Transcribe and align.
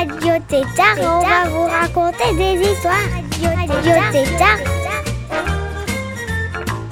Radio 0.00 0.32
Tétard 0.48 0.96
on 0.98 1.20
va 1.20 1.50
vous 1.50 1.64
raconter 1.64 2.34
des 2.34 2.70
histoires. 2.70 2.94
Radio 3.68 3.92
Tétard. 4.10 4.56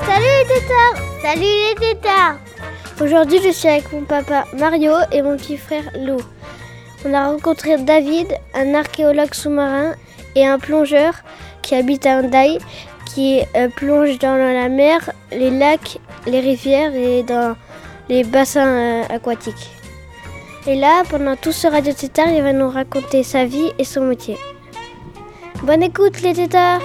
Salut 0.04 0.26
les 0.26 0.54
tétards 0.54 1.02
Salut 1.22 1.40
les 1.40 1.74
tétards 1.80 2.36
Aujourd'hui, 3.00 3.40
je 3.42 3.48
suis 3.48 3.66
avec 3.66 3.90
mon 3.94 4.02
papa 4.02 4.44
Mario 4.58 4.92
et 5.10 5.22
mon 5.22 5.38
petit 5.38 5.56
frère 5.56 5.84
Lou. 5.98 6.18
On 7.06 7.14
a 7.14 7.28
rencontré 7.28 7.78
David, 7.78 8.26
un 8.54 8.74
archéologue 8.74 9.32
sous-marin 9.32 9.94
et 10.36 10.46
un 10.46 10.58
plongeur 10.58 11.14
qui 11.62 11.76
habite 11.76 12.04
à 12.04 12.18
Hendaye, 12.18 12.58
qui 13.06 13.40
euh, 13.56 13.68
plonge 13.68 14.18
dans 14.18 14.36
la 14.36 14.68
mer, 14.68 15.10
les 15.30 15.50
lacs, 15.50 15.98
les 16.26 16.40
rivières 16.40 16.94
et 16.94 17.22
dans 17.22 17.56
les 18.10 18.24
bassins 18.24 18.66
euh, 18.66 19.02
aquatiques. 19.08 19.77
Et 20.70 20.76
là, 20.76 21.02
pendant 21.08 21.34
tout 21.34 21.50
ce 21.50 21.66
radio 21.66 21.94
tétard, 21.94 22.28
il 22.28 22.42
va 22.42 22.52
nous 22.52 22.68
raconter 22.68 23.22
sa 23.22 23.46
vie 23.46 23.72
et 23.78 23.84
son 23.84 24.02
métier. 24.02 24.36
Bonne 25.62 25.82
écoute 25.82 26.20
les 26.20 26.34
tétards 26.34 26.82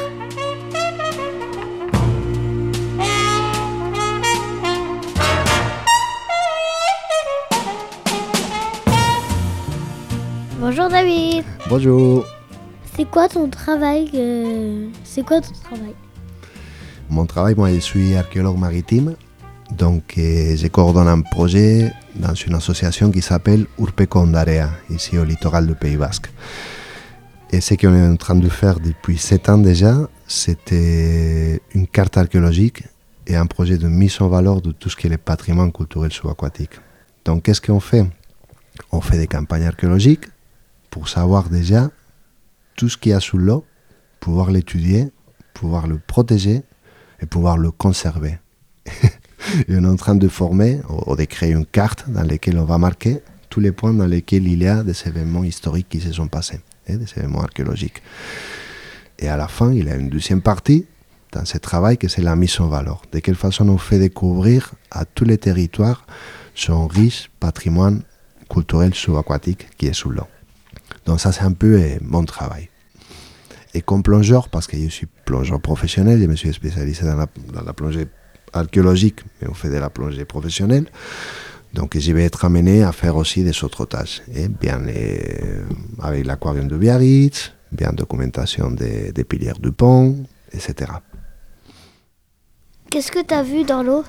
Bonjour 10.61 10.87
David. 10.87 11.43
Bonjour. 11.67 12.25
C'est 12.95 13.03
quoi 13.03 13.27
ton 13.27 13.49
travail 13.49 14.09
euh, 14.13 14.87
C'est 15.03 15.25
quoi 15.25 15.41
ton 15.41 15.51
travail? 15.61 15.93
Mon 17.09 17.25
travail, 17.25 17.55
moi, 17.57 17.69
je 17.73 17.79
suis 17.79 18.15
archéologue 18.15 18.57
maritime. 18.57 19.17
Donc, 19.77 20.13
je 20.17 20.67
coordonne 20.67 21.07
un 21.07 21.21
projet 21.21 21.91
dans 22.15 22.35
une 22.35 22.53
association 22.53 23.09
qui 23.11 23.21
s'appelle 23.21 23.65
Urpecondarea, 23.79 24.69
ici 24.89 25.17
au 25.17 25.23
littoral 25.23 25.65
du 25.65 25.73
Pays 25.73 25.97
Basque. 25.97 26.29
Et 27.51 27.59
ce 27.59 27.73
qu'on 27.73 27.93
est 27.93 28.07
en 28.07 28.15
train 28.15 28.35
de 28.35 28.49
faire 28.49 28.79
depuis 28.79 29.17
sept 29.17 29.49
ans 29.49 29.57
déjà, 29.57 29.95
c'était 30.27 31.61
une 31.73 31.87
carte 31.87 32.17
archéologique 32.17 32.83
et 33.25 33.35
un 33.35 33.45
projet 33.45 33.77
de 33.77 33.87
mise 33.87 34.21
en 34.21 34.27
valeur 34.27 34.61
de 34.61 34.71
tout 34.71 34.89
ce 34.89 34.95
qui 34.95 35.07
est 35.07 35.09
le 35.09 35.17
patrimoine 35.17 35.71
culturel 35.71 36.11
subaquatique. 36.11 36.79
Donc, 37.25 37.43
qu'est-ce 37.43 37.61
qu'on 37.61 37.79
fait? 37.79 38.05
On 38.91 39.01
fait 39.01 39.17
des 39.17 39.27
campagnes 39.27 39.65
archéologiques 39.65 40.25
pour 40.89 41.09
savoir 41.09 41.49
déjà 41.49 41.89
tout 42.75 42.89
ce 42.89 42.97
qu'il 42.97 43.11
y 43.11 43.15
a 43.15 43.19
sous 43.19 43.37
l'eau, 43.37 43.65
pouvoir 44.19 44.51
l'étudier, 44.51 45.11
pouvoir 45.53 45.87
le 45.87 45.97
protéger 45.97 46.61
et 47.21 47.25
pouvoir 47.25 47.57
le 47.57 47.71
conserver. 47.71 48.37
on 49.69 49.83
est 49.83 49.87
en 49.87 49.95
train 49.95 50.15
de 50.15 50.27
former 50.27 50.81
ou 50.89 51.15
de 51.15 51.25
créer 51.25 51.51
une 51.51 51.65
carte 51.65 52.05
dans 52.09 52.23
laquelle 52.23 52.57
on 52.57 52.65
va 52.65 52.77
marquer 52.77 53.21
tous 53.49 53.59
les 53.59 53.71
points 53.71 53.93
dans 53.93 54.05
lesquels 54.07 54.47
il 54.47 54.63
y 54.63 54.67
a 54.67 54.83
des 54.83 54.95
événements 55.07 55.43
historiques 55.43 55.89
qui 55.89 55.99
se 55.99 56.11
sont 56.11 56.27
passés, 56.27 56.59
hein, 56.89 56.95
des 56.95 57.05
événements 57.17 57.41
archéologiques. 57.41 58.01
Et 59.19 59.27
à 59.27 59.37
la 59.37 59.47
fin, 59.47 59.71
il 59.71 59.85
y 59.85 59.89
a 59.89 59.95
une 59.95 60.09
deuxième 60.09 60.41
partie 60.41 60.85
dans 61.31 61.45
ce 61.45 61.57
travail 61.57 61.97
que 61.97 62.07
c'est 62.07 62.21
la 62.21 62.35
mise 62.35 62.59
en 62.59 62.67
valeur. 62.67 63.01
De 63.11 63.19
quelle 63.19 63.35
façon 63.35 63.69
on 63.69 63.77
fait 63.77 63.99
découvrir 63.99 64.73
à 64.91 65.05
tous 65.05 65.25
les 65.25 65.37
territoires 65.37 66.05
son 66.55 66.87
riche 66.87 67.29
patrimoine 67.39 68.03
culturel 68.49 68.93
subaquatique 68.93 69.67
qui 69.77 69.87
est 69.87 69.93
sous 69.93 70.09
l'eau. 70.09 70.27
Donc 71.05 71.19
ça, 71.19 71.31
c'est 71.31 71.43
un 71.43 71.53
peu 71.53 71.79
euh, 71.79 71.97
mon 72.01 72.23
travail. 72.23 72.69
Et 73.73 73.81
comme 73.81 74.03
plongeur, 74.03 74.49
parce 74.49 74.67
que 74.67 74.77
je 74.77 74.87
suis 74.87 75.07
plongeur 75.25 75.59
professionnel, 75.59 76.21
je 76.21 76.27
me 76.27 76.35
suis 76.35 76.53
spécialisé 76.53 77.03
dans 77.03 77.63
la 77.63 77.73
plongée 77.73 78.07
archéologique, 78.53 79.19
mais 79.41 79.47
on 79.49 79.53
fait 79.53 79.69
de 79.69 79.77
la 79.77 79.89
plongée 79.89 80.25
professionnelle. 80.25 80.87
Donc 81.73 81.97
je 81.97 82.11
vais 82.11 82.23
être 82.23 82.45
amené 82.45 82.83
à 82.83 82.91
faire 82.91 83.15
aussi 83.15 83.43
des 83.43 83.63
autres 83.63 83.85
tâches. 83.85 84.21
Et 84.33 84.47
bien 84.47 84.79
euh, 84.87 85.63
avec 86.01 86.25
l'aquarium 86.25 86.67
de 86.67 86.77
Biarritz, 86.77 87.51
bien 87.71 87.91
documentation 87.91 88.69
des, 88.71 89.11
des 89.11 89.23
piliers 89.23 89.53
du 89.59 89.71
pont, 89.71 90.23
etc. 90.51 90.91
Qu'est-ce 92.89 93.11
que 93.11 93.23
tu 93.25 93.33
as 93.33 93.41
vu 93.41 93.63
dans 93.63 93.81
l'eau? 93.81 94.03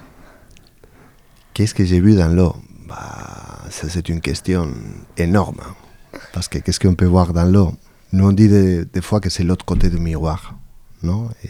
Qu'est-ce 1.54 1.72
que 1.74 1.84
j'ai 1.84 2.00
vu 2.00 2.14
dans 2.16 2.28
l'eau? 2.28 2.54
Bah, 2.86 3.62
Ça, 3.70 3.88
c'est 3.88 4.08
une 4.10 4.20
question 4.20 4.70
énorme. 5.16 5.60
Parce 6.34 6.48
que 6.48 6.58
qu'est-ce 6.58 6.78
qu'on 6.80 6.94
peut 6.94 7.06
voir 7.06 7.32
dans 7.32 7.44
l'eau? 7.50 7.72
Nous, 8.12 8.26
on 8.28 8.32
dit 8.32 8.48
des, 8.48 8.84
des 8.84 9.00
fois 9.00 9.20
que 9.20 9.30
c'est 9.30 9.42
l'autre 9.42 9.64
côté 9.64 9.88
du 9.88 9.98
miroir. 9.98 10.54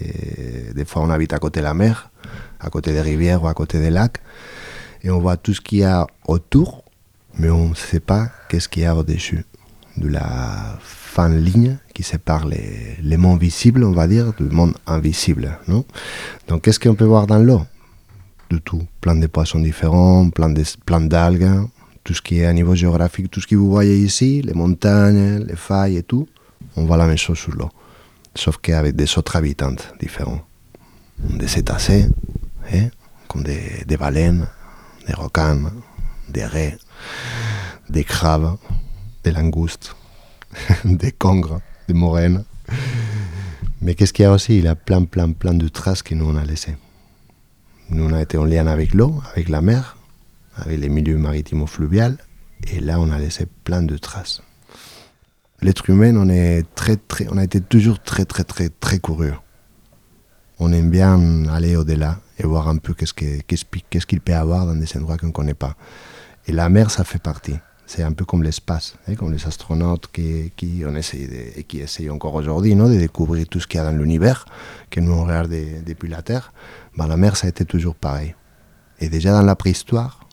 Et 0.01 0.73
des 0.75 0.85
fois, 0.85 1.03
on 1.03 1.11
habite 1.11 1.33
à 1.33 1.39
côté 1.39 1.61
de 1.61 1.65
la 1.65 1.75
mer, 1.75 2.11
à 2.61 2.71
côté 2.71 2.93
des 2.93 3.01
rivières 3.01 3.43
ou 3.43 3.49
à 3.49 3.55
côté 3.55 3.81
des 3.81 3.91
lacs. 3.91 4.19
Et 5.03 5.11
on 5.11 5.21
voit 5.21 5.37
tout 5.37 5.55
ce 5.55 5.61
qu'il 5.61 5.79
y 5.79 5.85
a 5.85 6.07
autour, 6.27 6.85
mais 7.39 7.51
on 7.51 7.71
ne 7.71 7.75
sait 7.75 8.01
pas 8.01 8.31
qu'est-ce 8.49 8.69
qu'il 8.69 8.83
y 8.83 8.87
a 8.87 8.97
au-dessus 8.97 9.45
de 9.97 10.09
la 10.09 10.79
fin 10.81 11.29
ligne 11.29 11.79
qui 11.95 12.03
sépare 12.03 12.47
les, 12.47 12.97
les 13.01 13.17
mondes 13.17 13.41
visibles, 13.41 13.85
on 13.85 13.93
va 13.93 14.09
dire, 14.09 14.33
du 14.33 14.45
monde 14.45 14.75
invisible. 14.87 15.59
Donc, 16.49 16.63
qu'est-ce 16.63 16.81
qu'on 16.81 16.95
peut 16.95 17.05
voir 17.05 17.27
dans 17.27 17.39
l'eau? 17.39 17.63
De 18.51 18.59
tout. 18.59 18.83
Plein 19.01 19.15
de 19.15 19.27
poissons 19.27 19.61
différents, 19.61 20.31
plein 20.31 21.01
d'algues, 21.01 21.69
tout 22.03 22.15
ce 22.15 22.21
qui 22.21 22.41
est 22.41 22.47
à 22.47 22.53
niveau 22.53 22.75
géographique, 22.75 23.31
tout 23.31 23.41
ce 23.41 23.47
que 23.47 23.57
vous 23.57 23.71
voyez 23.71 23.97
ici, 23.97 24.43
les 24.43 24.53
montagnes, 24.53 25.45
les 25.45 25.57
failles 25.57 25.97
et 25.97 26.03
tout, 26.03 26.27
on 26.77 26.85
voit 26.85 26.97
la 26.97 27.07
même 27.07 27.17
chose 27.17 27.39
sur 27.39 27.53
l'eau. 27.55 27.71
Sauf 28.35 28.59
qu'avec 28.59 28.97
des 28.97 29.19
autres 29.19 29.37
habitants 29.37 29.77
différents. 30.01 30.45
Des 31.19 31.47
cétacés, 31.47 32.09
hein, 32.73 32.89
comme 33.29 33.45
des, 33.45 33.85
des 33.87 33.97
baleines, 33.97 34.49
des 35.07 35.15
requins, 35.15 35.73
des 36.29 36.45
raies, 36.45 36.77
des 37.89 38.05
crabes, 38.05 38.57
des 39.23 39.31
langoustes, 39.31 39.95
des 40.85 41.13
congres, 41.13 41.61
des 41.89 41.95
moraines. 41.95 42.45
Mais 43.81 43.95
qu'est-ce 43.95 44.13
qu'il 44.13 44.25
y 44.25 44.27
a 44.27 44.33
aussi? 44.33 44.59
Il 44.59 44.65
y 44.65 44.69
a 44.69 44.75
plein, 44.75 45.05
plein, 45.05 45.31
plein 45.33 45.55
de 45.55 45.69
traces 45.69 46.03
que 46.03 46.15
nous 46.15 46.27
on 46.27 46.37
a 46.37 46.45
laissées. 46.45 46.77
Nous 47.91 48.05
on 48.05 48.13
a 48.13 48.23
été 48.23 48.39
en 48.39 48.45
lien 48.45 48.67
avec 48.67 48.95
l'eau, 48.95 49.23
avec 49.33 49.49
la 49.49 49.61
mer, 49.61 49.97
avec 50.57 50.81
les 50.81 50.89
milieux 50.89 51.19
maritimes 51.19 51.67
fluviales, 51.67 52.17
et 52.73 52.81
là 52.81 52.99
on 52.99 53.11
a 53.11 53.19
laissé 53.19 53.47
plein 53.65 53.83
de 53.83 53.97
traces. 53.97 54.43
L'être 55.65 55.89
humain, 55.89 56.15
on, 56.17 56.29
est 56.29 56.63
très, 56.75 56.97
très, 56.97 57.27
on 57.33 57.39
a 57.39 57.43
été 57.45 57.59
toujours 57.59 57.99
très, 57.99 58.27
très, 58.27 58.45
très, 58.45 58.69
très 58.69 58.99
curieux. 58.99 59.33
On 60.59 60.71
aime 60.75 60.91
bien 60.91 61.49
aller 61.49 61.75
au-delà 61.75 62.21
et 62.39 62.43
voir 62.47 62.69
un 62.69 62.77
peu 62.77 62.93
qu'est-ce 62.93 63.15
que- 63.15 63.41
qu'est-ce 63.41 64.05
qu'il 64.07 64.21
peut 64.21 64.33
y 64.33 64.35
avoir 64.35 64.67
dans 64.67 64.75
des 64.75 64.95
endroits 64.99 65.17
qu'on 65.17 65.29
ne 65.29 65.33
connaît 65.33 65.55
pas. 65.55 65.75
Et 66.47 66.53
la 66.53 66.69
mer, 66.69 66.91
ça 66.91 67.03
fait 67.03 67.19
partie. 67.19 67.57
C'est 67.87 68.03
un 68.03 68.13
peu 68.13 68.27
comme 68.27 68.43
l'espace, 68.43 68.97
hein, 69.09 69.15
comme 69.15 69.33
les 69.33 69.47
astronautes 69.47 70.09
qui, 70.13 70.53
qui, 70.55 70.83
on 70.87 70.93
de- 70.93 71.59
et 71.59 71.65
qui 71.65 71.79
essayent 71.81 72.11
encore 72.11 72.35
aujourd'hui 72.35 72.75
de 72.75 72.99
découvrir 72.99 73.47
tout 73.49 73.59
ce 73.59 73.67
qu'il 73.67 73.79
y 73.79 73.83
a 73.83 73.91
dans 73.91 73.97
l'univers, 73.97 74.45
que 74.91 75.01
nous 75.01 75.13
on 75.13 75.25
regarde 75.25 75.51
de- 75.51 75.83
depuis 75.87 76.11
la 76.11 76.21
Terre. 76.21 76.53
Ben, 76.97 77.07
la 77.07 77.17
mer, 77.17 77.37
ça 77.39 77.47
a 77.47 77.51
été 77.51 77.65
toujours 77.65 77.95
pareil. 77.95 78.35
Et 79.01 79.09
déjà 79.09 79.33
dans 79.33 79.43
la 79.43 79.57
préhistoire, 79.57 80.29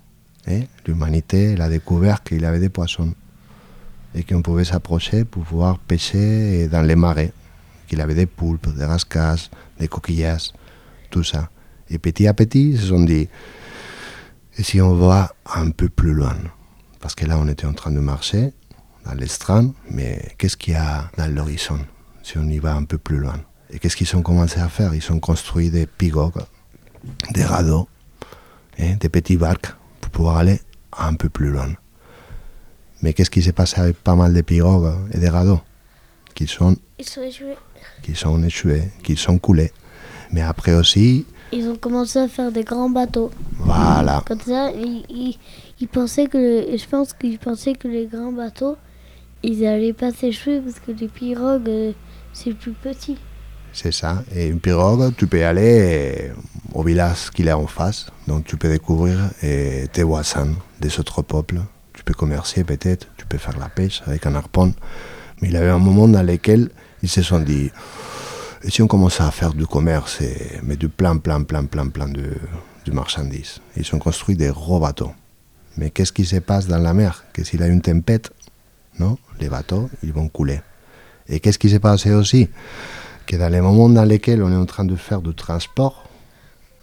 hein, 0.48 0.62
l'humanité 0.86 1.60
a 1.60 1.70
découvert 1.70 2.22
qu'il 2.22 2.42
y 2.42 2.46
avait 2.46 2.60
des 2.60 2.70
poissons 2.70 3.14
et 4.14 4.24
qu'on 4.24 4.42
pouvait 4.42 4.66
s'approcher 4.66 5.26
pour 5.26 5.44
pouvoir 5.44 5.80
pêcher 5.80 6.68
dans 6.68 6.82
les 6.82 6.96
marais, 6.96 7.34
qu'il 7.88 8.02
avait 8.02 8.16
des 8.16 8.26
poulpes, 8.26 8.74
des 8.76 8.86
rascasses, 8.86 9.50
des 9.80 9.88
coquillages, 9.88 10.52
tout 11.10 11.24
ça. 11.24 11.50
Et 11.90 11.98
petit 11.98 12.28
à 12.28 12.34
petit, 12.34 12.72
ils 12.72 12.80
se 12.80 12.88
sont 12.88 13.04
dit, 13.04 13.28
et 14.58 14.64
si 14.64 14.82
on 14.82 14.96
va 14.96 15.34
un 15.56 15.72
peu 15.72 15.90
plus 15.90 16.14
loin? 16.14 16.36
Parce 17.00 17.16
que 17.16 17.26
là, 17.26 17.38
on 17.38 17.48
était 17.48 17.66
en 17.66 17.74
train 17.74 17.92
de 17.92 18.00
marcher 18.00 18.54
dans 19.06 19.14
l'estrade, 19.14 19.72
mais 19.90 20.34
qu'est-ce 20.38 20.56
qu'il 20.58 20.74
y 20.74 20.78
a 20.78 21.10
dans 21.18 21.34
l'horizon 21.34 21.80
si 22.22 22.38
on 22.38 22.48
y 22.48 22.60
va 22.60 22.76
un 22.76 22.84
peu 22.84 22.98
plus 22.98 23.18
loin? 23.18 23.40
Et 23.72 23.80
qu'est-ce 23.80 23.96
qu'ils 23.96 24.16
ont 24.16 24.22
commencé 24.22 24.60
à 24.60 24.70
faire? 24.70 24.94
Ils 24.94 25.12
ont 25.12 25.20
construit 25.20 25.70
des 25.70 25.88
pirogues, 25.88 26.44
des 27.32 27.44
radeaux, 27.44 27.88
hein, 28.80 28.96
des 29.00 29.10
petits 29.10 29.38
barques 29.38 29.74
pour 30.02 30.12
pouvoir 30.12 30.38
aller 30.38 30.60
un 30.98 31.14
peu 31.16 31.30
plus 31.30 31.52
loin. 31.52 31.74
Mais 33.02 33.14
qu'est-ce 33.14 33.30
qui 33.32 33.42
s'est 33.42 33.52
passé 33.54 33.80
avec 33.82 33.98
pas 34.04 34.16
mal 34.16 34.34
de 34.34 34.42
pirogues 34.42 34.94
et 35.14 35.18
de 35.20 35.28
radeaux 35.28 35.62
Qui 36.36 36.48
sont, 36.48 36.76
Ils 37.00 37.06
sont 37.06 37.22
échoués. 37.24 37.58
qui 38.04 38.16
sont 38.16 38.42
échoués, 38.44 38.84
qui 39.04 39.16
sont 39.16 39.38
coulés. 39.40 39.72
Mais 40.32 40.42
après 40.42 40.74
aussi, 40.74 41.26
Ils 41.52 41.68
ont 41.68 41.76
commencé 41.76 42.20
à 42.20 42.28
faire 42.28 42.52
des 42.52 42.64
grands 42.64 42.90
bateaux. 42.90 43.32
voilà, 43.58 44.24
Comme 44.26 44.40
ça, 44.42 44.72
ils, 44.72 45.04
ils, 45.10 45.38
ils 45.82 45.88
pensaient 45.88 46.28
que, 46.28 46.38
le- 46.38 46.78
je 46.78 46.86
pense 46.88 47.12
qu'ils 47.14 47.40
pensaient 47.40 47.74
que 47.74 47.88
les 47.88 48.06
grands 48.06 48.32
bateaux, 48.32 48.78
ils 49.44 49.60
n'allaient 49.62 49.94
pas 49.94 50.12
s'échouer 50.12 50.62
parce 50.62 50.80
que 50.80 50.92
les 50.92 51.08
pirogues, 51.08 51.68
euh, 51.68 51.92
c'est 52.34 52.54
plus 52.54 52.72
petit. 52.74 53.18
C'est 53.74 53.92
ça. 53.92 54.24
Et 54.36 54.48
une 54.48 54.60
pirogue, 54.60 55.14
tu 55.18 55.28
peux 55.28 55.44
aller 55.46 56.32
au 56.74 56.84
village 56.84 57.30
qu'il 57.32 57.48
est 57.48 57.54
en 57.54 57.68
face. 57.68 58.08
Donc 58.28 58.46
tu 58.46 58.56
peux 58.58 58.70
découvrir 58.70 59.18
tes 59.40 60.04
voisins 60.04 60.54
des 60.80 61.00
autres 61.00 61.22
peuples. 61.22 61.62
Tu 62.02 62.06
peux 62.06 62.16
commercer 62.16 62.64
peut-être, 62.64 63.08
tu 63.16 63.28
peux 63.28 63.38
faire 63.38 63.60
la 63.60 63.70
pêche 63.70 64.02
avec 64.08 64.26
un 64.26 64.34
harpon. 64.34 64.74
Mais 65.40 65.50
il 65.50 65.54
y 65.54 65.58
avait 65.58 65.70
un 65.70 65.78
moment 65.78 66.08
dans 66.08 66.24
lequel 66.24 66.72
ils 67.04 67.10
se 67.10 67.22
sont 67.22 67.42
dit, 67.42 67.70
et 68.64 68.72
si 68.72 68.82
on 68.82 68.88
commençait 68.88 69.22
à 69.22 69.30
faire 69.30 69.54
du 69.54 69.68
commerce, 69.68 70.18
mais 70.64 70.78
du 70.78 70.90
plein, 70.90 71.18
plein, 71.18 71.44
plein, 71.44 71.66
plein, 71.66 71.90
plein 71.90 72.08
de, 72.08 72.32
de 72.86 72.92
marchandises. 72.92 73.60
Ils 73.78 73.88
ont 73.94 74.00
construit 74.00 74.36
des 74.36 74.48
gros 74.48 74.80
bateaux. 74.80 75.12
Mais 75.78 75.92
qu'est-ce 75.92 76.12
qui 76.12 76.26
se 76.26 76.38
passe 76.38 76.66
dans 76.66 76.80
la 76.80 76.96
mer? 76.96 77.24
Que 77.34 77.44
s'il 77.44 77.60
y 77.60 77.64
a 77.64 77.68
une 77.68 77.82
tempête, 77.82 78.32
non, 78.98 79.20
les 79.40 79.48
bateaux, 79.48 79.88
ils 80.02 80.12
vont 80.12 80.28
couler. 80.28 80.60
Et 81.30 81.40
qu'est-ce 81.40 81.60
qui 81.60 81.70
s'est 81.70 81.80
passé 81.80 82.14
aussi? 82.14 82.50
Que 83.28 83.36
dans 83.36 83.50
les 83.50 83.62
moments 83.62 83.90
dans 83.90 84.06
lesquels 84.06 84.42
on 84.42 84.52
est 84.52 84.56
en 84.56 84.66
train 84.66 84.86
de 84.86 84.96
faire 84.96 85.22
du 85.22 85.36
transport, 85.36 86.08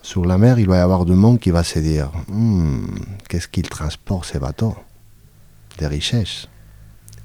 sur 0.01 0.25
la 0.25 0.39
mer, 0.39 0.61
il 0.61 0.69
va 0.69 0.77
y 0.77 0.81
avoir 0.81 1.05
du 1.05 1.15
monde 1.15 1.41
qui 1.41 1.51
va 1.51 1.65
se 1.65 1.81
dire 1.81 2.13
Hmm, 2.29 2.87
qu'est-ce 3.29 3.49
qu'ils 3.49 3.69
transportent 3.69 4.27
ces 4.27 4.39
bateaux? 4.39 4.77
Des 5.79 5.87
richesses. 5.87 6.49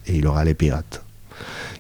Et 0.05 0.17
il 0.17 0.27
aura 0.27 0.43
les 0.45 0.53
pirates 0.53 1.03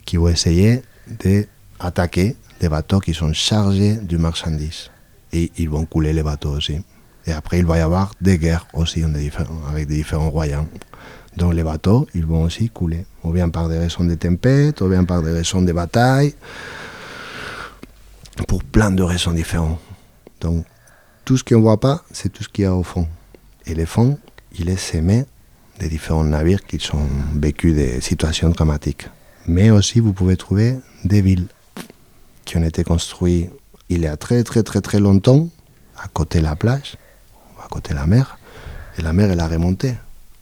qui 0.05 0.17
vont 0.17 0.27
essayer 0.27 0.81
d'attaquer 1.07 2.35
les 2.61 2.69
bateaux 2.69 2.99
qui 2.99 3.13
sont 3.13 3.33
chargés 3.33 3.95
de 3.95 4.17
marchandises. 4.17 4.89
Et 5.31 5.51
ils 5.57 5.69
vont 5.69 5.85
couler 5.85 6.13
les 6.13 6.23
bateaux 6.23 6.51
aussi. 6.51 6.81
Et 7.25 7.31
après, 7.31 7.59
il 7.59 7.65
va 7.65 7.77
y 7.77 7.81
avoir 7.81 8.13
des 8.19 8.37
guerres 8.37 8.67
aussi 8.73 9.03
avec 9.03 9.87
des 9.87 9.95
différents 9.95 10.29
royaumes. 10.29 10.67
Donc 11.37 11.53
les 11.53 11.63
bateaux, 11.63 12.07
ils 12.13 12.25
vont 12.25 12.43
aussi 12.43 12.69
couler, 12.69 13.05
ou 13.23 13.31
bien 13.31 13.49
par 13.49 13.67
des 13.67 13.79
raisons 13.79 14.03
de 14.03 14.13
tempête, 14.15 14.81
ou 14.81 14.87
bien 14.87 15.03
par 15.03 15.23
des 15.23 15.31
raisons 15.31 15.61
de 15.61 15.71
bataille, 15.71 16.35
pour 18.47 18.63
plein 18.63 18.91
de 18.91 19.01
raisons 19.01 19.31
différentes. 19.31 19.79
Donc 20.41 20.65
tout 21.25 21.37
ce 21.37 21.43
qu'on 21.43 21.55
ne 21.55 21.61
voit 21.61 21.79
pas, 21.79 22.03
c'est 22.11 22.29
tout 22.29 22.43
ce 22.43 22.49
qu'il 22.49 22.65
y 22.65 22.67
a 22.67 22.75
au 22.75 22.83
fond. 22.83 23.07
Et 23.65 23.73
le 23.73 23.85
fond, 23.85 24.19
il 24.59 24.69
est 24.69 24.77
semé 24.77 25.25
des 25.79 25.89
différents 25.89 26.23
navires 26.23 26.63
qui 26.65 26.79
ont 26.93 27.07
vécu 27.35 27.73
des 27.73 28.01
situations 28.01 28.49
dramatiques. 28.49 29.07
Mais 29.47 29.69
aussi, 29.69 29.99
vous 29.99 30.13
pouvez 30.13 30.37
trouver 30.37 30.77
des 31.03 31.21
villes 31.21 31.47
qui 32.45 32.57
ont 32.57 32.63
été 32.63 32.83
construites 32.83 33.49
il 33.89 34.01
y 34.01 34.07
a 34.07 34.17
très 34.17 34.43
très 34.43 34.63
très 34.63 34.81
très 34.81 34.99
longtemps, 34.99 35.49
à 35.97 36.07
côté 36.07 36.39
de 36.39 36.45
la 36.45 36.55
plage, 36.55 36.95
à 37.63 37.67
côté 37.67 37.93
de 37.93 37.99
la 37.99 38.07
mer. 38.07 38.37
Et 38.97 39.01
la 39.01 39.13
mer, 39.13 39.29
elle 39.31 39.39
a 39.39 39.47
remonté. 39.47 39.93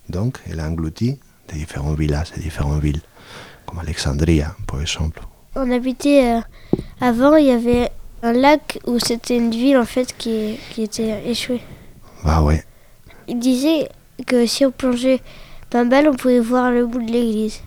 Donc, 0.10 0.40
elle 0.50 0.60
a 0.60 0.68
englouti 0.68 1.20
des 1.48 1.58
différents 1.58 1.94
villages, 1.94 2.32
des 2.32 2.42
différentes 2.42 2.82
villes, 2.82 3.02
comme 3.66 3.80
Alexandria, 3.80 4.56
par 4.68 4.82
exemple. 4.82 5.22
On 5.56 5.70
habitait 5.72 6.36
euh, 6.36 6.78
avant, 7.02 7.36
il 7.36 7.48
y 7.48 7.52
avait 7.52 7.92
un 8.24 8.34
lac 8.34 8.80
où 8.86 9.00
c'était 9.00 9.36
une 9.36 9.52
ville 9.52 9.78
en 9.78 9.86
fait 9.86 10.16
qui, 10.18 10.58
qui 10.72 10.84
était 10.84 11.30
échouée. 11.30 11.62
Bah 12.24 12.42
ouais. 12.42 12.64
Il 13.28 13.40
disait 13.40 13.90
que 14.24 14.46
si 14.46 14.66
on 14.66 14.72
plongeait 14.72 15.22
pas 15.70 15.84
mal, 15.84 16.08
on 16.08 16.16
pouvait 16.16 16.40
voir 16.40 16.72
le 16.72 16.86
bout 16.86 17.02
de 17.02 17.12
l'église. 17.12 17.62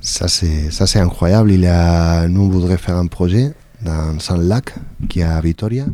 Ça 0.00 0.28
c'est 0.28 0.70
ça 0.70 0.86
c'est 0.86 1.00
incroyable. 1.00 1.50
Nous 1.52 2.42
on 2.42 2.48
voudrait 2.48 2.78
faire 2.78 2.96
un 2.96 3.06
projet 3.06 3.52
dans 3.82 4.16
un 4.30 4.38
lac 4.38 4.74
qui 5.08 5.20
est 5.20 5.24
à 5.24 5.40
Vitoria, 5.40 5.86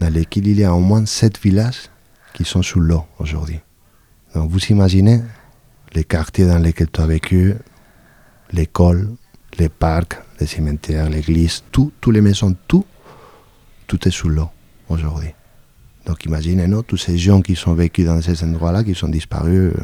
dans 0.00 0.12
lequel 0.12 0.46
il 0.46 0.60
y 0.60 0.64
a 0.64 0.72
au 0.74 0.80
moins 0.80 1.04
sept 1.06 1.38
villages 1.40 1.90
qui 2.32 2.44
sont 2.44 2.62
sous 2.62 2.80
l'eau 2.80 3.04
aujourd'hui. 3.18 3.60
Donc 4.34 4.50
vous 4.50 4.64
imaginez 4.70 5.20
les 5.92 6.04
quartiers 6.04 6.46
dans 6.46 6.58
lesquels 6.58 6.90
tu 6.90 7.00
as 7.00 7.06
vécu, 7.06 7.54
l'école, 8.52 9.10
les 9.58 9.68
parcs, 9.68 10.18
les 10.40 10.46
cimetières, 10.46 11.08
l'église, 11.08 11.62
tout, 11.70 11.92
toutes 12.00 12.14
les 12.14 12.20
maisons, 12.20 12.56
tout, 12.66 12.84
tout 13.86 14.08
est 14.08 14.10
sous 14.10 14.28
l'eau 14.28 14.48
aujourd'hui. 14.88 15.30
Donc 16.06 16.24
imaginez 16.24 16.66
non, 16.66 16.82
tous 16.82 16.96
ces 16.96 17.16
gens 17.16 17.40
qui 17.40 17.56
sont 17.56 17.74
vécus 17.74 18.06
dans 18.06 18.20
ces 18.20 18.44
endroits-là, 18.44 18.84
qui 18.84 18.94
sont 18.94 19.08
disparus 19.08 19.72
euh, 19.72 19.82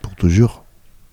pour 0.00 0.14
toujours. 0.14 0.64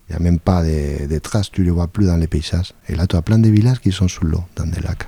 Il 0.08 0.14
n'y 0.14 0.16
a 0.18 0.20
même 0.20 0.40
pas 0.40 0.64
de, 0.64 1.20
traces, 1.20 1.52
tu 1.52 1.62
ne 1.62 1.66
les 1.66 1.72
vois 1.72 1.88
plus 1.88 2.08
dans 2.08 2.18
les 2.18 2.28
paysages. 2.28 2.74
Et 2.88 2.96
là, 2.96 3.06
tu 3.06 3.16
as 3.16 3.22
plein 3.22 3.38
de 3.38 3.50
villages 3.50 3.80
qui 3.80 3.92
sont 3.92 4.08
sous 4.08 4.26
l'eau, 4.26 4.44
dans 4.56 4.66
des 4.66 4.82
lacs. 4.82 5.08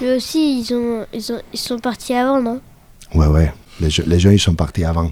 Mais 0.00 0.16
aussi, 0.16 0.60
ils, 0.60 0.74
ont, 0.74 1.06
ils, 1.12 1.32
ont, 1.32 1.40
ils 1.54 1.58
sont 1.58 1.78
partis 1.78 2.12
avant, 2.12 2.42
non? 2.42 2.60
Ouais, 3.14 3.26
ouais. 3.26 3.52
Les, 3.80 3.88
les 4.06 4.18
gens, 4.18 4.30
ils 4.30 4.38
sont 4.38 4.54
partis 4.54 4.84
avant. 4.84 5.10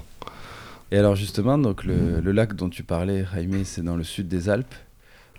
Et 0.91 0.97
alors 0.97 1.15
justement, 1.15 1.57
donc 1.57 1.83
le, 1.83 2.21
le 2.21 2.31
lac 2.31 2.53
dont 2.53 2.69
tu 2.69 2.83
parlais, 2.83 3.25
Jaime, 3.33 3.65
c'est 3.65 3.83
dans 3.83 3.95
le 3.95 4.03
sud 4.03 4.27
des 4.27 4.49
Alpes, 4.49 4.75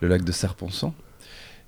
le 0.01 0.09
lac 0.09 0.25
de 0.25 0.33
Serponçon. 0.33 0.93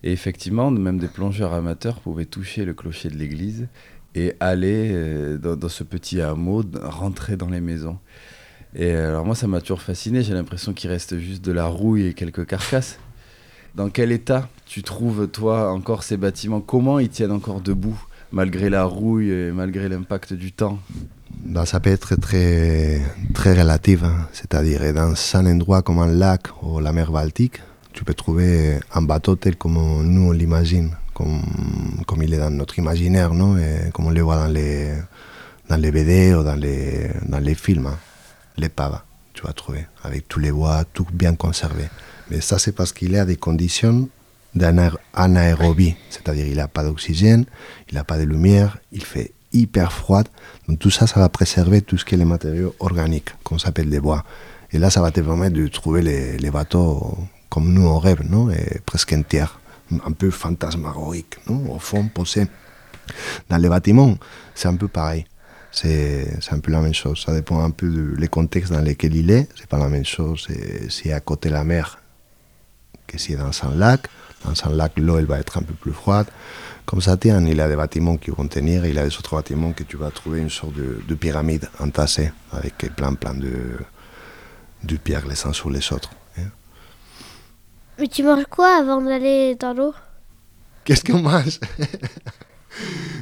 Et 0.02 0.12
effectivement, 0.12 0.70
même 0.70 0.99
des 0.99 1.08
plongeurs 1.08 1.52
amateurs 1.52 2.00
pouvaient 2.00 2.25
toucher 2.25 2.64
le 2.64 2.75
clocher 2.75 3.08
de 3.08 3.17
l'église 3.17 3.69
et 4.15 4.35
aller 4.41 4.91
euh, 4.93 5.39
dans, 5.39 5.69
ce 5.69 5.85
petit 5.85 6.21
hameau, 6.21 6.65
rentrer 6.83 7.37
dans 7.37 7.49
les 7.49 7.61
maisons. 7.61 7.99
Et 8.75 8.93
alors 8.93 9.25
moi, 9.25 9.35
ça 9.35 9.47
m'a 9.47 9.61
toujours 9.61 9.83
fasciné. 9.83 10.23
J'ai 10.23 10.35
l'impression 10.35 10.73
qu'il 10.73 10.91
reste 10.91 11.19
juste 11.19 11.45
de 11.45 11.53
la 11.53 11.67
rouille 11.67 12.07
et 12.07 12.15
quelques 12.15 12.47
carcasses. 12.47 12.99
Dans 13.75 13.91
quel 13.91 14.13
état 14.13 14.49
tu 14.67 14.83
trouves, 14.83 15.29
toi, 15.29 15.73
encore 15.73 16.03
ces 16.03 16.17
bâtiments? 16.17 16.61
Comment 16.61 16.99
ils 16.99 17.09
tiennent 17.09 17.33
encore 17.33 17.61
debout, 17.61 17.99
malgré 18.33 18.71
la 18.71 18.85
rouille 18.85 19.31
et 19.31 19.53
malgré 19.53 19.89
l'impact 19.89 20.33
du 20.33 20.53
temps? 20.53 20.79
Ben, 21.45 21.65
ça 21.65 21.79
peut 21.79 21.91
être 21.91 22.17
très, 22.17 23.01
très 23.35 23.59
relatif. 23.59 24.03
Hein. 24.03 24.29
C'est-à-dire, 24.33 24.93
dans 24.93 25.15
un 25.35 25.47
endroit 25.47 25.83
comme 25.83 25.99
un 25.99 26.07
lac 26.07 26.49
ou 26.63 26.81
la 26.81 26.93
mer 26.93 27.13
Baltique, 27.13 27.61
tu 27.93 28.05
peux 28.05 28.15
trouver 28.15 28.79
un 28.95 29.03
bateau 29.03 29.37
tel 29.37 29.57
comme 29.57 29.75
nous 29.75 30.29
on 30.29 30.33
l'imagine, 30.33 30.91
comme, 32.06 32.23
il 32.23 32.32
est 32.32 32.38
dans 32.38 32.50
notre 32.50 32.79
imaginaire, 32.79 33.35
non? 33.35 33.56
Et 33.59 33.91
comme 33.93 34.06
on 34.06 34.11
le 34.11 34.20
voit 34.20 34.37
dans 34.37 34.47
les, 34.47 34.94
dans 35.69 35.76
les 35.76 35.91
BD 35.91 36.35
ou 36.35 36.43
dans 36.43 36.55
les, 36.55 37.11
les 37.41 37.55
films. 37.55 37.87
Hein. 37.87 37.99
L'épave, 38.56 39.00
tu 39.35 39.43
vas 39.43 39.53
trouver, 39.53 39.87
avec 40.03 40.29
tous 40.29 40.41
les 40.41 40.53
bois, 40.53 40.85
tout 40.93 41.06
bien 41.12 41.35
conservé. 41.35 41.85
Mais 42.31 42.41
ça, 42.41 42.59
c'est 42.59 42.73
parce 42.73 42.93
qu'il 42.93 43.12
y 43.12 43.19
a 43.19 43.25
des 43.25 43.37
conditions 43.37 44.09
d'anaérobie, 44.55 45.94
c'est-à-dire 46.11 46.47
il 46.47 46.56
n'a 46.56 46.69
pas 46.69 46.82
d'oxygène, 46.82 47.44
il 47.88 47.94
n'a 47.94 48.05
pas 48.05 48.19
de 48.19 48.25
lumière, 48.25 48.79
il 48.93 49.05
fait 49.05 49.32
hyper 49.53 49.93
froid. 49.93 50.25
Donc 50.69 50.79
tout 50.79 50.91
ça, 50.91 51.06
ça 51.06 51.21
va 51.21 51.29
préserver 51.29 51.82
tout 51.82 51.99
ce 51.99 52.05
qui 52.05 52.14
est 52.14 52.19
les 52.19 52.25
matériaux 52.25 52.75
organiques, 52.81 53.31
qu'on 53.44 53.59
s'appelle 53.59 53.91
des 53.91 54.00
bois. 54.00 54.25
Et 54.73 54.79
là, 54.79 54.91
ça 54.91 55.00
va 55.00 55.11
te 55.11 55.21
permettre 55.21 55.56
de 55.56 55.67
trouver 55.69 56.03
les, 56.03 56.38
les 56.38 56.50
bateaux 56.50 57.17
comme 57.49 57.73
nous 57.73 57.87
on 57.87 57.99
rêve, 57.99 58.23
non? 58.29 58.50
Et 58.50 58.81
presque 58.85 59.12
entiers, 59.12 59.44
un 60.04 60.12
peu 60.12 60.30
fantasmagorique, 60.30 61.38
non 61.49 61.75
Au 61.75 61.78
fond, 61.78 62.09
posé. 62.09 62.47
Dans 63.49 63.57
les 63.57 63.68
bâtiments, 63.68 64.16
c'est 64.54 64.68
un 64.68 64.76
peu 64.76 64.88
pareil. 64.88 65.26
C'est 65.71 66.38
un 66.50 66.59
peu 66.61 66.73
la 66.73 66.80
même 66.80 66.95
chose. 66.95 67.23
Ça 67.25 67.33
dépend 67.33 67.62
un 67.62 67.71
peu 67.71 67.88
du 68.16 68.28
contexte 68.28 68.73
dans 68.73 68.80
lequel 68.80 69.14
il 69.14 69.30
est. 69.30 69.49
C'est 69.57 69.66
pas 69.66 69.78
la 69.78 69.88
même 69.88 70.04
chose 70.04 70.49
si 70.88 71.12
à 71.12 71.21
côté 71.21 71.49
de 71.49 71.54
la 71.54 71.64
mer 71.64 71.99
que 73.07 73.18
si 73.18 73.35
dans 73.37 73.50
un 73.64 73.75
lac. 73.75 74.09
Dans 74.45 74.54
un 74.71 74.75
lac, 74.75 74.92
l'eau 74.97 75.18
elle 75.18 75.26
va 75.26 75.38
être 75.38 75.59
un 75.59 75.62
peu 75.62 75.75
plus 75.75 75.92
froide. 75.92 76.26
Comme 76.87 77.00
ça, 77.00 77.16
tiens, 77.16 77.45
il 77.45 77.61
a 77.61 77.68
des 77.68 77.76
bâtiments 77.76 78.16
qui 78.16 78.30
vont 78.30 78.47
tenir, 78.47 78.87
il 78.87 78.95
y 78.95 78.99
a 78.99 79.04
des 79.04 79.16
autres 79.16 79.35
bâtiments 79.37 79.73
que 79.73 79.83
tu 79.83 79.97
vas 79.97 80.11
trouver 80.11 80.40
une 80.40 80.49
sorte 80.49 80.75
de, 80.75 81.02
de 81.07 81.14
pyramide 81.14 81.68
entassée 81.80 82.30
avec 82.52 82.76
plein, 82.97 83.14
plein 83.14 83.35
de, 83.35 83.78
de 84.85 84.97
pierres 84.97 85.26
les 85.26 85.47
uns 85.47 85.52
sur 85.52 85.71
les 85.71 85.92
autres. 85.92 86.11
Mais 87.99 88.07
tu 88.07 88.23
manges 88.23 88.45
quoi 88.49 88.78
avant 88.78 89.02
d'aller 89.02 89.57
dans 89.57 89.75
l'eau? 89.75 89.93
Qu'est-ce 90.85 91.05
qu'on 91.05 91.21
mange? 91.21 91.59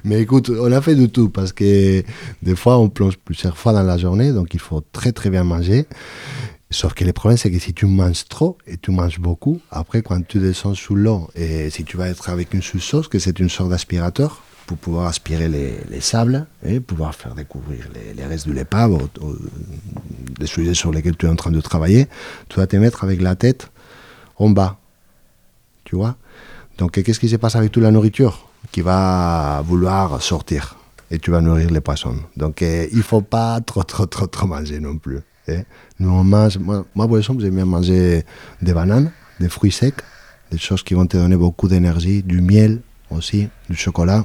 Mais 0.05 0.21
écoute, 0.21 0.51
on 0.51 0.71
a 0.71 0.83
fait 0.83 0.95
de 0.95 1.07
tout 1.07 1.31
parce 1.31 1.53
que 1.53 2.03
des 2.43 2.55
fois 2.55 2.79
on 2.79 2.91
plonge 2.91 3.17
plusieurs 3.17 3.57
fois 3.57 3.73
dans 3.73 3.83
la 3.83 3.97
journée, 3.97 4.33
donc 4.33 4.53
il 4.53 4.61
faut 4.61 4.83
très 4.93 5.13
très 5.13 5.31
bien 5.31 5.45
manger. 5.45 5.87
Sauf 6.71 6.95
que 6.95 7.05
le 7.05 7.13
problème, 7.13 7.39
c'est 7.39 7.51
que 7.51 7.59
si 7.59 7.73
tu 7.73 7.87
manges 7.87 8.27
trop 8.29 8.59
et 8.67 8.77
tu 8.77 8.91
manges 8.91 9.21
beaucoup, 9.21 9.61
après, 9.71 10.03
quand 10.03 10.21
tu 10.27 10.41
descends 10.41 10.75
sous 10.75 10.97
l'eau, 10.97 11.29
et 11.37 11.71
si 11.71 11.85
tu 11.85 11.97
vas 11.97 12.09
être 12.09 12.29
avec 12.29 12.53
une 12.55 12.63
sous-sauce, 12.63 13.07
que 13.07 13.21
c'est 13.21 13.39
une 13.39 13.49
sorte 13.49 13.71
d'aspirateur, 13.71 14.43
pour 14.67 14.77
pouvoir 14.77 15.07
aspirer 15.07 15.49
les, 15.49 15.75
les, 15.89 16.01
sables 16.01 16.45
et 16.65 16.81
pouvoir 16.81 17.15
faire 17.15 17.37
découvrir 17.37 17.89
les, 17.95 18.15
les 18.15 18.25
restes 18.25 18.49
de 18.49 18.53
l'épave, 18.53 18.99
des 20.41 20.47
sujets 20.47 20.75
sur 20.75 20.91
lesquels 20.91 21.17
tu 21.17 21.27
es 21.27 21.29
en 21.29 21.37
train 21.37 21.53
de 21.53 21.61
travailler, 21.61 22.09
tu 22.49 22.57
vas 22.57 22.67
te 22.67 22.75
mettre 22.75 23.05
avec 23.05 23.23
la 23.23 23.37
tête 23.37 23.71
en 24.39 24.51
bas. 24.51 24.79
Tu 25.85 25.97
vois? 25.97 26.17
Donc, 26.79 27.03
qu'est-ce 27.03 27.21
qui 27.21 27.29
se 27.29 27.37
passe 27.37 27.57
avec 27.57 27.73
toute 27.73 27.83
la 27.83 27.91
nourriture 27.91 28.49
qui 28.73 28.81
va 28.81 29.63
vouloir 29.65 30.21
sortir? 30.21 30.77
Et 31.11 31.19
tu 31.19 31.31
vas 31.31 31.41
nourrir 31.41 31.71
les 31.71 31.81
poissons. 31.81 32.17
Donc, 32.37 32.63
eh, 32.63 32.89
il 32.93 33.03
faut 33.03 33.21
pas 33.21 33.61
trop, 33.61 33.85
trop, 33.85 34.07
trop, 34.07 34.27
trop 34.27 34.47
manger 34.47 34.81
non 34.81 34.99
plus. 34.99 35.21
Eh. 35.47 35.61
Nous, 36.01 36.11
on 36.11 36.25
mange, 36.25 36.59
moi, 36.59 36.85
moi, 36.95 37.07
par 37.07 37.19
exemple, 37.19 37.43
j'aime 37.43 37.55
bien 37.55 37.65
manger 37.65 38.25
des 38.61 38.75
bananes, 38.75 39.13
des 39.39 39.49
fruits 39.49 39.71
secs, 39.71 40.03
des 40.51 40.59
choses 40.59 40.83
qui 40.83 40.95
vont 40.95 41.07
te 41.07 41.17
donner 41.17 41.37
beaucoup 41.37 41.69
d'énergie, 41.69 42.23
du 42.25 42.41
miel 42.41 42.81
aussi, 43.11 43.49
du 43.71 43.77
chocolat. 43.77 44.25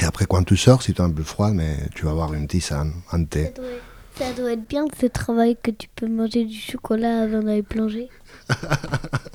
Et 0.00 0.04
après, 0.04 0.24
quand 0.26 0.44
tu 0.44 0.56
sors, 0.56 0.82
si 0.82 0.94
tu 0.94 1.02
es 1.02 1.04
un 1.04 1.10
peu 1.10 1.22
froid, 1.22 1.50
mais 1.50 1.76
tu 1.94 2.06
vas 2.06 2.12
avoir 2.12 2.32
une 2.32 2.46
tisane, 2.46 2.92
un 3.12 3.24
thé. 3.24 3.44
Ça 3.44 3.50
doit, 3.50 3.68
ça 4.14 4.32
doit 4.32 4.52
être 4.52 4.68
bien 4.68 4.86
ce 4.98 5.06
travail 5.06 5.56
que 5.62 5.70
tu 5.70 5.88
peux 5.94 6.08
manger 6.08 6.44
du 6.44 6.56
chocolat 6.56 7.22
avant 7.22 7.42
d'aller 7.42 7.62
plonger. 7.62 8.08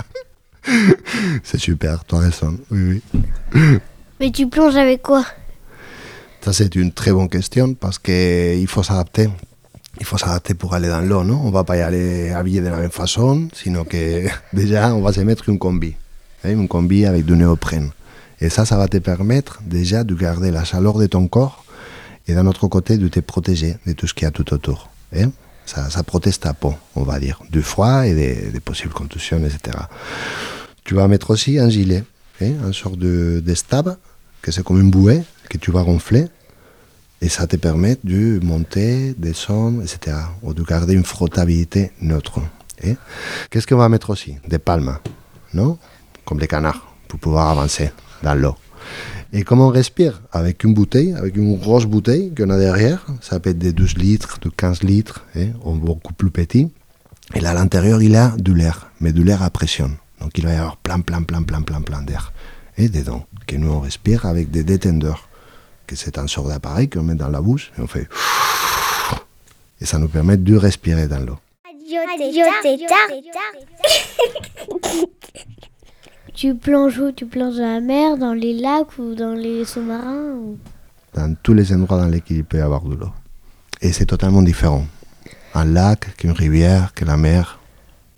C'est 1.44 1.60
super, 1.60 2.04
tu 2.06 2.16
as 2.16 2.20
raison. 2.20 2.58
Oui, 2.72 3.02
oui. 3.54 3.80
Mais 4.20 4.32
tu 4.32 4.48
plonges 4.48 4.76
avec 4.76 5.02
quoi? 5.02 5.26
Ça, 6.42 6.54
c'est 6.54 6.76
une 6.76 6.92
très 6.92 7.12
bonne 7.12 7.30
question 7.30 7.74
parce 7.74 8.00
qu'il 8.00 8.68
faut 8.68 8.84
s'adapter. 8.84 9.30
Il 10.00 10.06
faut 10.06 10.18
s'adapter 10.18 10.54
pour 10.56 10.74
aller 10.74 10.90
dans 10.90 11.02
l'eau, 11.02 11.24
non? 11.24 11.40
On 11.44 11.52
va 11.52 11.64
pas 11.64 11.78
y 11.78 11.82
aller 11.82 12.32
habillé 12.32 12.62
de 12.62 12.68
la 12.68 12.78
même 12.78 12.92
façon, 12.92 13.48
sinon 13.54 13.84
que 13.86 14.26
déjà, 14.54 14.94
on 14.96 15.02
va 15.02 15.14
se 15.14 15.22
mettre 15.22 15.50
une 15.50 15.60
combi. 15.60 15.96
hein, 16.44 16.52
une 16.52 16.68
combi 16.68 17.06
avec 17.06 17.26
du 17.26 17.34
néoprène. 17.34 17.92
Et 18.42 18.50
ça, 18.50 18.66
ça 18.66 18.78
va 18.78 18.88
te 18.88 18.98
permettre 18.98 19.60
déjà 19.66 20.04
de 20.04 20.16
garder 20.16 20.52
la 20.52 20.64
chaleur 20.64 20.98
de 20.98 21.06
ton 21.08 21.28
corps 21.28 21.64
et 22.28 22.34
d'un 22.34 22.48
autre 22.48 22.68
côté 22.68 22.98
de 22.98 23.08
te 23.08 23.20
protéger 23.20 23.78
de 23.86 23.94
tout 23.94 24.08
ce 24.08 24.14
qu'il 24.14 24.26
y 24.26 24.28
a 24.28 24.32
tout 24.32 24.54
autour. 24.54 24.90
hein? 25.16 25.32
Ça, 25.66 25.90
ça 25.90 26.04
protège 26.04 26.40
ta 26.40 26.54
peau, 26.54 26.76
on 26.96 27.04
va 27.04 27.20
dire, 27.20 27.42
du 27.50 27.62
froid 27.62 28.06
et 28.06 28.14
des, 28.14 28.52
des 28.52 28.60
possibles 28.60 28.94
contusions, 28.94 29.38
etc. 29.46 29.78
Tu 30.84 30.94
vas 30.96 31.08
mettre 31.08 31.30
aussi 31.32 31.58
un 31.60 31.70
gilet, 31.70 32.04
hein, 32.42 32.52
un 32.66 32.74
sort 32.74 32.98
de, 32.98 33.42
de 33.46 33.54
stab, 33.56 33.96
que 34.42 34.52
c'est 34.52 34.64
comme 34.64 34.82
une 34.82 34.92
bouée 34.92 35.24
que 35.50 35.58
tu 35.58 35.72
vas 35.72 35.84
gonfler. 35.84 36.28
Et 37.22 37.30
ça 37.30 37.48
te 37.48 37.56
permet 37.56 37.98
de 38.04 38.40
monter, 38.44 39.14
descendre, 39.18 39.82
etc. 39.82 40.18
Ou 40.42 40.54
de 40.54 40.62
garder 40.64 40.94
une 40.94 41.06
frottabilité 41.06 41.94
neutre. 42.02 42.40
hein. 42.84 42.96
Qu'est-ce 43.50 43.66
qu'on 43.66 43.78
va 43.78 43.88
mettre 43.88 44.10
aussi? 44.10 44.36
Des 44.46 44.60
palmes, 44.60 44.98
non? 45.54 45.78
Comme 46.26 46.40
les 46.42 46.48
canards, 46.48 46.86
pour 47.08 47.20
pouvoir 47.20 47.48
avancer 47.50 47.94
dans 48.24 48.34
l'eau. 48.36 48.56
Et 49.36 49.44
comment 49.44 49.68
on 49.68 49.72
respire 49.72 50.22
Avec 50.32 50.64
une 50.64 50.76
bouteille, 50.76 51.14
avec 51.14 51.36
une 51.36 51.58
grosse 51.58 51.88
bouteille 51.88 52.32
qu'on 52.36 52.52
a 52.52 52.60
derrière. 52.60 53.04
Ça 53.20 53.40
peut 53.40 53.50
être 53.50 53.58
de 53.58 53.72
12 53.72 53.98
litres, 53.98 54.40
de 54.40 54.50
15 54.50 54.84
litres, 54.84 55.26
hein, 55.36 55.48
ou 55.66 55.74
beaucoup 55.74 56.14
plus 56.14 56.30
petit. 56.30 56.72
Et 57.34 57.40
là, 57.40 57.50
à 57.50 57.54
l'intérieur, 57.56 58.04
il 58.04 58.16
a 58.16 58.36
de 58.38 58.54
l'air, 58.54 58.92
mais 59.00 59.12
de 59.12 59.24
l'air 59.24 59.42
à 59.42 59.50
pression. 59.50 59.90
Donc 60.22 60.38
il 60.38 60.46
va 60.46 60.54
y 60.54 60.56
avoir 60.56 60.78
plein, 60.78 61.00
plein, 61.00 61.24
plein, 61.24 61.42
plein, 61.42 61.64
plein, 61.64 61.82
plein 61.82 62.04
d'air. 62.04 62.32
Et 62.78 62.90
dedans, 62.90 63.26
que 63.48 63.56
nous 63.56 63.72
on 63.72 63.80
respire 63.80 64.28
avec 64.28 64.52
des 64.52 64.64
détendeurs, 64.64 65.28
que 65.88 65.96
c'est 65.96 66.20
un 66.20 66.28
sort 66.28 66.48
d'appareil 66.48 66.88
qu'on 66.88 67.02
met 67.02 67.16
dans 67.16 67.30
la 67.30 67.42
bouche 67.42 67.72
et 67.78 67.82
on 67.82 67.88
fait. 67.88 68.08
Et 69.82 69.86
ça 69.86 69.98
nous 69.98 70.10
permet 70.10 70.38
de 70.38 70.56
respirer 70.56 71.08
dans 71.08 71.20
l'eau. 71.20 71.40
Tu 76.34 76.56
plonges 76.56 77.00
où? 77.00 77.12
Tu 77.12 77.26
plonges 77.26 77.58
dans 77.58 77.74
la 77.74 77.80
mer, 77.80 78.18
dans 78.18 78.34
les 78.34 78.54
lacs 78.54 78.98
ou 78.98 79.14
dans 79.14 79.34
les 79.34 79.66
sous-marins 79.66 80.32
ou- 80.36 80.58
Dans 81.14 81.36
tous 81.44 81.54
les 81.54 81.72
endroits 81.74 81.98
dans 82.00 82.08
lesquels 82.08 82.38
il 82.38 82.44
peut 82.44 82.58
y 82.58 82.62
avoir 82.62 82.82
de 82.84 82.96
l'eau. 82.96 83.12
Et 83.82 83.92
c'est 83.94 84.06
totalement 84.06 84.42
différent. 84.42 84.86
Un 85.54 85.66
lac, 85.66 86.16
qu'une 86.18 86.32
rivière, 86.32 86.94
que 86.96 87.06
la 87.06 87.18
mer. 87.18 87.60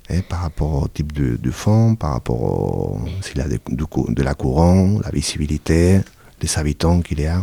Et 0.09 0.21
par 0.21 0.41
rapport 0.41 0.83
au 0.83 0.87
type 0.87 1.11
de, 1.11 1.35
de 1.35 1.51
fond, 1.51 1.95
par 1.95 2.11
rapport 2.13 2.41
au, 2.41 2.99
s'il 3.21 3.37
y 3.37 3.41
a 3.41 3.47
de, 3.47 4.23
la 4.23 4.33
courant, 4.35 4.99
la 5.03 5.09
visibilité, 5.09 5.99
les 6.41 6.57
habitants 6.59 7.01
qu'il 7.01 7.19
y 7.21 7.25
a, 7.25 7.41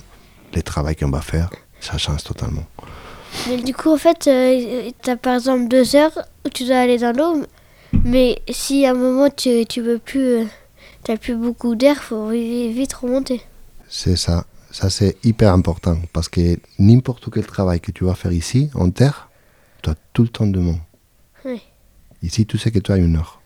le 0.54 0.62
travail 0.62 0.94
qu'on 0.96 1.10
va 1.10 1.20
faire, 1.20 1.50
ça 1.80 1.98
change 1.98 2.22
totalement. 2.22 2.64
Mais 3.48 3.56
du 3.56 3.74
coup, 3.74 3.90
en 3.92 3.96
fait, 3.96 4.18
tu 4.20 5.10
as 5.10 5.16
par 5.16 5.34
exemple 5.34 5.66
deux 5.68 5.96
heures 5.96 6.16
où 6.46 6.48
tu 6.50 6.64
dois 6.64 6.76
aller 6.78 6.98
dans 6.98 7.16
l'eau. 7.16 7.42
Mais 8.04 8.40
si 8.48 8.86
à 8.86 8.92
un 8.92 8.94
moment 8.94 9.28
tu, 9.28 9.66
tu 9.66 9.82
veux 9.82 9.98
plus, 9.98 10.44
tu 10.44 10.48
n'as 11.08 11.16
plus 11.18 11.34
beaucoup 11.36 11.74
d'air, 11.74 12.02
faut 12.02 12.30
vi- 12.30 12.72
vite 12.72 12.92
remonter. 12.94 13.42
C'est 13.88 14.16
ça. 14.16 14.44
Ça, 14.70 14.88
c'est 14.88 15.16
hyper 15.24 15.52
important 15.52 15.98
parce 16.12 16.28
que 16.28 16.58
n'importe 16.78 17.28
quel 17.30 17.44
travail 17.46 17.80
que 17.80 17.90
tu 17.92 18.04
vas 18.04 18.14
faire 18.14 18.32
ici, 18.32 18.70
en 18.74 18.90
terre, 18.90 19.28
tu 19.82 19.90
as 19.90 19.94
tout 20.14 20.22
le 20.22 20.28
temps 20.28 20.46
de 20.46 20.58
monde. 20.60 20.78
Oui. 21.44 21.60
Ici, 22.22 22.46
tu 22.46 22.56
sais 22.56 22.70
que 22.70 22.78
tu 22.78 22.90
as 22.92 22.96
une 22.96 23.16
heure. 23.16 23.42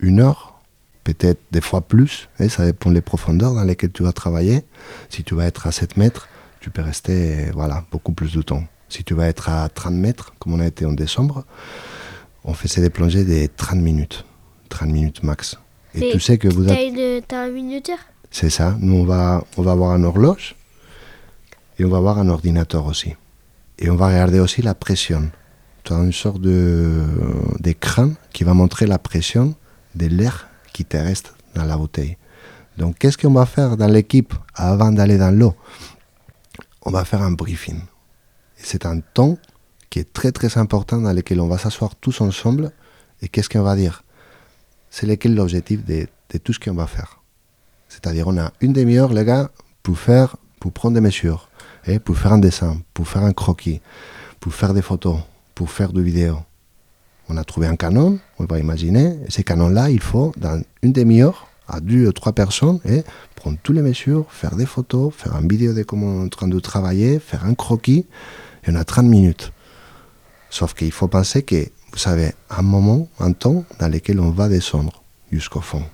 Une 0.00 0.20
heure, 0.20 0.60
peut-être 1.02 1.40
des 1.50 1.60
fois 1.60 1.82
plus, 1.82 2.28
et 2.40 2.48
ça 2.48 2.64
dépend 2.64 2.90
des 2.90 3.02
profondeurs 3.02 3.52
dans 3.54 3.64
lesquelles 3.64 3.92
tu 3.92 4.04
vas 4.04 4.12
travailler. 4.12 4.62
Si 5.10 5.22
tu 5.22 5.34
vas 5.34 5.44
être 5.46 5.66
à 5.66 5.72
7 5.72 5.96
mètres, 5.98 6.28
tu 6.60 6.70
peux 6.70 6.80
rester 6.82 7.50
voilà, 7.52 7.84
beaucoup 7.90 8.12
plus 8.12 8.32
de 8.32 8.40
temps. 8.40 8.64
Si 8.88 9.04
tu 9.04 9.12
vas 9.12 9.26
être 9.26 9.48
à 9.50 9.68
30 9.68 9.94
mètres, 9.94 10.32
comme 10.38 10.54
on 10.54 10.60
a 10.60 10.66
été 10.66 10.86
en 10.86 10.92
décembre, 10.92 11.44
on 12.44 12.54
faisait 12.54 12.80
des 12.80 12.90
plongées 12.90 13.24
de 13.24 13.48
30 13.54 13.80
minutes. 13.80 14.24
30 14.70 14.88
minutes 14.88 15.22
max. 15.22 15.58
Et 15.94 16.00
Mais 16.00 16.10
tu 16.12 16.20
sais 16.20 16.38
que 16.38 16.48
vous 16.48 16.68
avez... 16.68 17.22
as, 17.30 17.36
un 17.36 17.50
minuteur 17.50 17.98
C'est 18.30 18.50
ça. 18.50 18.76
Nous, 18.80 18.94
on 18.94 19.04
va, 19.04 19.44
on 19.56 19.62
va 19.62 19.72
avoir 19.72 19.96
une 19.96 20.04
horloge 20.04 20.56
et 21.78 21.84
on 21.84 21.88
va 21.88 21.98
avoir 21.98 22.18
un 22.18 22.28
ordinateur 22.28 22.86
aussi. 22.86 23.14
Et 23.78 23.90
on 23.90 23.96
va 23.96 24.08
regarder 24.08 24.40
aussi 24.40 24.62
la 24.62 24.74
pression. 24.74 25.30
Tu 25.82 25.92
as 25.92 25.96
une 25.96 26.12
sorte 26.12 26.40
d'écran 27.60 28.12
qui 28.32 28.44
va 28.44 28.54
montrer 28.54 28.86
la 28.86 28.98
pression 28.98 29.54
de 29.94 30.06
l'air 30.06 30.48
qui 30.72 30.84
te 30.84 30.96
reste 30.96 31.34
dans 31.54 31.64
la 31.64 31.76
bouteille. 31.76 32.16
Donc, 32.78 32.98
qu'est-ce 32.98 33.18
qu'on 33.18 33.32
va 33.32 33.46
faire 33.46 33.76
dans 33.76 33.86
l'équipe 33.86 34.34
avant 34.54 34.90
d'aller 34.90 35.18
dans 35.18 35.30
l'eau? 35.30 35.54
On 36.82 36.90
va 36.90 37.04
faire 37.04 37.22
un 37.22 37.32
briefing. 37.32 37.80
C'est 38.56 38.86
un 38.86 39.00
temps 39.00 39.38
qui 39.90 39.98
est 40.00 40.12
très 40.12 40.32
très 40.32 40.58
important 40.58 40.98
dans 40.98 41.12
lequel 41.12 41.40
on 41.40 41.48
va 41.48 41.58
s'asseoir 41.58 41.94
tous 41.96 42.20
ensemble 42.20 42.72
et 43.22 43.28
qu'est-ce 43.28 43.48
qu'on 43.48 43.62
va 43.62 43.76
dire? 43.76 44.03
C'est 44.96 45.06
lequel 45.06 45.34
l'objectif 45.34 45.84
de, 45.84 46.06
tout 46.38 46.52
ce 46.52 46.60
qu'on 46.60 46.72
va 46.72 46.86
faire. 46.86 47.18
C'est-à-dire, 47.88 48.28
on 48.28 48.38
a 48.38 48.52
une 48.60 48.72
demi-heure, 48.72 49.12
les 49.12 49.24
gars, 49.24 49.50
pour 49.82 49.98
faire, 49.98 50.36
pour 50.60 50.70
prendre 50.70 50.94
des 50.94 51.00
mesures, 51.00 51.48
et 51.84 51.98
pour 51.98 52.16
faire 52.16 52.34
un 52.34 52.38
dessin, 52.38 52.80
pour 52.94 53.08
faire 53.08 53.24
un 53.24 53.32
croquis, 53.32 53.80
pour 54.38 54.54
faire 54.54 54.72
des 54.72 54.82
photos, 54.82 55.18
pour 55.56 55.68
faire 55.68 55.92
des 55.92 56.00
vidéos. 56.00 56.38
On 57.28 57.36
a 57.36 57.42
trouvé 57.42 57.66
un 57.66 57.74
canon, 57.74 58.20
on 58.38 58.44
va 58.44 58.60
imaginer, 58.60 59.18
et 59.26 59.32
ces 59.32 59.42
canons-là, 59.42 59.90
il 59.90 60.00
faut, 60.00 60.32
dans 60.36 60.62
une 60.84 60.92
demi-heure, 60.92 61.48
à 61.66 61.80
deux 61.80 62.06
ou 62.06 62.12
trois 62.12 62.32
personnes, 62.32 62.78
et 62.84 63.02
prendre 63.34 63.58
toutes 63.64 63.74
les 63.74 63.82
mesures, 63.82 64.26
faire 64.30 64.54
des 64.54 64.64
photos, 64.64 65.12
faire 65.12 65.34
une 65.34 65.48
vidéo 65.48 65.72
de 65.72 65.82
comment 65.82 66.06
on 66.06 66.20
est 66.20 66.26
en 66.26 66.28
train 66.28 66.46
de 66.46 66.60
travailler, 66.60 67.18
faire 67.18 67.44
un 67.46 67.54
croquis, 67.54 68.06
et 68.62 68.70
on 68.70 68.76
a 68.76 68.84
30 68.84 69.06
minutes. 69.06 69.52
Sauf 70.50 70.72
qu'il 70.72 70.92
faut 70.92 71.08
penser 71.08 71.42
que, 71.42 71.66
vous 71.94 72.00
savez, 72.00 72.32
un 72.50 72.62
moment, 72.62 73.08
un 73.20 73.32
temps 73.32 73.64
dans 73.78 73.88
lequel 73.88 74.18
on 74.18 74.30
va 74.30 74.48
descendre 74.48 75.02
jusqu'au 75.30 75.60
fond 75.60 75.84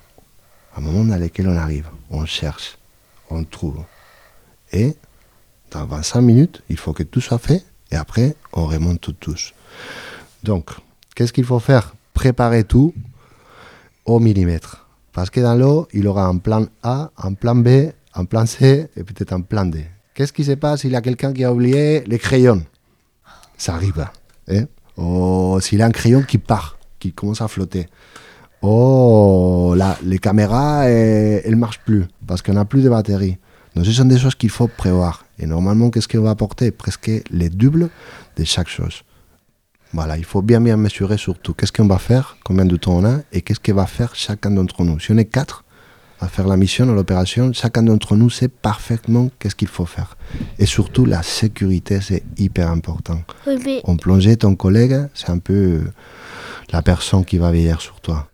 un 0.77 0.81
moment 0.81 1.05
dans 1.05 1.17
lequel 1.17 1.49
on 1.49 1.57
arrive, 1.57 1.89
on 2.11 2.25
cherche, 2.25 2.79
on 3.29 3.45
trouve. 3.45 3.83
Et 4.73 4.97
dans 5.71 5.85
25 5.85 6.21
minutes, 6.21 6.63
il 6.69 6.79
faut 6.79 6.93
que 6.93 7.03
tout 7.03 7.21
soit 7.21 7.39
fait 7.39 7.65
et 7.91 7.97
après, 7.97 8.35
on 8.53 8.67
remonte 8.67 9.11
tous. 9.19 9.53
Donc, 10.43 10.71
qu'est-ce 11.15 11.33
qu'il 11.33 11.45
faut 11.45 11.59
faire? 11.59 11.95
Préparer 12.15 12.65
tout 12.65 12.95
au 14.05 14.21
millimètre. 14.21 14.87
Parce 15.13 15.29
que 15.29 15.41
dans 15.41 15.55
l'eau, 15.55 15.89
il 15.93 16.07
aura 16.07 16.25
un 16.27 16.39
plan 16.39 16.67
A, 16.83 17.11
un 17.19 17.35
plan 17.35 17.57
B, 17.57 17.91
un 18.15 18.25
plan 18.25 18.47
C 18.47 18.89
et 18.97 19.05
peut-être 19.05 19.33
un 19.33 19.41
plan 19.41 19.67
D. 19.67 19.85
Qu'est-ce 20.15 20.33
qui 20.33 20.45
se 20.45 20.53
passe? 20.53 20.81
S'il 20.81 20.93
y 20.93 20.97
a 20.97 21.03
quelqu'un 21.03 21.33
qui 21.33 21.45
a 21.45 21.53
oublié 21.53 22.05
les 22.07 22.19
crayons 22.19 22.65
Ça 23.59 23.75
arrive. 23.75 24.07
Hein? 24.49 24.67
Ou 25.01 25.59
s'il 25.61 25.83
a 25.83 25.87
un 25.87 25.91
crayon 25.91 26.23
qui 26.23 26.39
part, 26.39 26.79
qui 26.99 27.13
commence 27.13 27.41
à 27.41 27.49
flotter. 27.49 27.89
Oh, 28.63 29.75
là, 29.77 29.97
les 30.05 30.19
caméras, 30.19 30.85
elles 30.85 31.51
ne 31.51 31.57
marchent 31.57 31.81
plus 31.81 32.05
parce 32.27 32.43
qu'on 32.43 32.53
n'a 32.53 32.67
plus 32.67 32.83
de 32.83 32.91
batterie. 32.91 33.39
Donc, 33.75 33.87
ce 33.87 33.93
sont 33.93 34.05
des 34.05 34.19
choses 34.19 34.35
qu'il 34.35 34.51
faut 34.51 34.69
prévoir. 34.69 35.25
Et 35.39 35.47
normalement, 35.47 35.91
qu'est-ce 35.91 36.09
qu'on 36.09 36.21
va 36.21 36.31
apporter? 36.31 36.71
Presque 36.71 37.11
les 37.31 37.49
doubles 37.49 37.89
de 38.37 38.45
chaque 38.45 38.69
chose. 38.69 39.03
Voilà, 39.93 40.19
il 40.19 40.25
faut 40.25 40.43
bien 40.43 40.61
bien 40.61 40.77
mesurer 40.77 41.17
surtout 41.17 41.55
qu'est-ce 41.55 41.73
qu'on 41.73 41.87
va 41.87 41.99
faire, 41.99 42.37
combien 42.45 42.65
de 42.65 42.77
temps 42.77 42.99
on 42.99 43.05
a 43.05 43.21
et 43.33 43.41
qu'est-ce 43.43 43.59
que 43.59 43.73
va 43.73 43.87
faire 43.87 44.15
chacun 44.15 44.51
d'entre 44.51 44.85
nous. 44.85 45.01
Si 45.01 45.11
on 45.11 45.17
est 45.17 45.25
quatre 45.25 45.65
à 46.21 46.29
faire 46.29 46.47
la 46.47 46.57
mission, 46.57 46.91
à 46.91 46.95
l'opération, 46.95 47.53
chacun 47.53 47.83
d'entre 47.83 48.15
nous 48.17 48.31
sait 48.31 48.49
parfaitement 48.49 49.31
qu'est-ce 49.39 49.55
qu'il 49.55 49.69
faut 49.69 49.87
faire. 49.87 50.17
Et 50.59 50.67
surtout, 50.67 51.07
la 51.07 51.23
sécurité, 51.23 52.01
c'est 52.01 52.23
hyper 52.37 52.71
important. 52.71 53.23
Oui, 53.47 53.59
mais 53.65 53.81
En 53.85 53.97
plongée, 53.97 54.37
ton 54.37 54.55
collègue, 54.55 55.09
c'est 55.15 55.31
un 55.31 55.39
peu 55.39 55.83
la 56.73 56.83
personne 56.83 57.25
qui 57.25 57.39
va 57.39 57.51
veiller 57.51 57.75
sur 57.79 58.01
toi. 58.01 58.29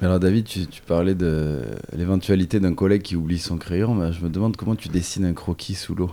Alors 0.00 0.20
David, 0.20 0.44
tu, 0.44 0.66
tu 0.66 0.82
parlais 0.82 1.14
de 1.14 1.62
l'éventualité 1.96 2.60
d'un 2.60 2.74
collègue 2.74 3.02
qui 3.02 3.16
oublie 3.16 3.38
son 3.38 3.56
crayon. 3.56 3.94
mais 3.94 4.12
je 4.12 4.22
me 4.22 4.28
demande 4.28 4.56
comment 4.56 4.74
tu 4.74 4.88
dessines 4.88 5.24
un 5.24 5.32
croquis 5.32 5.74
sous 5.74 5.94
l'eau. 5.94 6.10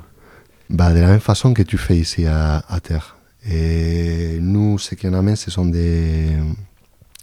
Bah, 0.69 0.93
de 0.93 0.99
la 0.99 1.07
même 1.07 1.19
façon 1.19 1.53
que 1.53 1.61
tu 1.63 1.77
fais 1.77 1.97
ici 1.97 2.25
à, 2.25 2.63
à 2.69 2.79
terre. 2.79 3.17
Et 3.49 4.37
nous, 4.39 4.77
ce 4.77 4.95
qu'on 4.95 5.13
amène, 5.13 5.35
ce 5.35 5.51
sont 5.51 5.65
des. 5.65 6.29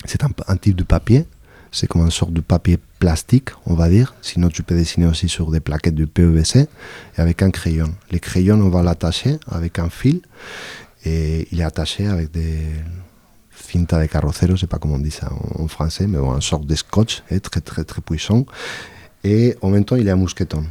C'est 0.04 0.23
un, 0.25 0.30
un 0.49 0.56
type 0.56 0.76
de 0.76 0.82
papier. 0.82 1.26
C'est 1.78 1.87
comme 1.87 2.02
une 2.02 2.11
sorte 2.11 2.32
de 2.32 2.40
papier 2.40 2.76
plastique, 2.99 3.50
on 3.64 3.75
va 3.75 3.88
dire. 3.88 4.12
Sinon, 4.20 4.49
tu 4.49 4.64
peux 4.64 4.75
dessiner 4.75 5.06
aussi 5.06 5.28
sur 5.28 5.52
des 5.52 5.61
plaquettes 5.61 5.94
de 5.94 6.06
PEVC 6.06 6.56
et 6.56 6.66
avec 7.20 7.40
un 7.40 7.52
crayon. 7.52 7.94
Les 8.11 8.18
crayons, 8.18 8.61
on 8.61 8.68
va 8.68 8.82
l'attacher 8.82 9.38
avec 9.49 9.78
un 9.78 9.88
fil 9.88 10.20
et 11.04 11.47
il 11.52 11.61
est 11.61 11.62
attaché 11.62 12.08
avec 12.08 12.32
des 12.32 12.58
cinta 13.52 14.00
de 14.00 14.06
carrocero, 14.06 14.56
je 14.56 14.62
sais 14.62 14.66
pas 14.66 14.78
comment 14.78 14.97
on 14.97 14.99
dit 14.99 15.12
ça 15.12 15.30
en, 15.54 15.68
français, 15.68 16.08
mais 16.08 16.18
bon, 16.18 16.35
une 16.35 16.40
sorte 16.40 16.66
de 16.66 16.75
scotch 16.75 17.23
hein, 17.30 17.38
très 17.38 17.61
très 17.61 17.85
très 17.85 18.00
puissant. 18.00 18.44
Et 19.23 19.56
en 19.62 19.70
même 19.70 19.85
temps, 19.85 19.94
il 19.94 20.08
est 20.08 20.11
un 20.11 20.16
mousqueton. 20.16 20.64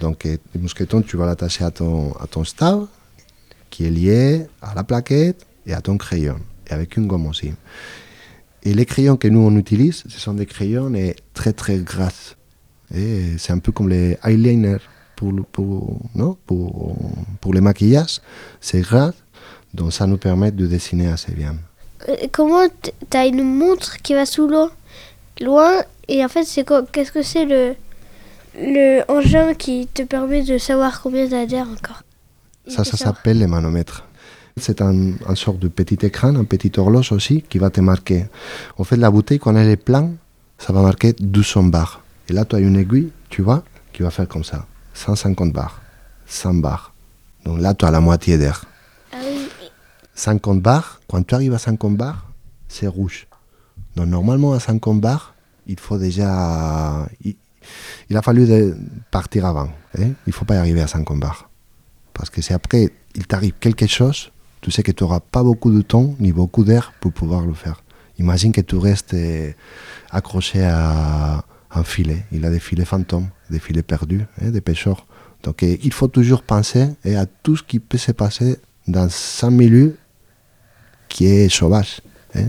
Donc, 0.00 0.22
le 0.26 0.60
mousqueton, 0.60 1.02
tu 1.02 1.16
vas 1.16 1.26
l'attacher 1.26 1.64
à 1.64 1.72
ton, 1.72 2.12
à 2.20 2.28
ton 2.28 2.44
qui 3.68 3.84
est 3.84 3.90
lié 3.90 4.46
à 4.62 4.76
la 4.76 4.84
plaquette 4.84 5.44
et 5.66 5.74
à 5.74 5.80
ton 5.80 5.96
crayon, 5.96 6.38
et 6.68 6.72
avec 6.72 6.96
une 6.96 7.08
gomme 7.08 7.26
aussi. 7.26 7.52
Et 8.66 8.74
les 8.74 8.84
crayons 8.84 9.16
que 9.16 9.28
nous 9.28 9.40
on 9.50 9.54
utilise, 9.56 10.02
ce 10.08 10.18
sont 10.18 10.34
des 10.34 10.46
crayons 10.54 10.92
et 10.94 11.14
très 11.34 11.52
très 11.52 11.78
gras. 11.78 12.34
Et 12.94 13.38
c'est 13.38 13.52
un 13.52 13.60
peu 13.60 13.70
comme 13.72 13.88
les 13.88 14.18
eyeliners 14.24 14.82
pour, 15.16 15.32
pour, 15.52 16.00
non 16.14 16.36
pour, 16.46 16.96
pour 17.40 17.54
les 17.54 17.60
maquillages. 17.60 18.20
C'est 18.60 18.80
gras, 18.80 19.12
donc 19.72 19.92
ça 19.92 20.06
nous 20.06 20.18
permet 20.18 20.50
de 20.50 20.66
dessiner 20.66 21.08
assez 21.16 21.32
bien. 21.32 21.54
Euh, 22.08 22.16
Comment 22.32 22.66
t- 22.68 22.92
t'as 23.08 23.26
une 23.26 23.44
montre 23.44 23.98
qui 24.02 24.14
va 24.14 24.26
sous 24.26 24.48
l'eau, 24.48 24.68
loin, 25.40 25.72
et 26.08 26.24
en 26.24 26.28
fait, 26.28 26.44
c'est 26.44 26.64
Qu'est-ce 26.92 27.12
que 27.12 27.22
c'est 27.22 27.44
le 27.44 27.74
le 28.58 29.02
engin 29.08 29.52
qui 29.54 29.86
te 29.86 30.02
permet 30.02 30.42
de 30.42 30.56
savoir 30.58 31.02
combien 31.02 31.26
d'air 31.26 31.66
encore? 31.70 32.02
Ça, 32.66 32.82
ça 32.84 32.96
s'appelle 32.96 33.38
le 33.38 33.46
manomètre. 33.46 34.05
C'est 34.58 34.80
un, 34.80 35.12
un 35.28 35.34
sorte 35.34 35.58
de 35.58 35.68
petit 35.68 35.98
écran, 36.06 36.34
un 36.34 36.44
petit 36.44 36.72
horloge 36.78 37.12
aussi, 37.12 37.42
qui 37.42 37.58
va 37.58 37.68
te 37.68 37.82
marquer. 37.82 38.24
En 38.78 38.84
fait, 38.84 38.96
la 38.96 39.10
bouteille, 39.10 39.38
quand 39.38 39.54
elle 39.54 39.68
est 39.68 39.76
pleine, 39.76 40.16
ça 40.56 40.72
va 40.72 40.80
marquer 40.80 41.12
200 41.12 41.64
bars. 41.64 42.02
Et 42.30 42.32
là, 42.32 42.46
tu 42.46 42.56
as 42.56 42.60
une 42.60 42.76
aiguille, 42.76 43.10
tu 43.28 43.42
vois, 43.42 43.64
qui 43.92 44.02
va 44.02 44.08
faire 44.10 44.26
comme 44.26 44.44
ça. 44.44 44.66
150 44.94 45.52
bars, 45.52 45.82
100 46.26 46.54
bars. 46.54 46.94
Donc 47.44 47.60
là, 47.60 47.74
tu 47.74 47.84
as 47.84 47.90
la 47.90 48.00
moitié 48.00 48.38
d'air. 48.38 48.64
Ah 49.12 49.18
oui. 49.22 49.46
50 50.14 50.62
bars, 50.62 51.02
quand 51.06 51.22
tu 51.26 51.34
arrives 51.34 51.52
à 51.52 51.58
50 51.58 51.94
bars, 51.94 52.24
c'est 52.66 52.86
rouge. 52.86 53.26
Donc 53.94 54.06
normalement, 54.06 54.54
à 54.54 54.60
50 54.60 55.00
bars, 55.02 55.34
il 55.66 55.78
faut 55.78 55.98
déjà... 55.98 57.06
Il, 57.22 57.36
il 58.08 58.16
a 58.16 58.22
fallu 58.22 58.46
de 58.46 58.74
partir 59.10 59.44
avant. 59.44 59.68
hein. 59.98 60.12
Il 60.26 60.28
ne 60.28 60.32
faut 60.32 60.46
pas 60.46 60.54
y 60.54 60.58
arriver 60.58 60.80
à 60.80 60.86
50 60.86 61.20
bars. 61.20 61.50
Parce 62.14 62.30
que 62.30 62.40
si 62.40 62.54
après, 62.54 62.90
il 63.14 63.26
t'arrive 63.26 63.52
quelque 63.60 63.86
chose, 63.86 64.30
tu 64.60 64.70
sais 64.70 64.82
que 64.82 64.92
tu 64.92 65.04
n'auras 65.04 65.20
pas 65.20 65.42
beaucoup 65.42 65.70
de 65.70 65.82
temps 65.82 66.14
ni 66.18 66.32
beaucoup 66.32 66.64
d'air 66.64 66.92
pour 67.00 67.12
pouvoir 67.12 67.46
le 67.46 67.54
faire. 67.54 67.82
Imagine 68.18 68.52
que 68.52 68.60
tu 68.62 68.76
restes 68.76 69.14
euh, 69.14 69.52
accroché 70.10 70.64
à 70.64 71.44
un 71.70 71.84
filet. 71.84 72.24
Il 72.32 72.44
a 72.46 72.50
des 72.50 72.60
filets 72.60 72.84
fantômes, 72.86 73.28
des 73.50 73.58
filets 73.58 73.82
perdus, 73.82 74.24
hein, 74.42 74.50
des 74.50 74.60
pêcheurs. 74.62 75.06
Donc 75.42 75.62
euh, 75.62 75.76
il 75.82 75.92
faut 75.92 76.08
toujours 76.08 76.42
penser 76.42 76.88
eh, 77.04 77.16
à 77.16 77.26
tout 77.26 77.56
ce 77.56 77.62
qui 77.62 77.78
peut 77.78 77.98
se 77.98 78.12
passer 78.12 78.58
dans 78.88 79.08
un 79.42 79.50
milieu 79.50 79.96
qui 81.08 81.26
est 81.26 81.48
sauvage. 81.48 82.00
hein. 82.34 82.40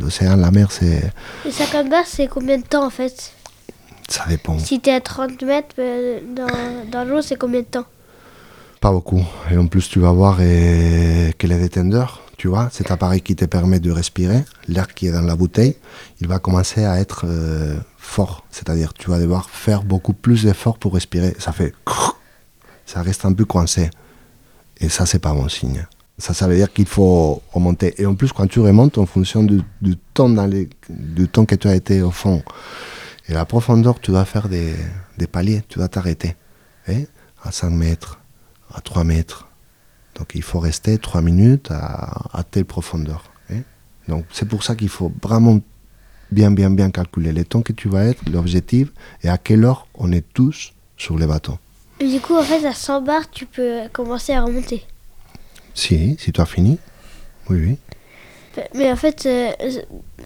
L'océan, 0.00 0.36
la 0.36 0.50
mer, 0.50 0.70
c'est, 0.70 1.10
Et 1.46 1.50
50 1.50 1.88
bars, 1.88 2.04
c'est 2.06 2.28
combien 2.28 2.58
de 2.58 2.62
temps 2.64 2.84
en 2.86 2.90
fait? 2.90 3.32
Ça 4.08 4.24
dépend. 4.28 4.58
Si 4.58 4.78
t'es 4.80 4.92
à 4.92 5.00
30 5.00 5.42
mètres 5.42 5.74
euh, 5.78 6.20
dans, 6.36 6.90
dans 6.90 7.04
l'eau, 7.04 7.22
c'est 7.22 7.36
combien 7.36 7.60
de 7.60 7.66
temps? 7.66 7.86
Pas 8.80 8.92
beaucoup. 8.92 9.24
Et 9.50 9.56
en 9.56 9.66
plus, 9.66 9.88
tu 9.88 9.98
vas 10.00 10.12
voir 10.12 10.36
que 10.38 11.46
les 11.46 11.58
détendeurs, 11.58 12.22
tu 12.36 12.48
vois, 12.48 12.68
cet 12.70 12.90
appareil 12.90 13.22
qui 13.22 13.34
te 13.34 13.44
permet 13.46 13.80
de 13.80 13.90
respirer, 13.90 14.44
l'air 14.68 14.92
qui 14.94 15.06
est 15.08 15.12
dans 15.12 15.22
la 15.22 15.34
bouteille, 15.36 15.76
il 16.20 16.28
va 16.28 16.38
commencer 16.38 16.84
à 16.84 17.00
être 17.00 17.24
euh, 17.26 17.76
fort. 17.96 18.44
C'est-à-dire, 18.50 18.92
tu 18.92 19.10
vas 19.10 19.18
devoir 19.18 19.48
faire 19.50 19.82
beaucoup 19.82 20.12
plus 20.12 20.44
d'efforts 20.44 20.78
pour 20.78 20.94
respirer. 20.94 21.34
Ça 21.38 21.52
fait. 21.52 21.72
Ça 22.86 23.02
reste 23.02 23.24
un 23.24 23.32
peu 23.32 23.44
coincé. 23.44 23.90
Et 24.78 24.88
ça, 24.88 25.06
c'est 25.06 25.18
pas 25.18 25.32
bon 25.32 25.48
signe. 25.48 25.84
Ça, 26.18 26.34
ça 26.34 26.46
veut 26.46 26.54
dire 26.54 26.72
qu'il 26.72 26.86
faut 26.86 27.42
remonter. 27.52 28.00
Et 28.00 28.06
en 28.06 28.14
plus, 28.14 28.32
quand 28.32 28.46
tu 28.46 28.60
remontes, 28.60 28.96
en 28.98 29.06
fonction 29.06 29.42
du, 29.42 29.60
temps, 30.14 30.28
dans 30.28 30.46
les- 30.46 30.68
du 30.88 31.26
temps 31.28 31.44
que 31.46 31.56
tu 31.56 31.66
as 31.66 31.74
été 31.74 32.00
au 32.02 32.12
fond 32.12 32.42
et 33.28 33.32
la 33.34 33.44
profondeur, 33.44 33.98
tu 34.00 34.12
dois 34.12 34.24
faire 34.24 34.48
des, 34.48 34.72
des 35.18 35.26
paliers, 35.26 35.62
tu 35.68 35.78
dois 35.80 35.88
t'arrêter. 35.88 36.36
à 37.42 37.50
5 37.50 37.70
mètres, 37.70 38.20
à 38.74 38.80
3 38.80 39.04
mètres. 39.04 39.48
Donc 40.14 40.32
il 40.34 40.42
faut 40.42 40.58
rester 40.60 40.98
3 40.98 41.20
minutes 41.22 41.70
à, 41.70 42.22
à 42.32 42.42
telle 42.42 42.64
profondeur. 42.64 43.24
hein. 43.50 43.60
Donc 44.08 44.24
c'est 44.32 44.48
pour 44.48 44.62
ça 44.62 44.74
qu'il 44.74 44.88
faut 44.88 45.12
vraiment 45.22 45.60
bien, 46.32 46.50
bien, 46.50 46.70
bien 46.70 46.90
calculer 46.90 47.32
le 47.32 47.44
temps 47.44 47.62
que 47.62 47.72
tu 47.72 47.88
vas 47.88 48.04
être, 48.04 48.22
l'objectif, 48.30 48.88
et 49.22 49.28
à 49.28 49.38
quelle 49.38 49.64
heure 49.64 49.86
on 49.94 50.10
est 50.12 50.24
tous 50.34 50.72
sur 50.96 51.16
le 51.16 51.26
bateau. 51.26 51.58
Et 52.00 52.08
Du 52.08 52.20
coup, 52.20 52.34
en 52.36 52.42
fait, 52.42 52.64
à 52.66 52.72
100 52.74 53.02
bars, 53.02 53.30
tu 53.30 53.46
peux 53.46 53.82
commencer 53.92 54.32
à 54.34 54.42
remonter. 54.42 54.84
Si, 55.74 56.16
si 56.18 56.32
tu 56.32 56.40
as 56.40 56.46
fini, 56.46 56.78
oui, 57.48 57.58
oui. 57.58 57.78
Mais 58.74 58.90
en 58.90 58.96
fait, 58.96 59.26
euh, 59.26 59.50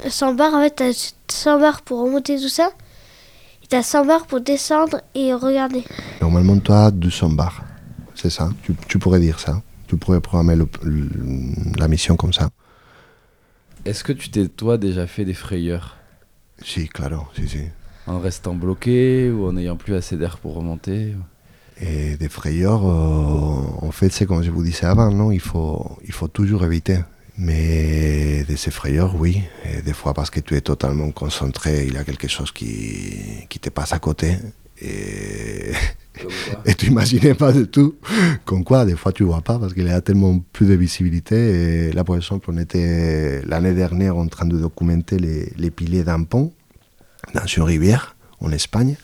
100 0.09 0.35
bars, 0.35 0.55
en 0.55 0.62
fait, 0.62 0.71
t'as 0.71 1.12
100 1.29 1.61
bars 1.61 1.83
pour 1.83 2.01
remonter 2.05 2.38
tout 2.41 2.49
ça. 2.49 2.71
Et 3.62 3.67
t'as 3.69 3.83
100 3.83 4.05
bars 4.07 4.27
pour 4.27 4.41
descendre 4.41 5.01
et 5.14 5.35
regarder. 5.35 5.85
Normalement, 6.21 6.59
tu 6.59 6.71
as 6.73 6.91
200 6.93 7.31
bars. 7.31 7.62
C'est 8.21 8.31
ça, 8.31 8.51
tu, 8.63 8.75
tu 8.89 8.99
pourrais 8.99 9.21
dire 9.21 9.41
ça. 9.41 9.63
Tu 9.87 9.97
pourrais 9.97 10.21
programmer 10.21 10.55
le- 10.55 10.69
le- 10.83 11.79
la 11.79 11.89
mission 11.89 12.17
comme 12.17 12.33
ça. 12.35 12.51
Est-ce 13.87 14.05
que 14.05 14.13
tu 14.13 14.31
t'es, 14.31 14.47
toi, 14.49 14.77
déjà 14.77 15.07
fait 15.07 15.25
des 15.25 15.33
frayeurs? 15.35 15.97
Si, 16.63 16.87
claro, 16.89 17.27
si, 17.35 17.49
si. 17.49 17.63
En 18.07 18.21
restant 18.21 18.55
bloqué 18.55 19.31
ou 19.31 19.47
en 19.47 19.53
n'ayant 19.55 19.77
plus 19.77 19.95
assez 19.95 20.17
d'air 20.17 20.39
pour 20.39 20.55
remonter? 20.55 21.15
Et 21.81 22.17
des 22.19 22.29
frayeurs, 22.29 22.87
euh, 22.87 23.87
en 23.87 23.91
fait, 23.91 24.11
c'est 24.13 24.27
comme 24.27 24.43
je 24.43 24.51
vous 24.51 24.63
disais 24.63 24.85
avant, 24.85 25.11
non? 25.11 25.33
Il 25.33 25.41
faut, 25.41 25.97
il 26.05 26.13
faut 26.13 26.29
toujours 26.29 26.65
éviter. 26.65 26.99
Mais 27.39 28.45
de 28.45 28.55
ces 28.55 28.71
frayeurs, 28.71 29.15
oui. 29.19 29.43
Et 29.65 29.81
des 29.81 29.95
fois, 29.95 30.13
parce 30.13 30.29
que 30.29 30.41
tu 30.41 30.55
es 30.57 30.61
totalement 30.61 31.11
concentré, 31.11 31.87
il 31.87 31.95
y 31.95 31.97
a 31.97 32.05
quelque 32.05 32.29
chose 32.29 32.53
qui, 32.53 33.47
qui 33.49 33.59
te 33.59 33.71
passe 33.71 33.95
à 33.95 33.99
côté. 33.99 34.37
Et, 34.83 35.73
et 36.66 36.75
tu 36.75 36.87
imaginais 36.87 37.35
pas 37.35 37.53
du 37.53 37.66
tout. 37.66 37.97
Comme 38.45 38.64
quoi, 38.64 38.85
des 38.85 38.97
fois, 38.97 39.12
tu 39.12 39.25
vois 39.25 39.43
pas 39.43 39.59
parce 39.59 39.75
qu'il 39.75 39.87
y 39.87 39.90
a 39.90 40.01
tellement 40.01 40.38
plus 40.53 40.66
de 40.66 40.75
visibilité. 40.75 41.88
Et 41.88 41.93
là, 41.93 42.05
par 42.05 42.16
exemple, 42.16 42.51
on 42.53 42.59
était 42.59 43.43
l'année 43.47 43.75
dernière 43.75 44.16
en 44.16 44.27
train 44.29 44.47
de 44.47 44.59
documenter 44.59 45.19
les, 45.19 45.53
les 45.57 45.71
piliers 45.71 46.05
d'un 46.05 46.23
pont 46.25 46.53
dans 47.35 47.47
une 47.47 47.62
rivière 47.62 48.16
en 48.40 48.51
Espagne. 48.53 48.97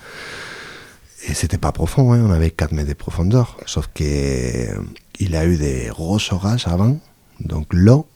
Et 1.29 1.35
c'était 1.35 1.59
pas 1.59 1.73
profond, 1.73 2.13
hein, 2.13 2.25
on 2.25 2.31
avait 2.31 2.51
4 2.51 2.73
mètres 2.73 2.89
de 2.89 2.95
profondeur. 2.95 3.57
Sauf 3.67 3.89
que 3.93 4.05
euh, 4.05 5.37
a 5.37 5.47
eu 5.47 5.57
des 5.57 5.89
gros 5.91 6.19
orages 6.31 6.69
avant. 6.69 6.99
Donc 7.41 7.67
l'eau, 7.73 8.07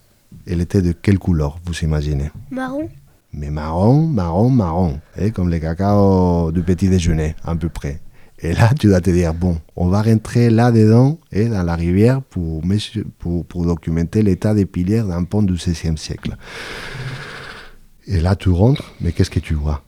elle 0.47 0.61
était 0.61 0.83
de 0.83 0.93
quelle 0.93 1.19
couleur, 1.19 1.59
vous 1.65 1.75
imaginez? 1.81 2.31
Marron 2.51 2.89
Mais 3.33 3.51
marron, 3.51 4.07
marron, 4.07 4.51
marron. 4.51 5.01
hein, 5.17 5.31
comme 5.31 5.51
les 5.51 5.61
cacao 5.61 6.51
du 6.53 6.63
petit 6.63 6.89
déjeuner, 6.89 7.37
à 7.45 7.55
peu 7.55 7.69
près. 7.69 8.01
Et 8.43 8.55
là, 8.55 8.71
tu 8.79 8.89
dois 8.89 9.01
te 9.01 9.11
dire, 9.11 9.35
bon, 9.35 9.59
on 9.77 9.89
va 9.89 10.03
rentrer 10.03 10.49
là-dedans, 10.49 11.19
et 11.31 11.47
dans 11.47 11.63
la 11.63 11.77
rivière, 11.77 12.23
pour, 12.23 12.63
documenter 13.55 14.23
l'état 14.23 14.55
des 14.55 14.65
piliers 14.67 15.03
d'un 15.03 15.25
pont 15.25 15.43
du 15.43 15.53
XVIe 15.55 15.99
siècle. 15.99 16.37
Et 18.07 18.21
là, 18.21 18.35
tu 18.35 18.49
rentres, 18.49 18.95
mais 19.01 19.13
qu'est-ce 19.13 19.31
que 19.31 19.41
tu 19.41 19.55
vois? 19.55 19.83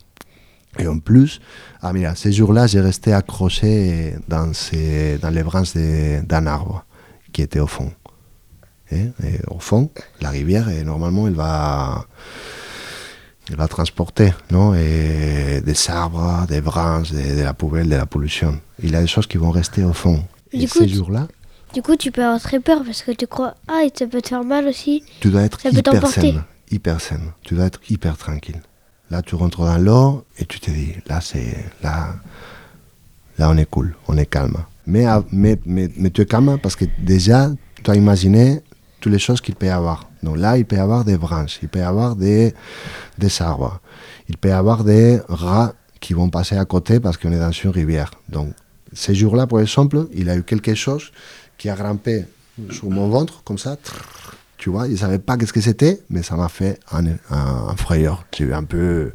Et 0.79 0.87
en 0.87 0.99
plus, 0.99 1.41
ah 1.81 1.93
mira, 1.93 2.15
ces 2.15 2.33
jours-là, 2.33 2.67
j'ai 2.67 2.81
resté 2.81 3.13
accroché 3.13 4.15
dans, 4.29 4.53
les 4.71 5.43
branches 5.43 5.75
d'un 5.75 6.47
arbre 6.47 6.85
qui 7.33 7.43
était 7.43 7.61
au 7.61 7.67
fond. 7.67 7.91
Et 8.91 9.09
au 9.49 9.59
fond, 9.59 9.91
la 10.21 10.29
rivière, 10.29 10.69
et 10.69 10.85
normalement, 10.85 11.27
elle 11.27 11.35
va, 11.35 12.07
elle 13.53 13.59
va 13.59 13.69
transporter 13.69 14.33
non 14.51 14.75
et 14.75 15.61
des 15.65 15.91
arbres, 15.91 16.47
des 16.49 16.61
branches, 16.63 17.13
de, 17.13 17.37
de 17.39 17.43
la 17.43 17.53
poubelle, 17.53 17.89
de 17.89 17.97
la 17.97 18.07
pollution. 18.07 18.59
Il 18.83 18.91
y 18.91 18.97
a 18.97 19.01
des 19.01 19.07
choses 19.07 19.27
qui 19.27 19.37
vont 19.37 19.51
rester 19.51 19.85
au 19.85 19.93
fond. 19.93 20.25
Du 20.53 20.63
et 20.63 20.67
coup, 20.67 20.79
ces 20.79 20.89
jours-là, 20.89 21.29
Du 21.75 21.83
coup, 21.83 21.97
tu 21.97 22.11
peux 22.11 22.23
avoir 22.25 22.41
très 22.41 22.61
peur 22.61 22.83
parce 22.85 23.03
que 23.03 23.13
tu 23.13 23.27
crois, 23.27 23.55
ah, 23.69 23.83
ça 23.95 24.07
peut 24.07 24.21
te 24.23 24.29
faire 24.29 24.45
mal 24.45 24.67
aussi. 24.67 25.03
tu 25.21 25.29
dois 25.31 25.43
être 25.43 25.61
Ça 25.61 25.69
hyper 25.69 26.07
saine, 26.09 26.43
hyper 26.71 27.01
saine. 27.01 27.33
Tu 27.43 27.55
dois 27.55 27.67
être 27.67 27.81
hyper 27.91 28.17
tranquille. 28.17 28.61
Là, 29.11 29.21
tu 29.23 29.35
rentres 29.35 29.61
dans 29.65 29.79
l'eau 29.79 30.25
et 30.39 30.47
tu 30.47 30.59
te 30.59 30.71
dis, 30.71 30.95
là, 31.07 31.21
c'est 31.21 31.55
là, 31.83 32.15
là, 33.39 33.51
on 33.51 33.57
est 33.59 33.69
cool, 33.69 33.95
on 34.09 34.17
est 34.17 34.27
calme. 34.27 34.57
Mais, 34.87 35.05
mais, 35.31 35.59
mais, 35.67 35.91
mais 35.97 36.11
tu 36.11 36.23
es 36.23 36.27
calme 36.27 36.59
parce 36.63 36.77
que 36.77 36.87
déjà, 36.99 37.51
tu 37.85 37.91
as 37.91 37.97
imaginé 37.97 38.63
toutes 39.03 39.13
les 39.13 39.19
choses 39.19 39.41
qu'il 39.43 39.55
peut 39.57 39.67
y 39.67 39.69
avoir. 39.69 40.09
Donc 40.23 40.39
là, 40.39 40.57
il 40.57 40.65
peut 40.65 40.77
y 40.77 40.79
avoir 40.79 41.05
des 41.05 41.19
branches, 41.19 41.59
il 41.63 41.69
peut 41.69 41.81
y 41.81 41.83
avoir 41.83 42.17
des, 42.17 42.55
des 43.19 43.43
arbres, 43.43 43.81
il 44.29 44.39
peut 44.39 44.49
y 44.49 44.53
avoir 44.53 44.85
des 44.85 45.21
rats 45.29 45.75
qui 46.01 46.15
vont 46.15 46.31
passer 46.31 46.57
à 46.57 46.65
côté 46.65 47.01
parce 47.01 47.17
qu'on 47.19 47.33
est 47.33 47.39
dans 47.39 47.51
une 47.53 47.71
rivière. 47.71 48.11
Donc, 48.29 48.49
ces 48.95 49.15
jours-là, 49.15 49.47
par 49.47 49.61
exemple, 49.61 50.07
il 50.15 50.31
a 50.31 50.37
eu 50.37 50.43
quelque 50.43 50.75
chose 50.75 51.13
qui 51.59 51.69
a 51.69 51.75
grimpé 51.75 52.25
sur 52.71 52.89
mon 52.91 53.09
ventre, 53.09 53.43
comme 53.45 53.59
ça. 53.59 53.77
Tu 54.59 54.71
vois, 54.71 54.87
je 54.87 54.93
ne 54.93 54.97
savais 54.97 55.19
pas 55.19 55.37
qu'est-ce 55.37 55.53
que 55.53 55.61
c'était, 55.61 56.01
mais 56.11 56.23
ça 56.23 56.37
m'a 56.37 56.49
fait 56.49 56.79
un, 56.93 57.05
un, 57.07 57.15
un 57.31 57.77
frayeur. 57.77 58.25
J'ai 58.37 58.45
eu 58.45 58.53
un 58.55 58.63
peu, 58.65 59.13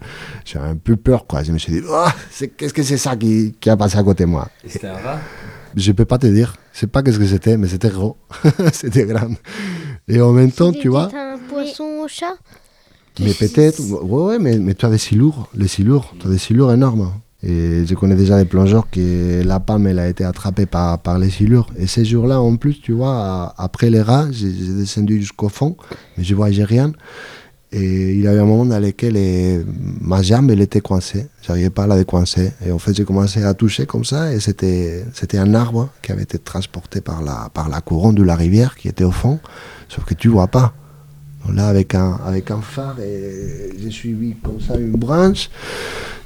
un 0.56 0.76
peu 0.76 0.97
peur, 0.97 1.26
quoi. 1.28 1.43
Je 1.43 1.52
me 1.54 1.58
suis 1.58 1.71
dit, 1.71 1.82
c'est- 2.32 2.50
qu'est-ce 2.50 2.73
que 2.73 2.84
c'est 2.84 2.97
ça 2.97 3.15
qui, 3.15 3.56
qui 3.62 3.69
a 3.69 3.78
passé 3.78 3.97
à 3.97 4.04
côté 4.04 4.23
de 4.26 4.30
moi? 4.30 4.50
C'était 4.65 4.88
un 4.88 4.97
rat? 4.97 5.19
Je 5.78 5.92
peux 5.92 6.06
pas 6.06 6.18
te 6.18 6.28
dire. 6.28 6.58
Je 6.74 6.80
sais 6.80 6.88
pas 6.88 7.04
qu'est-ce 7.04 7.20
que 7.20 7.26
c'était, 7.26 7.56
mais 7.56 7.68
c'était 7.68 7.90
gros. 7.90 8.18
c'était 8.74 9.06
grand. 9.06 9.30
Et 10.08 10.20
en 10.20 10.34
même 10.34 10.52
temps, 10.52 10.72
tu 10.72 10.90
vois, 10.90 11.08
T'as 11.12 11.36
un 11.36 11.38
poisson 11.38 12.02
au 12.04 12.08
chat 12.08 12.36
mais 13.20 13.34
peut-être, 13.34 13.80
ouais, 13.82 14.22
ouais, 14.22 14.40
mais, 14.40 14.60
mais 14.60 14.76
tu 14.76 14.86
as 14.86 14.90
des 14.90 15.00
silures, 15.00 15.50
les 15.56 15.68
silures, 15.68 16.13
tu 16.20 16.28
as 16.28 16.30
des 16.30 16.38
silures 16.38 16.72
énormes. 16.72 17.12
Et 17.44 17.86
je 17.86 17.94
connais 17.96 18.16
déjà 18.16 18.38
des 18.38 18.46
plongeurs 18.46 18.90
que 18.90 19.42
la 19.44 19.60
palme, 19.60 19.88
elle 19.88 20.00
a 20.00 20.08
été 20.08 20.24
attrapée 20.24 20.66
par, 20.66 21.00
par 21.00 21.20
les 21.20 21.30
silures. 21.30 21.68
Et 21.78 21.88
ces 21.88 22.04
jours-là, 22.04 22.42
en 22.42 22.56
plus, 22.58 22.82
tu 22.82 22.94
vois, 22.94 23.54
après 23.58 23.90
les 23.90 24.02
rats, 24.02 24.28
j'ai 24.32 24.52
j'ai 24.52 24.74
descendu 24.74 25.20
jusqu'au 25.20 25.50
fond, 25.50 25.78
mais 26.18 26.24
je 26.24 26.36
voyais 26.36 26.63
rien. 26.63 26.92
Et 27.71 28.13
il 28.13 28.21
y 28.21 28.27
a 28.27 28.34
eu 28.34 28.39
un 28.39 28.45
moment 28.45 28.65
dans 28.65 28.80
lequel 28.80 29.17
eh, 29.17 29.62
ma 30.01 30.21
jambe 30.21 30.51
elle 30.51 30.62
était 30.62 30.80
coincée. 30.80 31.27
J'arrivais 31.45 31.69
pas 31.69 31.84
à 31.84 31.88
la 31.88 31.97
décoincer. 31.97 32.53
Et 32.65 32.71
en 32.71 32.80
fait, 32.80 32.93
j'ai 32.93 33.03
commencé 33.03 33.43
à 33.43 33.53
toucher 33.53 33.86
comme 33.86 34.06
ça. 34.06 34.32
Et 34.34 34.39
c'était, 34.39 35.03
un 35.34 35.53
arbre 35.53 35.89
qui 36.01 36.13
avait 36.13 36.23
été 36.23 36.39
transporté 36.39 37.01
par 37.01 37.21
la, 37.21 37.49
par 37.53 37.67
la 37.67 37.82
de 37.82 38.23
la 38.23 38.36
rivière 38.36 38.75
qui 38.75 38.88
était 38.88 39.03
au 39.03 39.12
fond. 39.12 39.39
Sauf 39.89 40.06
que 40.06 40.13
tu 40.13 40.30
vois 40.30 40.47
pas. 40.47 40.73
Donc 41.45 41.56
là, 41.58 41.67
avec 41.67 41.93
un, 41.93 42.19
avec 42.25 42.51
un 42.51 42.62
phare, 42.62 42.95
j'ai 42.99 43.91
suivi 43.91 44.36
comme 44.41 44.62
ça 44.62 44.77
une 44.77 44.91
branche. 44.91 45.49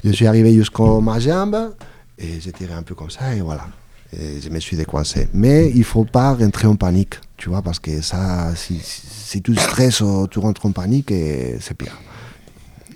Je 0.04 0.12
suis 0.12 0.28
arrivé 0.28 0.54
jusqu'à 0.54 0.84
ma 1.02 1.20
jambe. 1.20 1.74
Et 2.20 2.40
j'ai 2.40 2.52
tiré 2.52 2.74
un 2.74 2.84
peu 2.84 2.94
comme 2.94 3.10
ça. 3.10 3.36
Et 3.36 3.42
voilà. 3.42 3.68
Et 4.14 4.40
je 4.42 4.50
me 4.50 4.60
suis 4.60 4.78
décoincé. 4.78 5.28
Mais 5.34 5.72
il 5.74 5.84
faut 5.84 6.06
pas 6.06 6.34
rentrer 6.34 6.68
en 6.68 6.76
panique. 6.76 7.16
Tu 7.42 7.50
vois, 7.50 7.64
parce 7.64 7.80
que 7.80 8.02
ça, 8.02 8.56
si, 8.56 8.80
si 8.84 9.42
tu 9.42 9.56
stresses 9.56 10.02
ou 10.02 10.28
tu 10.30 10.38
rentres 10.38 10.68
en 10.68 10.72
panique, 10.72 11.10
et 11.10 11.58
c'est 11.60 11.74
pire. 11.74 11.98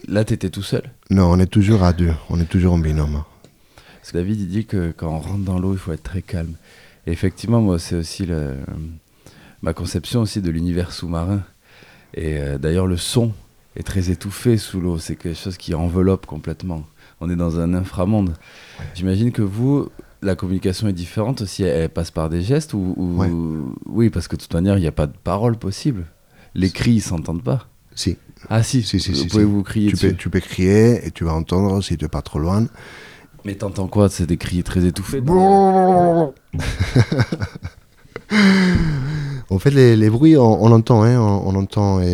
Là, 0.08 0.24
tu 0.24 0.36
étais 0.36 0.52
tout 0.52 0.62
seul? 0.62 0.84
Non, 1.10 1.32
on 1.32 1.40
est 1.40 1.48
toujours 1.48 1.82
à 1.82 1.94
deux, 1.94 2.14
on 2.30 2.40
est 2.40 2.46
toujours 2.46 2.74
en 2.74 2.78
binôme. 2.78 3.24
Parce 3.96 4.12
que 4.12 4.18
David, 4.20 4.40
il 4.40 4.48
dit 4.48 4.66
que 4.68 4.94
quand 4.96 5.10
on 5.10 5.18
rentre 5.20 5.44
dans 5.44 5.58
l'eau, 5.58 5.74
il 5.74 5.80
faut 5.80 5.94
être 5.94 6.04
très 6.04 6.22
calme. 6.22 6.54
Et 7.08 7.12
effectivement, 7.12 7.60
moi, 7.60 7.80
c'est 7.80 7.96
aussi 7.96 8.28
le- 8.28 8.58
ma 9.64 9.74
conception 9.74 10.22
aussi 10.22 10.42
de 10.44 10.52
l'univers 10.52 10.92
sous-marin. 10.92 11.42
Et 12.14 12.38
euh, 12.38 12.60
d'ailleurs, 12.60 12.86
le 12.86 12.98
son 12.98 13.34
est 13.76 13.82
très 13.82 14.12
étouffé 14.12 14.58
sous 14.60 14.80
l'eau. 14.80 15.00
C'est 15.00 15.16
quelque 15.16 15.40
chose 15.40 15.58
qui 15.58 15.74
enveloppe 15.74 16.28
complètement. 16.28 16.86
On 17.20 17.32
est 17.32 17.36
dans 17.36 17.60
un 17.60 17.74
inframonde. 17.74 18.36
J'imagine 18.94 19.32
que 19.32 19.42
vous, 19.42 19.90
la 20.22 20.36
communication 20.36 20.88
est 20.88 20.94
différente 20.94 21.42
aussi. 21.42 21.64
Elle, 21.64 21.84
elle 21.84 21.90
passe 21.90 22.12
par 22.12 22.30
des 22.30 22.42
gestes 22.42 22.74
ou, 22.74 22.94
ou- 22.98 23.18
Ouais. 23.18 23.30
Oui, 23.86 24.10
parce 24.10 24.28
que 24.28 24.36
de 24.36 24.42
toute 24.42 24.54
manière, 24.54 24.78
il 24.78 24.82
n'y 24.82 24.88
a 24.88 24.92
pas 24.92 25.08
de 25.08 25.14
parole 25.24 25.58
possible. 25.58 26.06
Les 26.54 26.70
cris, 26.70 26.94
ils 26.94 27.02
s'entendent 27.02 27.44
pas. 27.44 27.68
Si, 27.96 28.18
Ah 28.50 28.62
si, 28.64 28.84
Si, 28.84 29.00
si, 29.00 29.12
vous 29.12 29.18
si, 29.18 29.28
pouvez 29.28 29.44
si. 29.44 29.50
vous 29.50 29.64
crier 29.64 29.88
tu 29.90 29.94
dessus. 29.94 30.10
peux, 30.10 30.16
tu 30.16 30.30
peux 30.30 30.40
crier 30.40 31.06
et 31.06 31.12
tu 31.12 31.24
vas 31.24 31.34
entendre 31.34 31.82
si 31.82 31.98
tu 31.98 32.06
es 32.06 32.08
pas 32.10 32.22
trop 32.22 32.40
loin. 32.40 32.66
Mais 33.46 33.56
t'entends 33.56 33.88
quoi? 33.88 34.10
C'est 34.10 34.26
des 34.26 34.38
cris 34.38 34.64
très 34.64 34.84
étouffés 34.86 35.22
En 39.50 39.60
fait, 39.60 39.70
les, 39.70 39.96
les 39.96 40.10
bruits, 40.10 40.36
on, 40.38 40.64
on 40.64 40.72
entend, 40.72 41.04
hein, 41.04 41.20
on, 41.20 41.48
on 41.48 41.56
entend, 41.56 42.02
et, 42.02 42.08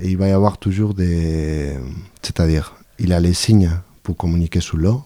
et 0.00 0.08
il 0.08 0.16
va 0.16 0.28
y 0.28 0.32
avoir 0.32 0.56
toujours 0.58 0.94
des... 0.94 1.74
C'est-à-dire, 2.22 2.74
il 2.98 3.12
a 3.12 3.20
les 3.20 3.34
signes 3.34 3.70
pour 4.02 4.16
communiquer 4.16 4.60
sous 4.60 4.76
l'eau. 4.78 5.02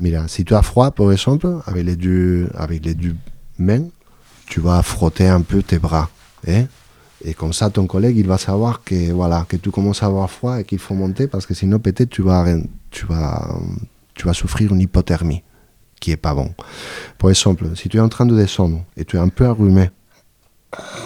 Mira, 0.00 0.28
si 0.28 0.44
tu 0.44 0.54
as 0.54 0.62
froid, 0.62 0.90
par 0.90 1.10
exemple, 1.12 1.48
avec 1.66 1.84
les 1.84 1.96
deux, 1.96 2.48
avec 2.54 2.84
les 2.84 2.94
deux 2.94 3.16
mains, 3.58 3.84
tu 4.46 4.60
vas 4.60 4.82
frotter 4.82 5.26
un 5.28 5.40
peu 5.42 5.62
tes 5.62 5.78
bras. 5.78 6.08
hein. 6.46 6.64
et 7.24 7.34
comme 7.34 7.52
ça, 7.52 7.68
ton 7.68 7.86
collègue, 7.86 8.16
il 8.16 8.26
va 8.26 8.38
savoir 8.38 8.82
que, 8.84 9.10
voilà, 9.12 9.44
que 9.48 9.56
tu 9.56 9.70
commences 9.70 10.02
à 10.02 10.06
avoir 10.06 10.30
froid 10.30 10.60
et 10.60 10.64
qu'il 10.64 10.78
faut 10.78 10.94
monter, 10.94 11.26
parce 11.26 11.46
que 11.46 11.54
sinon, 11.54 11.78
peut-être, 11.80 12.10
tu 12.10 12.22
vas, 12.22 12.46
tu, 12.90 13.06
vas, 13.06 13.48
tu 14.14 14.26
vas 14.26 14.34
souffrir 14.34 14.72
une 14.72 14.80
hypothermie, 14.80 15.42
qui 16.00 16.12
est 16.12 16.16
pas 16.16 16.32
bon. 16.34 16.54
Par 17.18 17.30
exemple, 17.30 17.66
si 17.74 17.88
tu 17.88 17.96
es 17.96 18.00
en 18.00 18.08
train 18.08 18.26
de 18.26 18.36
descendre 18.36 18.84
et 18.96 19.04
tu 19.04 19.16
es 19.16 19.20
un 19.20 19.28
peu 19.28 19.46
arrumé, 19.46 19.90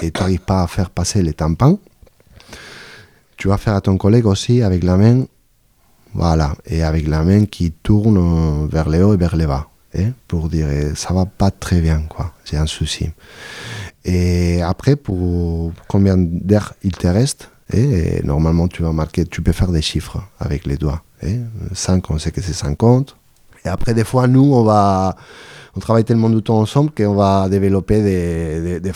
et 0.03 0.11
tu 0.11 0.21
n'arrives 0.21 0.41
pas 0.41 0.63
à 0.63 0.67
faire 0.67 0.91
passer 0.91 1.23
les 1.23 1.33
tampons, 1.33 1.79
tu 3.39 3.49
vas 3.49 3.57
faire 3.57 3.75
à 3.75 3.81
ton 3.81 3.97
collègue 3.97 4.27
aussi 4.27 4.61
avec 4.63 4.85
la 4.85 4.97
main, 4.97 5.25
voilà, 6.15 6.55
et 6.67 6.83
avec 6.83 7.07
la 7.09 7.23
main 7.23 7.47
qui 7.47 7.71
tourne 7.73 8.19
euh, 8.19 8.67
vers 8.67 8.89
le 8.89 9.05
haut 9.05 9.15
et 9.15 9.17
vers 9.17 9.37
le 9.37 9.47
bas, 9.47 9.69
hein, 9.97 10.11
pour 10.29 10.49
dire 10.49 10.69
eh, 10.71 10.95
ça 10.95 11.15
va 11.15 11.27
pas 11.27 11.51
très 11.51 11.81
bien, 11.81 12.03
quoi, 12.09 12.33
j'ai 12.45 12.57
un 12.57 12.67
souci. 12.67 13.11
Et 14.05 14.61
après, 14.63 14.97
pour 14.97 15.73
combien 15.89 16.17
d'air 16.19 16.75
il 16.83 16.93
te 16.93 17.07
reste, 17.07 17.51
et 17.73 18.21
normalement 18.25 18.69
tu 18.69 18.83
vas 18.83 18.93
marquer, 18.93 19.25
tu 19.25 19.41
peux 19.43 19.53
faire 19.53 19.73
des 19.73 19.83
chiffres 19.83 20.21
avec 20.39 20.67
les 20.67 20.77
doigts. 20.77 21.03
hein. 21.23 21.39
5, 21.73 22.11
on 22.11 22.19
sait 22.19 22.31
que 22.33 22.43
c'est 22.43 22.53
50. 22.53 23.17
Et 23.65 23.69
après, 23.69 23.95
des 23.95 24.05
fois, 24.05 24.27
nous, 24.27 24.53
on 24.53 24.65
va, 24.65 25.15
on 25.77 25.81
travaille 25.81 26.05
tellement 26.05 26.29
de 26.29 26.41
temps 26.41 26.59
ensemble 26.59 26.91
qu'on 26.91 27.15
va 27.15 27.49
développer 27.49 28.03
des, 28.03 28.93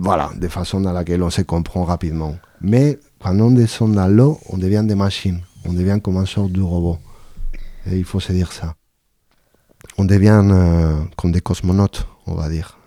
voilà, 0.00 0.30
des 0.36 0.48
façons 0.48 0.80
dans 0.80 0.92
lesquelles 0.92 1.22
on 1.22 1.30
se 1.30 1.42
comprend 1.42 1.84
rapidement. 1.84 2.34
Mais 2.60 2.98
quand 3.22 3.38
on 3.38 3.52
descend 3.52 3.92
dans 3.94 4.08
l'eau, 4.08 4.40
on 4.50 4.56
devient 4.58 4.82
des 4.84 4.96
machines. 4.96 5.40
On 5.68 5.72
devient 5.72 5.98
comme 6.02 6.16
une 6.16 6.26
sorte 6.26 6.52
de 6.52 6.60
robot. 6.60 6.98
Et 7.90 7.98
il 7.98 8.04
faut 8.04 8.20
se 8.20 8.32
dire 8.32 8.52
ça. 8.52 8.74
On 9.98 10.04
devient 10.04 10.40
euh, 10.44 11.02
comme 11.16 11.32
des 11.32 11.40
cosmonautes, 11.40 12.06
on 12.26 12.34
va 12.34 12.48
dire. 12.48 12.78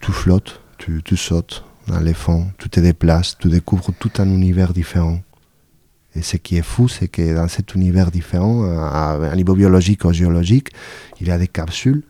Tu 0.00 0.12
flottes, 0.12 0.60
tu, 0.78 1.16
sautes 1.16 1.64
dans 1.86 2.00
les 2.00 2.14
fonds, 2.14 2.50
tu 2.58 2.68
te 2.68 2.80
déplaces, 2.80 3.36
tu 3.38 3.48
découvres 3.48 3.92
tout 3.98 4.10
un 4.18 4.28
univers 4.28 4.72
différent. 4.72 5.20
Et 6.14 6.22
ce 6.22 6.36
qui 6.36 6.56
est 6.56 6.62
fou, 6.62 6.88
c'est 6.88 7.08
que 7.08 7.34
dans 7.34 7.48
cet 7.48 7.74
univers 7.74 8.10
différent, 8.10 8.64
à 8.64 9.12
à 9.12 9.32
un 9.32 9.36
niveau 9.36 9.54
biologique 9.54 10.04
ou 10.04 10.12
géologique, 10.12 10.70
il 11.20 11.28
y 11.28 11.30
a 11.30 11.38
des 11.38 11.48
capsules, 11.48 12.04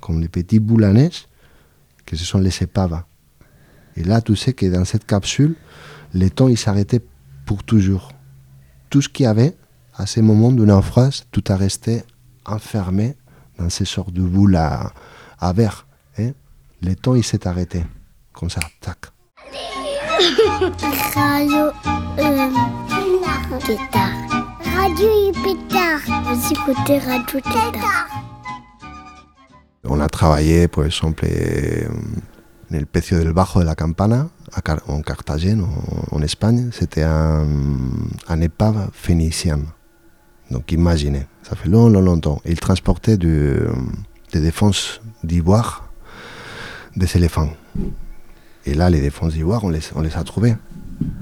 comme 0.00 0.20
des 0.20 0.28
petits 0.28 0.60
boules 0.60 1.10
que 2.06 2.16
ce 2.16 2.24
sont 2.24 2.38
les 2.38 2.62
épaves. 2.62 3.02
Et 3.96 4.04
là, 4.04 4.20
tu 4.20 4.36
sais 4.36 4.52
que 4.52 4.66
dans 4.66 4.84
cette 4.84 5.06
capsule, 5.06 5.56
le 6.12 6.28
temps, 6.30 6.48
il 6.48 6.58
s'arrêtait 6.58 7.02
pour 7.46 7.62
toujours. 7.62 8.13
Tout 8.94 9.02
ce 9.02 9.08
qu'il 9.08 9.24
y 9.24 9.26
avait, 9.26 9.56
à 9.96 10.06
ce 10.06 10.20
moment 10.20 10.52
de 10.52 10.64
naufrage, 10.64 11.22
tout 11.32 11.42
a 11.48 11.56
resté 11.56 12.04
enfermé 12.46 13.16
dans 13.58 13.68
ces 13.68 13.84
sortes 13.84 14.12
de 14.12 14.22
boules 14.22 14.54
à, 14.54 14.92
à 15.40 15.52
verre. 15.52 15.88
hein. 16.16 16.30
Le 16.80 16.94
temps, 16.94 17.16
il 17.16 17.24
s'est 17.24 17.48
arrêté. 17.48 17.84
Comme 18.32 18.50
ça, 18.50 18.60
tac. 18.80 18.98
Radio 21.12 21.72
euh, 22.20 22.50
Tétard. 23.66 24.12
Radio 24.76 25.32
Pétard. 25.42 26.22
Vous 26.26 26.52
écoutez 26.52 26.98
Radio 27.00 27.40
Tétard. 27.40 28.06
On 29.82 29.98
a 29.98 30.08
travaillé, 30.08 30.68
por 30.68 30.84
exemple, 30.84 31.26
eh, 31.26 31.88
en 32.70 32.76
el 32.76 32.86
Pecio 32.86 33.18
del 33.18 33.32
Bajo 33.32 33.58
de 33.58 33.64
la 33.64 33.74
Campana, 33.74 34.28
En 34.86 35.00
Carthagène, 35.02 35.66
en, 36.10 36.22
Espagne. 36.22 36.70
C'était 36.72 37.02
un, 37.02 38.40
épave 38.40 38.90
phénicien. 38.92 39.60
Donc 40.50 40.72
imaginez, 40.72 41.26
ça 41.42 41.56
fait 41.56 41.68
long, 41.68 41.88
long, 41.88 42.02
longtemps. 42.02 42.40
Il 42.44 42.60
transportait 42.60 43.16
du- 43.16 43.66
des 44.32 44.40
défenses 44.40 45.00
d'ivoire 45.22 45.88
des 46.96 47.16
éléphants. 47.16 47.50
Et 48.66 48.74
là, 48.74 48.90
les 48.90 49.00
défenses 49.00 49.34
d'ivoire, 49.34 49.64
on 49.64 49.68
les, 49.70 50.16
a 50.16 50.24
trouvées, 50.24 50.56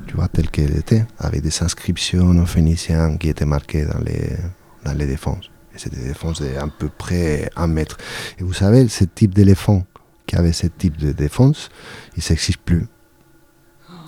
tu 0.07 0.15
vois, 0.15 0.29
telles 0.29 0.51
qu'elles 0.51 0.77
étaient, 0.77 1.05
avec 1.19 1.43
des 1.43 1.63
inscriptions 1.63 2.31
en 2.31 2.47
phénicien 2.47 3.17
qui 3.17 3.29
étaient 3.29 3.47
marquées 3.47 3.85
dans 3.85 4.95
les, 4.95 5.07
défenses. 5.07 5.51
Et 5.75 5.79
c'était 5.79 5.97
des 5.97 6.09
défenses 6.09 6.41
d'à 6.41 6.67
peu 6.67 6.89
près 6.89 7.51
un 7.57 7.67
mètre. 7.67 7.97
Et 8.39 8.45
vous 8.45 8.53
savez, 8.53 8.89
ce 8.89 9.05
type 9.05 9.35
d'éléphant 9.35 9.85
qui 10.27 10.37
avait 10.37 10.53
ce 10.53 10.67
type 10.67 10.99
de 10.99 11.13
défense, 11.13 11.71
ils 12.17 12.23
n'existent 12.29 12.63
plus. 12.65 12.87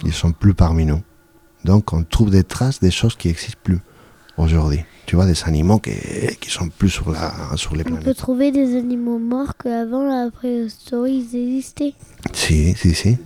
Ils 0.05 0.13
sont 0.13 0.33
plus 0.33 0.55
parmi 0.55 0.85
nous. 0.85 1.01
Donc 1.65 1.93
on 1.93 2.03
trouve 2.05 2.31
des 2.31 2.45
traces 2.45 2.81
des 2.81 2.91
choses 2.91 3.17
qui 3.17 3.29
n'existent 3.29 3.59
plus 3.63 3.79
aujourd'hui. 4.37 4.81
Tu 5.07 5.17
vois, 5.17 5.27
des 5.27 5.43
animaux 5.45 5.79
qui, 5.79 5.93
qui 6.41 6.51
sont 6.51 6.69
plus 6.69 6.89
sur, 6.91 7.11
la, 7.11 7.33
sur 7.57 7.75
les 7.75 7.83
On 7.83 7.85
peut 7.91 7.97
planètes. 7.97 8.17
trouver 8.17 8.51
des 8.53 8.77
animaux 8.77 9.19
morts 9.19 9.55
qu'avant 9.57 10.05
la 10.05 10.31
préhistoire 10.31 11.07
ils 11.07 11.21
existaient. 11.35 11.95
Si, 12.33 12.75
si, 12.75 12.95
si. 12.95 13.09
Ouais, 13.11 13.19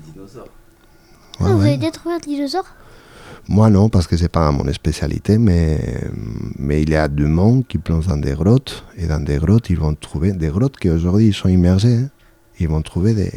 Ah, 1.40 1.52
vous 1.52 1.58
ouais. 1.62 1.68
avez 1.68 1.76
déjà 1.76 1.92
trouvé 1.92 2.14
un 2.16 2.18
dinosaure? 2.18 2.66
Moi 3.48 3.70
non, 3.70 3.88
parce 3.88 4.06
que 4.06 4.16
c'est 4.16 4.28
pas 4.28 4.50
mon 4.50 4.70
spécialité, 4.72 5.38
mais, 5.38 5.78
mais 6.58 6.82
il 6.82 6.90
y 6.90 6.96
a 6.96 7.08
du 7.08 7.24
monde 7.26 7.66
qui 7.66 7.78
plonge 7.78 8.06
dans 8.08 8.16
des 8.18 8.32
grottes, 8.34 8.84
et 8.96 9.06
dans 9.06 9.20
des 9.24 9.38
grottes, 9.38 9.70
ils 9.70 9.78
vont 9.78 9.94
trouver 9.94 10.32
des 10.32 10.48
grottes 10.48 10.76
qui 10.76 10.90
aujourd'hui 10.90 11.32
sont 11.32 11.48
immergées, 11.48 11.94
hein. 11.96 12.10
ils 12.60 12.68
vont 12.68 12.82
trouver 12.82 13.14
des, 13.14 13.32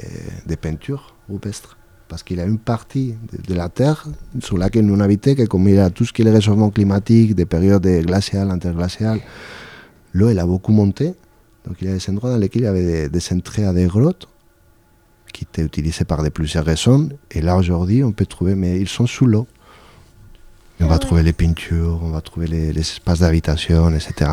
des 0.47 0.57
peintures 0.57 1.15
rupestres. 1.29 1.77
Parce 2.11 2.23
qu'il 2.23 2.39
y 2.39 2.41
a 2.41 2.45
une 2.45 2.57
partie 2.59 3.15
de, 3.31 3.41
de 3.41 3.53
la 3.57 3.69
Terre 3.69 4.05
sur 4.43 4.57
laquelle 4.57 4.85
nous 4.85 5.01
habitons, 5.01 5.33
que 5.33 5.45
comme 5.45 5.65
il 5.69 5.75
y 5.75 5.79
a 5.79 5.89
tout 5.89 6.03
ce 6.03 6.11
qui 6.11 6.23
est 6.23 6.25
le 6.25 6.33
réchauffement 6.33 6.69
climatique, 6.69 7.35
des 7.35 7.45
périodes 7.45 7.87
glaciales, 8.05 8.51
interglaciales, 8.51 9.21
l'eau 10.11 10.27
elle 10.27 10.39
a 10.39 10.45
beaucoup 10.45 10.73
monté. 10.73 11.13
Donc 11.65 11.77
il 11.79 11.87
y 11.87 11.89
a 11.89 11.93
des 11.93 12.09
endroits 12.09 12.31
dans 12.31 12.37
lesquels 12.37 12.63
il 12.63 12.65
y 12.65 12.67
avait 12.67 12.85
des, 12.85 13.07
des 13.09 13.33
entrées 13.33 13.63
à 13.63 13.71
des 13.71 13.85
grottes 13.85 14.27
qui 15.31 15.45
étaient 15.45 15.61
utilisées 15.63 16.03
par 16.03 16.21
de 16.21 16.27
plusieurs 16.27 16.65
raisons. 16.65 17.07
Et 17.31 17.39
là 17.39 17.55
aujourd'hui, 17.55 18.03
on 18.03 18.11
peut 18.11 18.25
trouver, 18.25 18.55
mais 18.55 18.77
ils 18.81 18.89
sont 18.89 19.07
sous 19.07 19.25
l'eau. 19.25 19.47
On 20.81 20.87
va 20.87 20.89
Ah 20.89 20.93
ouais. 20.95 20.99
trouver 20.99 21.23
les 21.23 21.31
peintures, 21.31 22.01
on 22.03 22.09
va 22.09 22.19
trouver 22.19 22.47
les, 22.47 22.73
les 22.73 22.81
espaces 22.81 23.19
d'habitation, 23.19 23.89
etc. 23.95 24.31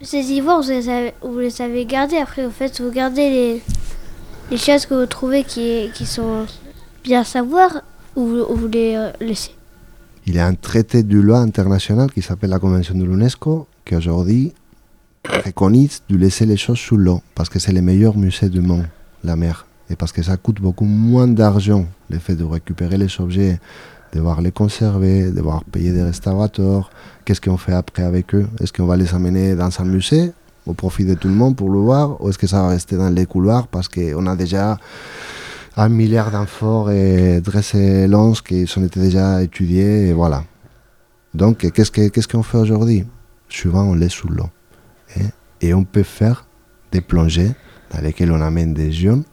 Ces 0.00 0.32
ivoires, 0.32 0.62
vous 0.62 0.70
les 0.70 0.88
avez, 0.88 1.12
vous 1.22 1.38
les 1.40 1.60
avez 1.60 1.84
gardés. 1.84 2.16
Après, 2.16 2.46
en 2.46 2.50
fait, 2.50 2.80
vous 2.80 2.90
gardez 2.90 3.28
les, 3.28 3.62
les 4.50 4.56
choses 4.56 4.86
que 4.86 4.94
vous 4.94 5.06
trouvez 5.06 5.44
qui, 5.44 5.90
qui 5.94 6.06
sont 6.06 6.46
bien 7.02 7.20
à 7.20 7.24
savoir 7.24 7.82
ou 8.16 8.26
vous, 8.26 8.44
ou 8.48 8.56
vous 8.56 8.68
les 8.68 8.94
euh, 8.94 9.10
laissez. 9.20 9.52
Il 10.26 10.34
y 10.34 10.38
a 10.38 10.46
un 10.46 10.54
traité 10.54 11.02
de 11.02 11.18
loi 11.18 11.38
international 11.38 12.10
qui 12.10 12.22
s'appelle 12.22 12.50
la 12.50 12.58
Convention 12.58 12.94
de 12.94 13.04
l'UNESCO 13.04 13.66
qui 13.84 13.94
aujourd'hui 13.94 14.52
préconise 15.22 16.02
de 16.08 16.16
laisser 16.16 16.46
les 16.46 16.56
choses 16.56 16.78
sous 16.78 16.96
l'eau 16.96 17.22
parce 17.34 17.48
que 17.48 17.58
c'est 17.58 17.72
le 17.72 17.82
meilleur 17.82 18.16
musée 18.16 18.48
du 18.48 18.60
monde, 18.60 18.86
la 19.22 19.36
mer. 19.36 19.66
Et 19.90 19.96
parce 19.96 20.12
que 20.12 20.22
ça 20.22 20.38
coûte 20.38 20.60
beaucoup 20.62 20.86
moins 20.86 21.28
d'argent 21.28 21.86
le 22.08 22.18
fait 22.18 22.36
de 22.36 22.44
récupérer 22.44 22.96
les 22.96 23.20
objets 23.20 23.58
devoir 24.14 24.40
les 24.40 24.52
conserver, 24.52 25.30
devoir 25.30 25.64
payer 25.64 25.92
des 25.92 26.02
restaurateurs. 26.02 26.90
Qu'est-ce 27.24 27.40
qu'on 27.40 27.56
fait 27.56 27.72
après 27.72 28.04
avec 28.04 28.34
eux? 28.34 28.46
Est-ce 28.60 28.72
qu'on 28.72 28.86
va 28.86 28.96
les 28.96 29.12
amener 29.14 29.54
dans 29.54 29.70
un 29.80 29.84
musée? 29.84 30.32
Au 30.66 30.74
profit 30.74 31.04
de 31.04 31.14
tout 31.14 31.28
le 31.28 31.34
monde 31.34 31.56
pour 31.56 31.70
le 31.70 31.78
voir 31.78 32.20
Ou 32.22 32.28
est-ce 32.30 32.38
que 32.38 32.46
ça 32.46 32.62
va 32.62 32.68
rester 32.68 32.96
dans 32.96 33.10
les 33.10 33.26
couloirs 33.26 33.68
parce 33.68 33.88
qu'on 33.88 34.26
a 34.26 34.36
déjà 34.36 34.78
un 35.76 35.88
milliard 35.88 36.30
d'amphores 36.30 36.90
et 36.90 37.40
dressés 37.40 38.06
longs 38.06 38.32
qui 38.32 38.66
sont 38.66 38.84
été 38.84 39.00
déjà 39.00 39.42
étudiés 39.42 40.08
et 40.08 40.12
voilà. 40.12 40.44
Donc, 41.34 41.68
qu'est-ce 41.72 42.28
qu'on 42.28 42.42
fait 42.44 42.58
aujourd'hui? 42.58 43.04
Souvent, 43.48 43.82
on 43.84 43.94
laisse 43.94 44.12
sous 44.12 44.28
l'eau. 44.28 44.48
hein. 45.16 45.26
Et 45.60 45.74
on 45.74 45.82
peut 45.84 46.04
faire 46.04 46.46
des 46.92 47.00
plongées 47.00 47.52
dans 47.92 48.00
lesquelles 48.00 48.30
on 48.30 48.40
amène 48.40 48.72
des 48.72 48.92
jeunes 48.92 49.24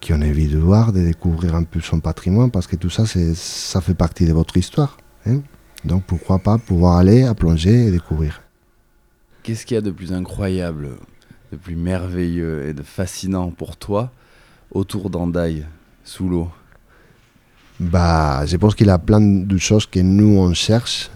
qui 0.00 0.12
ont 0.12 0.22
envie 0.22 0.46
de 0.46 0.58
voir, 0.58 0.92
de 0.92 1.00
découvrir 1.00 1.56
un 1.56 1.64
peu 1.64 1.80
son 1.80 1.98
patrimoine, 1.98 2.50
parce 2.52 2.68
que 2.68 2.76
tout 2.76 2.90
ça, 2.90 3.04
ça 3.34 3.80
fait 3.80 3.94
partie 3.94 4.24
de 4.24 4.32
votre 4.32 4.56
histoire. 4.56 4.98
hein. 5.26 5.40
Donc, 5.84 6.04
pourquoi 6.04 6.38
pas 6.38 6.58
pouvoir 6.58 6.96
aller 6.96 7.24
à 7.24 7.34
plonger 7.34 7.86
et 7.86 7.90
découvrir 7.90 8.42
Qu'est-ce 9.46 9.64
qu'il 9.64 9.76
y 9.76 9.78
a 9.78 9.80
de 9.80 9.92
plus 9.92 10.12
incroyable, 10.12 10.88
de 11.52 11.56
plus 11.56 11.76
merveilleux 11.76 12.66
et 12.66 12.72
de 12.72 12.82
fascinant 12.82 13.52
pour 13.52 13.76
toi 13.76 14.10
autour 14.72 15.08
d'Andaï, 15.08 15.64
sous 16.02 16.28
l'eau? 16.28 16.50
Bah, 17.78 18.44
je 18.44 18.56
pense 18.56 18.74
qu'il 18.74 18.90
a 18.90 18.98
plein 18.98 19.20
de 19.20 19.56
choses 19.56 19.86
que 19.86 20.00
nous, 20.00 20.36
on 20.36 20.52
cherche, 20.52 21.12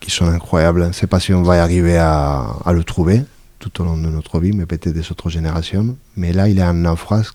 qui 0.00 0.10
sont 0.10 0.24
incroyables. 0.24 0.82
Je 0.82 0.88
ne 0.88 0.92
sais 0.92 1.06
pas 1.06 1.20
si 1.20 1.32
on 1.32 1.44
va 1.44 1.62
arriver 1.62 1.96
à, 1.96 2.72
le 2.72 2.82
trouver 2.82 3.22
tout 3.60 3.80
au 3.80 3.84
long 3.84 3.96
de 3.96 4.08
notre 4.08 4.40
vie, 4.40 4.50
mais 4.50 4.66
peut-être 4.66 4.88
des 4.88 5.08
autres 5.12 5.30
générations. 5.30 5.96
Mais 6.16 6.32
là, 6.32 6.48
il 6.48 6.56
y 6.56 6.60
a 6.60 6.68
un 6.68 6.74
naufrage 6.74 7.30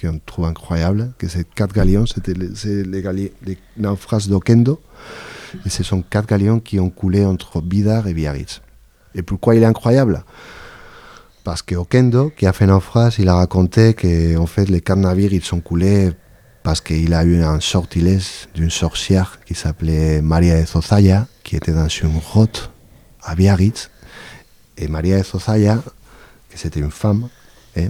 qu'on 0.00 0.18
trouve 0.18 0.46
incroyable, 0.46 1.12
que 1.16 1.28
c'est 1.28 1.48
quatre 1.48 1.72
galions, 1.72 2.06
c'était 2.06 2.34
les, 2.34 2.82
les, 2.82 3.32
les 3.44 3.58
naufrages 3.76 4.26
d'Okendo. 4.26 4.80
Et 5.64 5.68
ce 5.68 5.84
sont 5.84 6.02
quatre 6.02 6.26
galions 6.26 6.58
qui 6.58 6.80
ont 6.80 6.90
coulé 6.90 7.24
entre 7.24 7.60
Bidar 7.60 8.08
et 8.08 8.14
Biarritz. 8.14 8.62
Et 9.16 9.22
pourquoi 9.22 9.56
il 9.56 9.62
est 9.62 9.66
incroyable? 9.66 10.22
Parce 11.42 11.62
que 11.62 11.74
Okendo, 11.74 12.30
qui 12.36 12.46
a 12.46 12.52
fait 12.52 12.66
naufrage, 12.66 13.18
il 13.18 13.28
a 13.28 13.34
raconté 13.34 13.94
que 13.94 14.36
en 14.36 14.46
fait, 14.46 14.68
les 14.68 14.80
quatre 14.80 14.98
navires, 14.98 15.32
ils 15.32 15.44
sont 15.44 15.60
coulés 15.60 16.12
parce 16.62 16.80
qu'il 16.80 17.14
a 17.14 17.24
eu 17.24 17.42
un 17.42 17.60
sortilège 17.60 18.48
d'une 18.54 18.70
sorcière 18.70 19.38
qui 19.46 19.54
s'appelait 19.54 20.20
Maria 20.20 20.60
de 20.60 20.66
Zozaya, 20.66 21.26
qui 21.44 21.56
était 21.56 21.72
dans 21.72 21.88
une 21.88 22.18
grotte 22.18 22.70
à 23.22 23.34
Biarritz. 23.34 23.90
Et 24.76 24.88
Maria 24.88 25.18
de 25.18 25.24
Zozaya, 25.24 25.82
que 26.50 26.58
c'était 26.58 26.80
une 26.80 26.90
femme, 26.90 27.28
hein, 27.76 27.88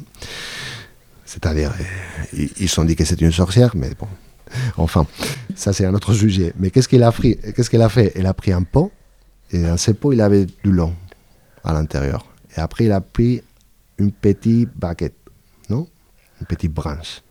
c'est-à-dire, 1.25 1.73
euh, 1.81 2.47
ils 2.59 2.69
sont 2.69 2.85
dit 2.85 2.95
que 2.95 3.05
c'était 3.05 3.25
une 3.25 3.33
sorcière, 3.33 3.71
mais 3.75 3.91
bon, 3.99 4.09
enfin, 4.77 5.07
ça 5.57 5.73
c'est 5.73 5.87
un 5.87 5.95
autre 5.95 6.12
sujet. 6.12 6.53
Mais 6.59 6.71
qu'est-ce 6.71 6.89
qu'elle 6.89 7.03
a, 7.03 7.09
a 7.09 7.89
fait? 7.89 8.12
Elle 8.15 8.27
a 8.27 8.35
pris 8.35 8.53
un 8.53 8.62
pot, 8.62 8.93
et 9.51 9.62
dans 9.62 9.77
ce 9.77 9.91
pot, 9.91 10.12
il 10.12 10.21
avait 10.21 10.45
du 10.45 10.71
long 10.71 10.95
à 11.67 11.73
l'intérieur. 11.75 12.25
Et 12.57 12.61
après, 12.61 12.85
il 12.85 12.93
a 12.93 13.01
pris 13.01 13.43
une 13.99 14.13
petite 14.13 14.71
baguette, 14.77 15.17
non? 15.69 15.87
Une 16.41 16.47
petite 16.47 16.73
branche. 16.73 17.23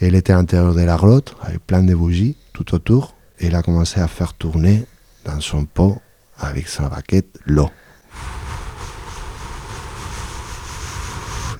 Et 0.00 0.06
elle 0.06 0.16
était 0.16 0.32
à 0.32 0.36
l'intérieur 0.36 0.74
de 0.74 0.80
la 0.80 0.96
grotte, 0.96 1.36
avec 1.42 1.64
plein 1.64 1.82
de 1.82 1.94
bougies 1.94 2.36
tout 2.52 2.74
autour. 2.74 3.14
Et 3.38 3.46
il 3.46 3.54
a 3.54 3.62
commencé 3.62 4.00
à 4.00 4.08
faire 4.08 4.34
tourner 4.34 4.84
dans 5.24 5.40
son 5.40 5.64
pot, 5.64 6.00
avec 6.38 6.68
sa 6.68 6.88
baguette, 6.88 7.38
l'eau. 7.46 7.70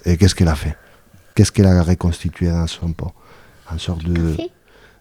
Et 0.05 0.17
qu'est-ce 0.17 0.35
qu'elle 0.35 0.49
a 0.49 0.57
fait? 0.57 0.77
Qu'est-ce 1.35 1.53
qu'elle 1.53 1.67
a 1.67 1.83
reconstitué 1.83 2.49
dans 2.51 2.67
son 2.67 2.93
pot? 2.93 3.13
Un 3.71 3.79
sorte 3.79 4.03
de. 4.03 4.37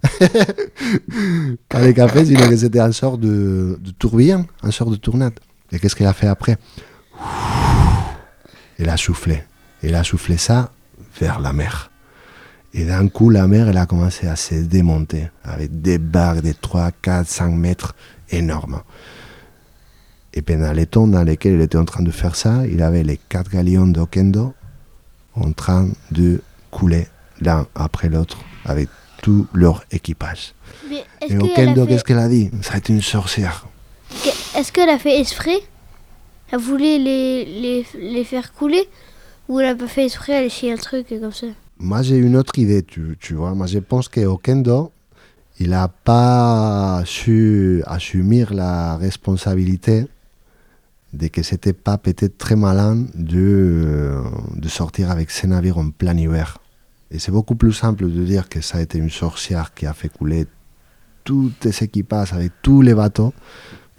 Pas 1.69 1.85
de 1.85 1.91
café, 1.91 2.25
sinon 2.25 2.47
que 2.47 2.55
c'était 2.55 2.79
un 2.79 2.91
sort 2.91 3.17
de, 3.17 3.79
de 3.81 3.91
tourbillon, 3.91 4.45
un 4.61 4.71
sort 4.71 4.91
de 4.91 4.95
tournade. 4.95 5.39
Et 5.71 5.79
qu'est-ce 5.79 5.95
qu'elle 5.95 6.07
a 6.07 6.13
fait 6.13 6.27
après 6.27 6.57
Elle 8.77 8.89
a 8.89 8.97
soufflé. 8.97 9.43
Elle 9.83 9.95
a 9.95 10.03
soufflé 10.03 10.37
ça 10.37 10.71
vers 11.19 11.39
la 11.39 11.53
mer. 11.53 11.91
Et 12.73 12.85
d'un 12.85 13.07
coup, 13.09 13.29
la 13.29 13.47
mer, 13.47 13.67
elle 13.67 13.77
a 13.77 13.85
commencé 13.85 14.27
à 14.27 14.35
se 14.35 14.55
démonter 14.55 15.29
avec 15.43 15.81
des 15.81 15.97
barres 15.97 16.41
de 16.41 16.53
3, 16.53 16.91
4, 17.01 17.27
5 17.27 17.49
mètres 17.51 17.95
énormes. 18.29 18.81
Et 20.33 20.41
pendant 20.41 20.71
les 20.71 20.85
temps 20.85 21.07
dans 21.07 21.23
lesquels 21.23 21.55
il 21.55 21.61
était 21.61 21.77
en 21.77 21.83
train 21.85 22.03
de 22.03 22.11
faire 22.11 22.35
ça, 22.35 22.65
il 22.67 22.81
avait 22.81 23.03
les 23.03 23.17
quatre 23.17 23.51
galions 23.51 23.87
d'Okendo 23.87 24.53
en 25.35 25.51
train 25.51 25.89
de 26.11 26.41
couler 26.69 27.07
l'un 27.41 27.67
après 27.75 28.07
l'autre 28.07 28.37
avec 28.63 28.87
tout 29.21 29.47
leur 29.53 29.83
équipage. 29.91 30.53
Mais 30.89 31.03
Et 31.27 31.37
Okendo, 31.37 31.85
qu'est-ce 31.85 32.05
qu'elle 32.05 32.19
a 32.19 32.29
dit? 32.29 32.49
Ça 32.61 32.75
a 32.75 32.77
été 32.77 32.93
une 32.93 33.01
sorcière. 33.01 33.67
Est-ce 34.55 34.71
qu'elle 34.73 34.89
a 34.89 34.97
fait 34.97 35.19
exprès? 35.19 35.59
Elle 36.51 36.59
voulait 36.59 36.97
les, 36.97 37.45
les, 37.45 37.85
les 37.97 38.23
faire 38.25 38.53
couler? 38.53 38.87
Ou 39.47 39.59
elle 39.59 39.67
a 39.67 39.75
pas 39.75 39.87
fait 39.87 40.05
exprès, 40.05 40.33
elle 40.33 40.43
a 40.43 40.45
essayé 40.45 40.73
un 40.73 40.77
truc 40.77 41.07
comme 41.07 41.31
ça? 41.31 41.47
Moi, 41.79 42.01
j'ai 42.01 42.17
une 42.17 42.35
autre 42.35 42.59
idée, 42.59 42.83
tu, 42.83 43.33
vois. 43.33 43.55
Moi, 43.55 43.65
je 43.67 43.79
pense 43.79 44.09
que 44.09 44.21
Okendo, 44.21 44.91
il 45.59 45.69
n'a 45.69 45.87
pas 45.87 47.01
su 47.05 47.81
assumer 47.85 48.45
la 48.51 48.97
responsabilité 48.97 50.05
de 51.13 51.27
que 51.27 51.43
c'était 51.43 51.73
pas 51.73 51.97
peut-être 51.97 52.37
très 52.37 52.55
malin 52.55 53.05
de, 53.15 54.21
de 54.55 54.69
sortir 54.69 55.11
avec 55.11 55.31
ses 55.31 55.47
navires 55.47 55.77
en 55.77 55.89
plein 55.89 56.15
hiver. 56.17 56.57
Et 57.09 57.19
c'est 57.19 57.31
beaucoup 57.31 57.55
plus 57.55 57.73
simple 57.73 58.09
de 58.09 58.23
dire 58.23 58.47
que 58.47 58.61
ça 58.61 58.77
a 58.77 58.81
été 58.81 58.97
une 58.97 59.09
sorcière 59.09 59.73
qui 59.73 59.85
a 59.85 59.93
fait 59.93 60.09
couler 60.09 60.45
tous 61.23 61.51
les 61.63 61.83
équipages 61.83 62.33
avec 62.33 62.51
tous 62.61 62.81
les 62.81 62.93
bateaux 62.93 63.33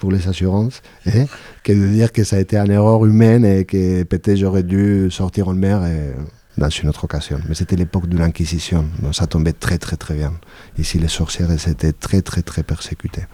pour 0.02 0.10
les 0.10 0.26
assurances, 0.26 0.82
hein, 1.06 1.26
que 1.62 1.72
de 1.72 1.86
dire 1.86 2.10
que 2.10 2.24
ça 2.24 2.34
a 2.34 2.40
été 2.40 2.56
une 2.58 2.72
erreur 2.72 3.06
humaine 3.06 3.44
et 3.44 3.64
que 3.64 4.02
peut-être 4.02 4.36
j'aurais 4.36 4.64
dû 4.64 5.12
sortir 5.12 5.46
en 5.46 5.54
mer 5.54 5.86
et- 5.86 6.16
dans 6.58 6.68
une 6.68 6.88
autre 6.88 7.04
occasion. 7.04 7.38
Mais 7.48 7.54
c'était 7.54 7.76
l'époque 7.76 8.08
de 8.08 8.18
l'Inquisition, 8.18 8.84
donc 9.00 9.14
ça 9.14 9.28
tombait 9.28 9.52
très 9.52 9.78
très 9.78 9.96
très 9.96 10.14
bien. 10.16 10.32
Ici, 10.76 10.98
les 10.98 11.06
sorcières, 11.06 11.50
elles 11.52 11.68
étaient 11.70 11.92
très 11.92 12.20
très 12.20 12.42
très 12.42 12.64
persécutées. 12.64 13.26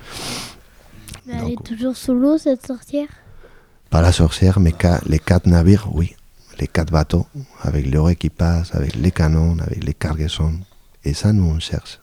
Mais 1.27 1.33
elle 1.37 1.41
Donc- 1.41 1.51
est 1.53 1.65
toujours 1.65 1.97
sous 1.97 2.13
l'eau, 2.13 2.37
cette 2.37 2.67
sorcière? 2.67 3.09
Pas 3.89 4.03
la 4.03 4.13
sorcière, 4.13 4.61
mais 4.61 4.75
les 5.07 5.19
quatre 5.19 5.47
navires, 5.47 5.89
oui. 5.95 6.15
Les 6.61 6.67
quatre 6.69 6.93
bateaux, 6.93 7.27
avec 7.63 7.91
leur 7.91 8.11
équipage, 8.11 8.67
avec 8.75 8.95
les 8.95 9.11
canons, 9.11 9.57
avec 9.67 9.83
les 9.83 9.95
cargaisons. 9.95 10.53
Et 11.03 11.15
ça, 11.15 11.33
nous, 11.33 11.45
on 11.57 11.61
cherche. 11.61 11.99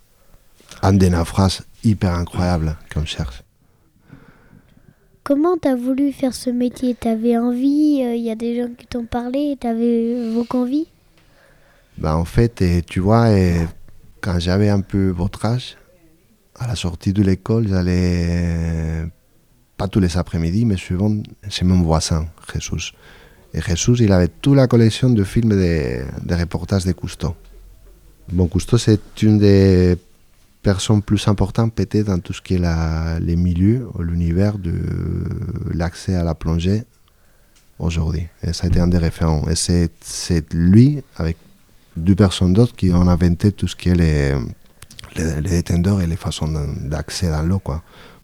Un 0.82 0.94
des 0.94 1.12
naufrages 1.12 1.62
hyper 1.84 2.14
incroyables 2.16 2.76
qu'on 2.92 3.06
cherche. 3.06 3.44
Comment 5.26 5.58
t'as 5.58 5.76
voulu 5.76 6.12
faire 6.12 6.36
ce 6.36 6.52
métier? 6.52 6.94
T'avais 6.94 7.36
envie 7.36 7.98
Il 7.98 8.22
y 8.22 8.30
a 8.30 8.36
des 8.36 8.62
gens 8.62 8.70
qui 8.78 8.86
t'ont 8.86 9.06
parlé 9.06 9.58
T'avais 9.60 10.32
beaucoup 10.32 10.60
envie 10.60 10.86
Ben, 11.98 12.14
en 12.14 12.26
fait, 12.26 12.64
tu 12.86 13.00
vois, 13.00 13.30
quand 14.22 14.38
j'avais 14.38 14.70
un 14.70 14.82
peu 14.82 15.10
votre 15.10 15.44
âge, 15.46 15.78
à 16.54 16.68
la 16.68 16.76
sortie 16.76 17.12
de 17.12 17.24
l'école, 17.24 17.68
j'allais, 17.68 19.08
pas 19.78 19.88
tous 19.88 20.00
les 20.00 20.16
après-midi, 20.16 20.64
mais 20.64 20.78
souvent 20.78 21.12
chez 21.50 21.66
mon 21.66 21.82
voisin, 21.82 22.28
Jesus. 22.54 22.94
Et 23.52 23.62
Jesus, 23.62 24.04
il 24.04 24.12
avait 24.12 24.28
toute 24.28 24.56
la 24.56 24.68
collection 24.68 25.10
de 25.10 25.24
films 25.24 25.50
de, 25.50 26.04
de 26.24 26.36
reportages 26.36 26.86
de 26.86 26.92
Cousteau. 26.92 27.36
Bon, 28.32 28.48
Cousteau, 28.48 28.78
c'est 28.78 29.24
une 29.24 29.40
des 29.40 29.98
personnes 30.66 31.04
plus 31.04 31.28
importantes 31.28 31.72
peut-être 31.76 32.08
dans 32.08 32.20
tout 32.20 32.34
ce 32.34 32.42
qui 32.42 32.56
est 32.56 33.20
les 33.30 33.36
milieux, 33.36 33.88
l'univers 34.00 34.58
de 34.58 34.76
l'accès 35.72 36.16
à 36.16 36.24
la 36.24 36.34
plongée 36.34 36.84
aujourd'hui. 37.78 38.26
Et 38.42 38.52
ça 38.52 38.66
a 38.66 38.68
été 38.70 38.80
un 38.80 38.88
des 38.88 38.98
référents. 38.98 39.44
Et 39.48 39.56
c'est 39.56 40.54
lui, 40.54 41.04
avec 41.18 41.38
deux 41.96 42.16
personnes 42.16 42.54
d'autres, 42.54 42.76
qui 42.76 42.92
ont 42.92 43.08
inventé 43.08 43.52
tout 43.52 43.68
ce 43.68 43.76
qui 43.76 43.90
est 43.90 44.00
les, 44.04 44.34
les, 45.18 45.42
les 45.42 46.04
et 46.04 46.08
les 46.08 46.16
façons 46.16 46.50
d'accès 46.94 47.30
dans 47.30 47.44
l'eau. 47.44 47.62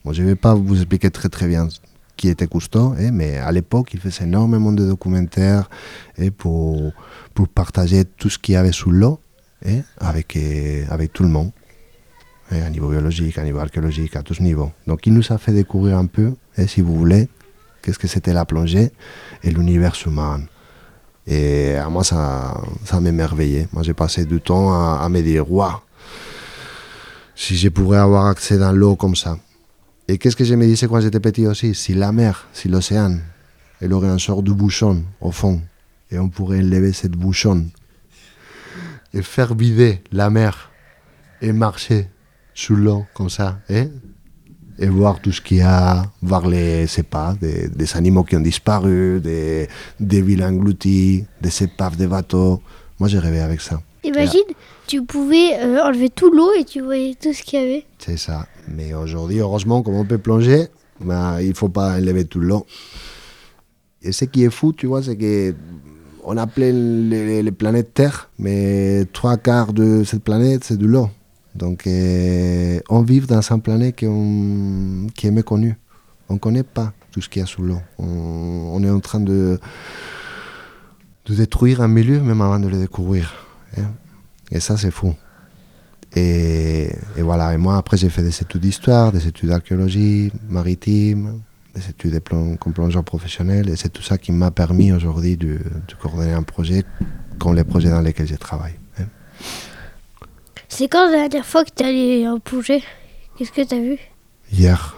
Bon, 0.04 0.12
je 0.12 0.24
ne 0.24 0.28
vais 0.30 0.36
pas 0.48 0.56
vous 0.56 0.78
expliquer 0.82 1.12
très 1.12 1.30
très 1.30 1.48
bien 1.48 1.68
qui 2.18 2.28
était 2.28 2.48
Cousteau, 2.48 2.96
hein, 3.00 3.12
mais 3.12 3.38
à 3.38 3.52
l'époque, 3.52 3.94
il 3.94 4.00
faisait 4.00 4.26
énormément 4.26 4.72
de 4.72 4.86
documentaires 4.86 5.70
et 6.18 6.32
pour, 6.32 6.92
pour 7.34 7.48
partager 7.48 8.04
tout 8.06 8.30
ce 8.30 8.38
qu'il 8.40 8.54
y 8.54 8.58
avait 8.58 8.72
sous 8.82 8.92
l'eau 8.92 9.20
hein, 9.66 9.82
avec, 10.00 10.38
avec 10.90 11.14
tout 11.14 11.24
le 11.24 11.30
monde, 11.30 11.52
à 12.60 12.70
niveau 12.70 12.90
biologique, 12.90 13.38
à 13.38 13.44
niveau 13.44 13.60
archéologique, 13.60 14.16
à 14.16 14.24
tous 14.24 14.40
niveaux. 14.42 14.72
Donc 14.88 15.06
il 15.06 15.14
nous 15.14 15.24
a 15.32 15.38
fait 15.38 15.54
découvrir 15.54 15.98
un 15.98 16.08
peu, 16.08 16.34
hein, 16.58 16.68
si 16.68 16.82
vous 16.82 16.96
voulez, 16.98 17.30
qu'est-ce 17.82 18.00
que 18.00 18.08
c'était 18.08 18.34
la 18.34 18.46
plongée 18.46 18.92
et 19.44 19.52
l'univers 19.52 19.96
sous-marin. 19.96 20.42
Et 21.28 21.76
à 21.76 21.88
moi, 21.88 22.04
ça, 22.04 22.60
ça 22.84 23.00
m'émerveillait. 23.00 23.68
Moi, 23.72 23.84
j'ai 23.84 23.94
passé 23.94 24.26
du 24.26 24.42
temps 24.42 24.74
à, 24.74 25.02
à 25.04 25.08
me 25.10 25.22
dire, 25.22 25.50
waouh, 25.52 25.72
si 27.36 27.56
je 27.56 27.70
pourrais 27.70 28.00
avoir 28.00 28.26
accès 28.26 28.58
dans 28.58 28.72
l'eau 28.72 28.96
comme 28.96 29.16
ça. 29.16 29.38
Et 30.08 30.18
qu'est-ce 30.18 30.36
que 30.36 30.44
je 30.44 30.56
me 30.56 30.66
disais 30.66 30.88
quand 30.88 31.00
j'étais 31.00 31.20
petit 31.20 31.46
aussi? 31.48 31.74
Si 31.76 31.94
la 31.94 32.12
mer, 32.12 32.48
si 32.54 32.68
l'océan, 32.68 33.18
elle 33.80 33.94
aurait 33.94 34.10
un 34.10 34.18
sort 34.18 34.44
de 34.44 34.52
bouchon 34.52 35.04
au 35.22 35.32
fond, 35.32 35.62
et 36.10 36.20
on 36.20 36.28
pourrait 36.28 36.60
enlever 36.60 36.92
cette 36.92 37.14
bouchon 37.14 37.68
et 39.14 39.22
faire 39.22 39.56
vider 39.56 40.02
la 40.12 40.30
mer 40.30 40.72
et 41.42 41.54
marcher 41.54 42.10
sous 42.54 42.76
l'eau, 42.76 43.06
comme 43.14 43.30
ça, 43.30 43.60
hein 43.70 43.88
et 44.82 44.88
voir 44.88 45.20
tout 45.22 45.32
ce 45.32 45.42
qu'il 45.42 45.58
y 45.58 45.62
a, 45.62 46.04
voir 46.24 46.48
les, 46.48 46.88
c'est 46.88 47.04
pas, 47.04 47.36
des, 47.40 47.70
des, 47.70 47.96
animaux 47.96 48.24
qui 48.24 48.36
ont 48.36 48.42
disparu, 48.42 49.22
des, 49.22 49.68
des 50.00 50.22
villes 50.24 50.44
englouties, 50.44 51.26
des 51.40 51.64
épaves 51.64 51.98
de 51.98 52.08
bateaux. 52.08 52.62
Moi, 53.00 53.08
j'ai 53.08 53.20
rêvé 53.20 53.40
avec 53.42 53.62
ça. 53.62 53.80
Imagine, 54.04 54.42
tu 54.88 55.04
pouvais 55.04 55.60
euh, 55.60 55.84
enlever 55.84 56.10
tout 56.10 56.32
l'eau 56.32 56.52
et 56.60 56.66
tu 56.66 56.82
voyais 56.82 57.16
tout 57.22 57.32
ce 57.32 57.44
qu'il 57.44 57.60
y 57.60 57.64
avait. 57.64 57.86
C'est 58.00 58.18
ça. 58.18 58.48
Mais 58.68 58.96
aujourd'hui, 58.96 59.38
heureusement, 59.38 59.84
comme 59.84 59.96
on 59.96 60.06
peut 60.06 60.18
plonger, 60.18 60.68
ben, 61.00 61.40
il 61.40 61.54
faut 61.54 61.70
pas 61.70 61.98
enlever 61.98 62.26
tout 62.26 62.40
l'eau. 62.40 62.66
Et 64.02 64.12
ce 64.12 64.26
qui 64.26 64.44
est 64.44 64.50
fou, 64.50 64.74
tu 64.74 64.88
vois, 64.88 65.04
c'est 65.04 65.16
que 65.16 65.54
on 66.24 66.38
appelait 66.38 66.72
les, 66.72 67.44
les, 67.44 67.52
planètes 67.52 67.94
Terre, 67.94 68.30
mais 68.38 69.06
trois 69.12 69.38
quarts 69.38 69.74
de 69.74 70.04
cette 70.04 70.24
planète, 70.24 70.64
c'est 70.64 70.78
de 70.78 70.86
l'eau. 70.86 71.10
Donc, 71.56 71.86
euh, 71.86 72.80
on 72.90 73.02
vit 73.02 73.20
dans 73.22 73.52
un 73.52 73.60
planète 73.60 73.96
qui, 73.96 74.06
est 74.06 75.32
méconnu. 75.32 75.78
On 76.30 76.36
ne 76.36 76.40
connaît 76.40 76.64
pas 76.64 76.94
tout 77.12 77.22
ce 77.22 77.28
qu'il 77.28 77.42
y 77.42 77.44
a 77.44 77.46
sous 77.46 77.62
l'eau. 77.62 77.82
On, 77.98 78.82
est 78.84 78.90
en 78.90 79.00
train 79.00 79.20
de, 79.20 79.60
détruire 81.28 81.82
un 81.82 81.88
milieu 81.88 82.22
même 82.22 82.42
avant 82.42 82.60
de 82.60 82.68
le 82.68 82.78
découvrir. 82.78 83.34
Hein. 83.78 83.92
Et 84.50 84.60
ça, 84.60 84.78
c'est 84.78 84.92
fou. 84.92 85.14
Et, 86.16 86.90
voilà, 87.18 87.54
et 87.54 87.58
moi, 87.58 87.78
après, 87.78 87.98
j'ai 87.98 88.10
fait 88.10 88.24
des 88.24 88.42
études 88.42 88.62
d'histoire, 88.62 89.12
des 89.12 89.28
études 89.28 89.50
d'archéologie 89.50 90.32
maritime, 90.50 91.42
des 91.74 91.90
études 91.90 92.14
de 92.14 92.20
comme 92.20 92.74
plongeur 92.74 93.04
professionnel. 93.04 93.70
Et 93.70 93.76
c'est 93.76 93.90
tout 93.90 94.02
ça 94.02 94.18
qui 94.18 94.32
m'a 94.32 94.52
permis 94.52 94.92
aujourd'hui 94.92 95.38
de, 95.38 95.60
de, 95.88 95.96
coordonner 96.02 96.34
un 96.34 96.44
projet 96.44 96.84
comme 97.40 97.56
les 97.56 97.64
projets 97.64 97.90
dans 97.90 98.02
lesquels 98.02 98.28
je 98.28 98.36
travaille. 98.36 98.76
Hein. 99.00 99.06
C'est 100.74 100.88
quand 100.88 101.12
la 101.12 101.28
dernière 101.28 101.46
fois 101.46 101.66
que 101.66 101.70
tu 101.76 101.84
es 101.84 101.86
allé 101.86 102.28
en 102.30 102.40
plongée 102.40 102.82
Qu'est-ce 103.36 103.52
que 103.52 103.62
tu 103.62 103.76
as 103.76 103.80
vu? 103.80 103.98
Hier. 104.54 104.96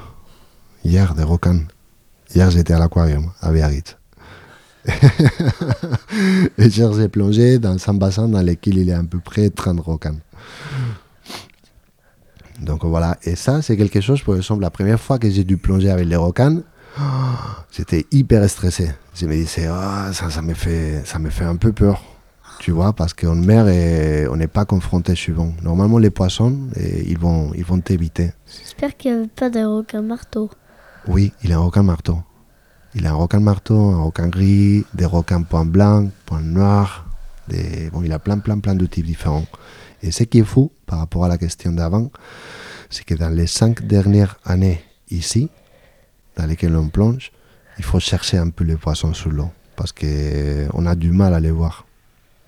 Hier, 0.86 1.16
des 1.16 1.24
requins. 1.24 1.62
Hier, 2.34 2.52
j'étais 2.52 2.74
à 2.74 2.80
l'aquarium, 2.80 3.32
à 3.42 3.52
Biarritz. 3.52 3.98
et 4.86 6.68
hier, 6.68 6.94
j'ai 6.94 7.10
plongé 7.10 7.58
dans 7.58 7.76
un 7.88 7.94
bassin 7.96 8.28
dans 8.28 8.44
lequel 8.44 8.78
il 8.78 8.86
y 8.86 8.92
a 8.92 9.00
à 9.00 9.04
peu 9.04 9.20
près 9.20 9.50
30 9.50 9.80
requins. 9.80 10.18
Donc 12.62 12.86
voilà, 12.86 13.18
et 13.24 13.36
ça, 13.36 13.64
c'est 13.64 13.76
quelque 13.76 14.00
chose, 14.00 14.22
par 14.22 14.36
exemple, 14.36 14.62
la 14.62 14.70
première 14.70 15.00
fois 15.00 15.18
que 15.18 15.28
j'ai 15.28 15.44
dû 15.44 15.58
plonger 15.58 15.90
avec 15.90 16.06
les 16.06 16.16
requins, 16.16 16.62
j'étais 17.72 18.06
hyper 18.12 18.48
stressé. 18.48 18.92
Je 19.16 19.26
me 19.26 19.34
disais, 19.34 19.68
oh, 19.72 20.14
ça, 20.14 20.30
ça, 20.30 20.42
me 20.44 20.54
fait, 20.54 21.02
ça 21.04 21.18
me 21.18 21.32
fait 21.32 21.46
un 21.46 21.56
peu 21.56 21.72
peur 21.72 22.13
tu 22.64 22.72
vois, 22.72 22.94
parce 22.94 23.14
qu'en 23.14 23.36
mer, 23.36 23.68
et 23.68 24.26
on 24.30 24.38
n'est 24.38 24.48
pas 24.48 24.64
confronté 24.64 25.16
souvent. 25.16 25.52
Normalement, 25.62 25.98
les 25.98 26.12
poissons, 26.12 26.70
et 26.78 27.04
ils 27.12 27.18
vont 27.18 27.52
ils 27.54 27.66
vont 27.66 27.82
t'éviter. 27.82 28.32
J'espère 28.48 28.96
qu'il 28.96 29.12
n'y 29.12 29.18
avait 29.20 29.28
pas 29.28 29.50
de 29.50 29.66
requin 29.66 30.02
marteau. 30.02 30.50
Oui, 31.10 31.34
il 31.44 31.52
a 31.52 31.58
un 31.58 31.60
requin 31.60 31.84
marteau. 31.84 32.20
Il 32.96 33.06
a 33.06 33.12
un 33.12 33.16
requin 33.16 33.42
marteau, 33.42 33.78
un 33.78 34.04
requin 34.04 34.30
gris, 34.30 34.86
des 34.94 35.04
requins 35.04 35.42
point 35.42 35.66
blanc, 35.66 36.10
point 36.26 36.40
noir. 36.40 37.06
Des... 37.50 37.90
Bon, 37.92 38.02
il 38.02 38.14
a 38.14 38.20
plein, 38.20 38.40
plein, 38.40 38.60
plein 38.60 38.76
de 38.76 38.86
types 38.86 39.08
différents. 39.08 39.46
Et 40.02 40.12
ce 40.12 40.24
qui 40.24 40.40
est 40.40 40.46
fou 40.46 40.72
par 40.86 41.00
rapport 41.00 41.26
à 41.26 41.28
la 41.28 41.38
question 41.38 41.74
d'avant, 41.74 42.12
c'est 42.90 43.04
que 43.04 43.14
dans 43.14 43.28
les 43.28 43.48
cinq 43.48 43.86
dernières 43.86 44.38
années 44.46 44.82
ici, 45.12 45.50
dans 46.38 46.46
lesquelles 46.46 46.78
on 46.78 46.88
plonge, 46.88 47.34
il 47.78 47.84
faut 47.84 48.00
chercher 48.00 48.38
un 48.38 48.52
peu 48.52 48.64
les 48.64 48.78
poissons 48.78 49.14
sous 49.14 49.32
l'eau 49.32 49.52
parce 49.76 49.92
qu'on 49.92 50.86
a 50.86 50.96
du 50.96 51.12
mal 51.12 51.34
à 51.34 51.42
les 51.42 51.52
voir. 51.52 51.86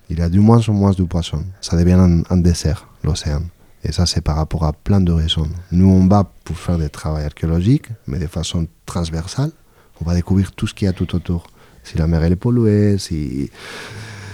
Il 0.08 0.18
y 0.18 0.22
a 0.22 0.28
de 0.28 0.38
moins 0.38 0.60
en 0.68 0.72
moins 0.72 0.92
de 0.92 1.02
poissons. 1.02 1.44
Ça 1.60 1.76
devient 1.76 1.92
un, 1.92 2.22
un 2.30 2.36
désert, 2.36 2.88
l'océan. 3.02 3.42
Et 3.84 3.92
ça, 3.92 4.06
c'est 4.06 4.20
par 4.20 4.36
rapport 4.36 4.64
à 4.64 4.72
plein 4.72 5.00
de 5.00 5.12
raisons. 5.12 5.48
Nous, 5.72 5.88
on 5.88 6.06
va 6.06 6.30
pour 6.44 6.56
faire 6.56 6.78
des 6.78 6.88
travaux 6.88 7.18
archéologiques, 7.18 7.88
mais 8.06 8.18
de 8.18 8.26
façon 8.26 8.66
transversale. 8.84 9.50
On 10.00 10.04
va 10.04 10.14
découvrir 10.14 10.52
tout 10.52 10.66
ce 10.66 10.74
qu'il 10.74 10.86
y 10.86 10.88
a 10.88 10.92
tout 10.92 11.14
autour. 11.14 11.46
Si 11.82 11.96
la 11.96 12.06
mer 12.06 12.22
elle 12.24 12.32
est 12.32 12.36
polluée, 12.36 12.98
si, 12.98 13.50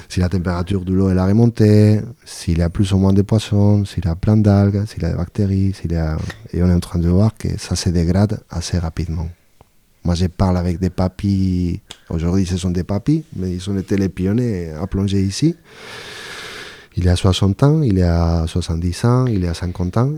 si 0.09 0.21
la 0.21 0.29
température 0.29 0.85
de 0.85 0.93
l'eau 0.93 1.11
elle 1.11 1.19
a 1.19 1.27
remonté, 1.27 2.01
s'il 2.25 2.59
y 2.59 2.63
a 2.63 2.71
plus 2.71 2.93
ou 2.93 2.99
moins 2.99 3.13
de 3.13 3.23
poissons, 3.23 3.85
s'il 3.85 4.05
y 4.05 4.09
a 4.09 4.17
plein 4.17 4.39
d'algues, 4.39 4.87
s'il 4.87 5.03
y 5.03 5.05
a 5.05 5.11
des 5.11 5.17
bactéries, 5.17 5.75
s'il 5.75 5.93
y 5.93 5.97
a... 5.97 6.17
et 6.53 6.63
on 6.63 6.69
est 6.69 6.75
en 6.75 6.81
train 6.81 6.99
de 6.99 7.09
voir 7.09 7.37
que 7.37 7.59
ça 7.59 7.77
se 7.77 7.91
dégrade 7.91 8.41
assez 8.49 8.79
rapidement. 8.79 9.29
Moi, 10.05 10.15
je 10.17 10.27
parle 10.27 10.57
avec 10.57 10.79
des 10.81 10.91
papis. 10.91 11.81
Aujourd'hui, 12.09 12.45
ce 12.45 12.57
sont 12.57 12.71
des 12.71 12.85
papis, 12.85 13.25
mais 13.37 13.53
ils 13.53 13.71
ont 13.71 13.79
été 13.79 13.97
les 13.97 14.09
pionniers 14.09 14.71
à 14.71 14.87
plonger 14.87 15.23
ici. 15.23 15.57
Il 16.97 17.05
y 17.05 17.09
a 17.09 17.17
60 17.17 17.62
ans, 17.62 17.83
il 17.83 17.99
y 17.99 18.03
a 18.03 18.47
70 18.47 19.05
ans, 19.05 19.27
il 19.27 19.45
y 19.45 19.47
a 19.47 19.55
50 19.55 19.97
ans. 19.99 20.12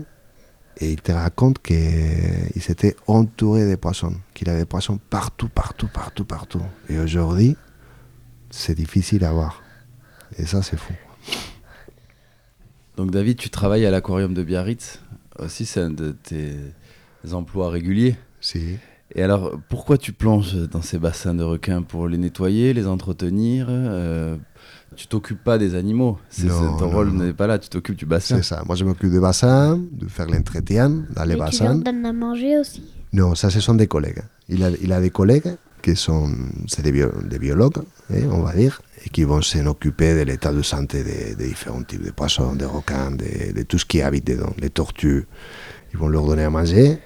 Et 0.77 0.91
ils 0.91 1.01
te 1.01 1.11
racontent 1.13 1.61
qu'ils 1.63 2.69
étaient 2.69 2.95
entourés 3.07 3.69
de 3.69 3.75
poissons, 3.75 4.13
qu'il 4.33 4.49
avait 4.49 4.59
des 4.59 4.65
poissons 4.65 4.99
partout, 5.09 5.47
partout, 5.47 5.87
partout, 5.87 6.25
partout. 6.25 6.61
Et 6.89 6.99
aujourd'hui, 6.99 7.55
c'est 8.49 8.75
difficile 8.75 9.23
à 9.23 9.31
voir. 9.31 9.63
Et 10.37 10.45
ça, 10.45 10.61
c'est 10.63 10.77
fou. 10.77 10.93
Donc, 12.97 13.11
David, 13.11 13.37
tu 13.37 13.49
travailles 13.49 13.85
à 13.85 13.91
l'aquarium 13.91 14.33
de 14.33 14.43
Biarritz. 14.43 14.99
Aussi, 15.39 15.65
c'est 15.65 15.81
un 15.81 15.91
de 15.91 16.11
tes 16.11 16.57
emplois 17.31 17.69
réguliers. 17.69 18.17
Si. 18.41 18.77
Et 19.13 19.21
alors, 19.21 19.51
pourquoi 19.69 19.97
tu 19.97 20.11
plonges 20.13 20.55
dans 20.69 20.81
ces 20.81 20.97
bassins 20.97 21.33
de 21.35 21.43
requins 21.43 21.81
Pour 21.83 22.07
les 22.07 22.17
nettoyer, 22.17 22.73
les 22.73 22.87
entretenir 22.87 23.67
euh, 23.69 24.35
Tu 24.95 25.07
t'occupes 25.07 25.43
pas 25.43 25.57
des 25.57 25.75
animaux? 25.75 26.17
C'est, 26.29 26.47
Non, 26.47 26.77
ton 26.77 26.85
non, 26.87 26.91
rôle 26.91 27.09
non. 27.11 27.23
n'est 27.23 27.33
pas 27.33 27.47
là, 27.47 27.59
tu 27.59 27.69
t'occupes 27.69 27.95
du 27.97 28.05
bassin. 28.05 28.37
C'est 28.37 28.43
ça. 28.43 28.63
Moi, 28.65 28.75
je 28.75 28.83
m'occupe 28.83 29.11
des 29.11 29.19
bassins, 29.19 29.79
de 29.91 30.07
faire 30.07 30.25
l'entretien 30.27 30.89
dans 31.15 31.23
les 31.23 31.33
Et 31.33 31.35
tu 31.35 31.39
bassins. 31.39 31.65
leur 31.65 31.75
donnes 31.83 32.05
à 32.05 32.13
manger 32.13 32.57
aussi? 32.57 32.83
Non, 33.13 33.35
ça, 33.35 33.49
ce 33.49 33.59
sont 33.61 33.75
des 33.75 33.87
collègues. 33.87 34.23
Il 34.49 34.63
a, 34.63 34.69
il 34.81 34.91
a 34.91 34.99
des 34.99 35.11
collègues 35.11 35.55
qui 35.81 35.95
sont 35.95 36.29
c'est 36.67 36.81
des, 36.81 36.91
bio- 36.91 37.11
des 37.29 37.37
biologues, 37.37 37.77
hein, 38.11 38.21
on 38.31 38.41
va 38.41 38.53
dire, 38.53 38.81
et 39.05 39.09
qui 39.09 39.23
vont 39.23 39.41
s'en 39.43 39.67
occuper 39.67 40.15
de 40.15 40.21
l'état 40.23 40.51
de 40.51 40.63
santé 40.63 41.03
des, 41.03 41.35
des 41.35 41.47
différents 41.49 41.83
types 41.83 42.03
de 42.03 42.09
poissons, 42.11 42.55
des 42.55 42.65
requins, 42.65 43.11
de, 43.11 43.53
de 43.55 43.61
tout 43.63 43.77
ce 43.77 43.85
qui 43.85 44.01
habite 44.01 44.25
dedans, 44.25 44.51
les 44.59 44.71
tortues. 44.71 45.27
Ils 45.93 45.99
vont 45.99 46.07
leur 46.07 46.25
donner 46.25 46.43
à 46.43 46.49
manger. 46.49 46.97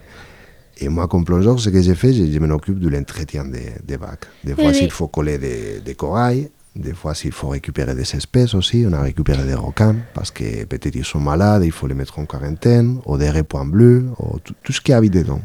Et 0.82 0.88
moi, 0.90 1.08
comme 1.08 1.26
plongeur, 1.26 1.60
ce 1.60 1.70
que 1.70 1.82
j'ai 1.82 1.96
fait, 1.96 2.14
je, 2.14 2.32
je 2.32 2.40
m'en 2.40 2.54
occupe 2.56 2.80
de 2.80 2.88
l'entretien 2.90 3.46
des, 3.46 3.74
des 3.86 3.98
vagues. 3.98 4.26
Des 4.44 4.54
fois, 4.54 4.66
Oui, 4.68 4.74
s'il 4.74 4.84
oui. 4.86 4.90
faut 4.90 5.08
coller 5.08 5.38
des, 5.38 5.82
des 5.84 5.96
corails, 5.96 6.50
des 6.76 6.94
fois, 6.94 7.14
s'il 7.14 7.32
faut 7.34 7.50
récupérer 7.50 7.96
des 7.96 8.16
espèces 8.16 8.54
aussi. 8.54 8.86
On 8.88 8.94
a 8.94 9.02
récupéré 9.02 9.44
des 9.46 9.56
requins 9.56 9.96
parce 10.14 10.32
que 10.32 10.64
peut-être 10.66 10.96
ils 10.96 11.04
sont 11.06 11.20
malades, 11.20 11.64
il 11.66 11.72
faut 11.72 11.88
les 11.88 11.96
mettre 11.96 12.18
en 12.20 12.26
quarantaine, 12.26 13.00
ou 13.06 13.18
des 13.18 13.30
répoints 13.30 13.66
bleus, 13.66 14.06
ou 14.20 14.40
tout, 14.40 14.54
tout 14.64 14.72
ce 14.72 14.80
qui 14.80 14.94
habite 14.94 15.14
dedans. 15.14 15.42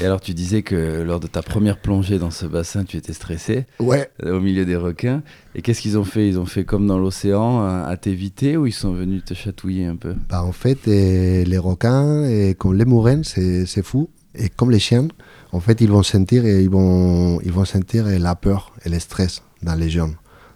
Et 0.00 0.04
alors, 0.06 0.20
tu 0.20 0.34
disais 0.34 0.62
que 0.62 1.02
lors 1.02 1.20
de 1.20 1.26
ta 1.28 1.42
première 1.42 1.78
plongée 1.78 2.18
dans 2.18 2.30
ce 2.30 2.44
bassin, 2.46 2.82
tu 2.84 2.96
étais 2.96 3.12
stressé 3.12 3.66
Ouais, 3.78 4.10
euh, 4.24 4.36
au 4.36 4.40
milieu 4.40 4.64
des 4.64 4.74
requins. 4.76 5.22
Et 5.54 5.62
qu'est-ce 5.62 5.80
qu'ils 5.80 5.96
ont 5.98 6.04
fait? 6.04 6.26
Ils 6.28 6.38
ont 6.38 6.46
fait 6.46 6.64
comme 6.64 6.86
dans 6.86 6.98
l'océan, 6.98 7.60
à, 7.62 7.84
à 7.86 7.96
t'éviter, 7.96 8.56
ou 8.56 8.66
ils 8.66 8.72
sont 8.72 8.92
venus 8.92 9.22
te 9.24 9.34
chatouiller 9.34 9.86
un 9.86 9.96
peu? 9.96 10.14
Bah, 10.28 10.42
en 10.44 10.52
fait, 10.52 10.78
euh, 10.88 11.44
les 11.44 11.58
requins, 11.58 12.24
et 12.24 12.54
comme 12.54 12.74
les 12.74 12.84
mourins, 12.86 13.22
c'est 13.22 13.64
c'est 13.66 13.84
fou. 13.84 14.08
Et 14.34 14.48
comme 14.48 14.70
les 14.70 14.78
chiens, 14.78 15.08
en 15.52 15.60
fait, 15.60 15.80
ils 15.80 15.90
vont 15.90 16.02
sentir, 16.02 16.44
et 16.46 16.62
ils 16.62 16.70
vont, 16.70 17.40
ils 17.42 17.52
vont 17.52 17.64
sentir 17.64 18.06
la 18.06 18.34
peur 18.34 18.72
et 18.84 18.88
le 18.88 18.98
stress 18.98 19.42
dans 19.62 19.74
les 19.74 19.90
jeunes. 19.90 20.14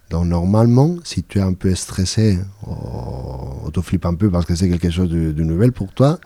Donc, 0.09 0.25
normalement, 0.25 0.95
si 1.03 1.23
tu 1.23 1.39
es 1.39 1.41
un 1.41 1.53
peu 1.53 1.75
stressé, 1.75 2.39
ou 2.65 3.69
tu 3.71 3.81
flippes 3.81 4.05
un 4.05 4.15
peu 4.15 4.31
parce 4.31 4.45
que 4.45 4.55
c'est 4.55 4.69
quelque 4.69 4.89
chose 4.89 5.09
de, 5.09 5.31
de 5.31 5.43
nouvel 5.43 5.73
pour 5.73 5.93
toi, 5.93 6.17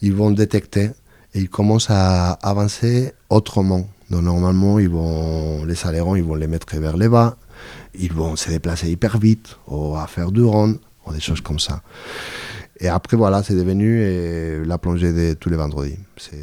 ils 0.00 0.14
vont 0.14 0.30
détecter 0.30 0.90
et 1.34 1.40
ils 1.40 1.48
commencent 1.48 1.90
à 1.90 2.32
avancer 2.32 3.12
autrement. 3.30 3.88
Donc, 4.10 4.22
normalement, 4.22 4.78
ils 4.78 4.88
vont, 4.88 5.64
les 5.64 5.86
ailerons, 5.86 6.16
ils 6.16 6.24
vont 6.24 6.34
les 6.34 6.46
mettre 6.46 6.76
vers 6.76 6.96
le 6.96 7.08
bas, 7.08 7.36
ils 7.94 8.12
vont 8.12 8.36
se 8.36 8.50
déplacer 8.50 8.90
hyper 8.90 9.18
vite, 9.18 9.56
ou 9.66 9.96
à 9.96 10.06
faire 10.06 10.30
du 10.30 10.42
rond, 10.42 10.78
ou 11.06 11.12
des 11.12 11.20
choses 11.20 11.40
comme 11.40 11.58
ça. 11.58 11.82
Et 12.80 12.88
après, 12.88 13.16
voilà, 13.16 13.42
c'est 13.42 13.54
devenu 13.56 13.98
euh, 14.02 14.64
la 14.64 14.78
plongée 14.78 15.12
de 15.12 15.34
tous 15.34 15.50
les 15.50 15.56
vendredis. 15.56 15.96
C'est- 16.16 16.36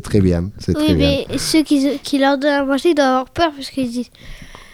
très 0.02 0.20
bien. 0.20 0.50
Très 0.60 0.74
Oui, 0.74 0.94
bien. 0.94 1.24
mais 1.28 1.38
ceux 1.38 1.62
qui, 1.62 1.98
qui 2.02 2.18
leur 2.18 2.38
donnent 2.38 2.52
à 2.52 2.64
manger 2.64 2.90
ils 2.90 2.94
doivent 2.94 3.08
avoir 3.08 3.30
peur 3.30 3.52
parce 3.54 3.70
qu'ils 3.70 3.90
disent. 3.90 4.10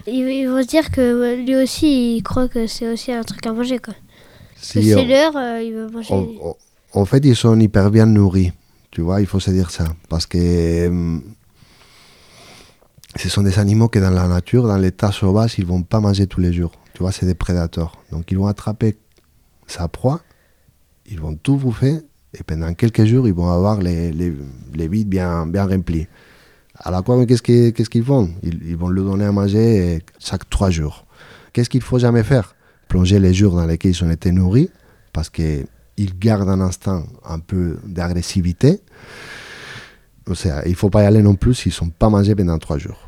Ils, 0.07 0.29
ils 0.29 0.47
vont 0.49 0.63
se 0.63 0.67
dire 0.67 0.91
que 0.91 1.01
euh, 1.01 1.37
lui 1.37 1.57
aussi, 1.57 2.17
il 2.17 2.23
croit 2.23 2.49
que 2.49 2.67
c'est 2.67 2.93
aussi 2.93 3.13
un 3.13 3.23
truc 3.23 3.47
à 3.47 3.53
manger. 3.53 3.79
Quoi. 3.79 3.95
Si, 4.57 4.91
c'est 4.91 5.05
l'heure, 5.05 5.37
euh, 5.37 5.63
il 5.63 5.75
va 5.75 5.89
manger. 5.89 6.13
on- 6.13 6.51
on- 6.51 6.57
en 7.01 7.05
fait, 7.07 7.25
ils 7.25 7.37
sont 7.37 7.59
hyper 7.59 7.91
bien 7.91 8.07
nourris. 8.07 8.53
Tu 8.91 9.01
vois, 9.01 9.21
il 9.21 9.27
faut 9.27 9.41
se 9.41 9.51
dire 9.51 9.71
ça. 9.71 9.85
Parce 10.09 10.27
que 10.27 10.87
hum, 10.89 11.23
ce 13.17 13.29
sont 13.29 13.43
des 13.43 13.59
animaux 13.59 13.89
que 13.89 13.99
dans 13.99 14.11
la 14.11 14.29
nature, 14.29 14.67
dans 14.67 14.77
l'état 14.77 15.11
sauvage, 15.13 15.55
ils 15.59 15.67
vont 15.67 15.83
pas 15.83 16.01
manger 16.01 16.27
tous 16.27 16.41
les 16.41 16.53
jours. 16.53 16.73
Tu 16.95 17.03
vois, 17.03 17.13
c'est 17.13 17.27
des 17.27 17.35
prédateurs. 17.35 17.97
Donc, 18.13 18.31
ils 18.31 18.39
vont 18.39 18.47
attraper 18.47 18.97
sa 19.67 19.89
proie, 19.89 20.21
ils 21.07 21.21
vont 21.21 21.37
tout 21.37 21.57
bouffer, 21.57 22.01
et 22.39 22.43
pendant 22.43 22.73
quelques 22.75 23.05
jours, 23.05 23.29
ils 23.29 23.35
vont 23.35 23.51
avoir 23.51 23.81
les, 23.81 24.13
vides 24.73 25.09
bien, 25.09 25.47
bien 25.47 25.67
remplis. 25.67 26.07
À 26.77 26.91
l'aquarium, 26.91 27.27
qu'est-ce 27.27 27.43
qu'ils 27.43 27.73
qu'ils 27.73 28.05
font? 28.05 28.31
Ils, 28.43 28.77
vont 28.77 28.89
lui 28.89 29.03
donner 29.03 29.25
à 29.25 29.33
manger 29.33 30.03
chaque 30.19 30.49
trois 30.51 30.71
jours. 30.71 31.07
Qu'est-ce 31.53 31.71
qu'il 31.71 31.83
faut 31.83 31.99
jamais 31.99 32.25
faire? 32.25 32.57
Plonger 32.89 33.21
les 33.21 33.33
jours 33.33 33.55
dans 33.55 33.67
lesquels 33.67 33.93
ils 33.93 34.05
ont 34.05 34.11
été 34.11 34.33
nourris, 34.33 34.71
parce 35.13 35.31
que 35.31 35.65
ils 35.97 36.19
gardent 36.19 36.49
un 36.49 36.61
instant 36.61 37.05
un 37.25 37.39
peu 37.39 37.79
d'agressivité. 37.87 38.81
Il 40.67 40.75
faut 40.75 40.91
pas 40.91 41.03
y 41.05 41.07
aller 41.07 41.23
non 41.23 41.37
plus 41.37 41.55
s'ils 41.55 41.73
sont 41.73 41.91
pas 41.91 42.09
mangés 42.09 42.35
pendant 42.35 42.59
trois 42.59 42.79
jours. 42.79 43.04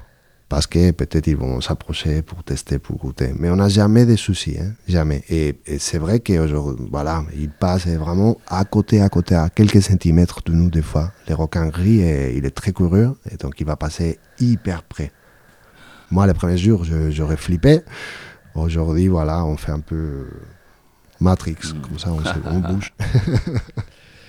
Parce 0.48 0.68
que 0.68 0.92
peut-être 0.92 1.26
ils 1.26 1.36
vont 1.36 1.60
s'approcher 1.60 2.22
pour 2.22 2.44
tester, 2.44 2.78
pour 2.78 2.96
goûter. 2.98 3.32
Mais 3.36 3.50
on 3.50 3.56
n'a 3.56 3.68
jamais 3.68 4.06
de 4.06 4.14
soucis, 4.14 4.56
hein, 4.60 4.74
jamais. 4.86 5.24
Et, 5.28 5.56
c'est 5.78 5.98
vrai 5.98 6.20
qu'aujourd'hui, 6.20 6.86
voilà, 6.90 7.24
ils 7.36 7.50
passent 7.50 7.88
vraiment 7.88 8.36
à 8.46 8.64
côté, 8.64 9.00
à 9.02 9.08
côté, 9.08 9.34
à 9.34 9.48
quelques 9.48 9.82
centimètres 9.82 10.42
de 10.44 10.52
nous 10.52 10.70
des 10.70 10.82
fois. 10.82 11.10
Les 11.26 11.34
requins 11.34 11.66
gris, 11.66 12.00
et, 12.00 12.36
il 12.36 12.44
est 12.44 12.54
très 12.54 12.72
couru, 12.72 13.08
et 13.28 13.36
donc 13.38 13.60
il 13.60 13.66
va 13.66 13.74
passer 13.74 14.20
hyper 14.38 14.84
près. 14.84 15.10
Moi, 16.12 16.28
les 16.28 16.34
premiers 16.34 16.58
jours, 16.58 16.84
j'aurais 17.10 17.36
flippé. 17.36 17.80
Aujourd'hui, 18.54 19.08
voilà, 19.08 19.44
on 19.44 19.56
fait 19.56 19.72
un 19.72 19.80
peu 19.80 20.28
Matrix, 21.20 21.56
comme 21.82 21.98
ça, 21.98 22.12
on, 22.12 22.24
se- 22.24 22.72
bouge. 22.72 22.94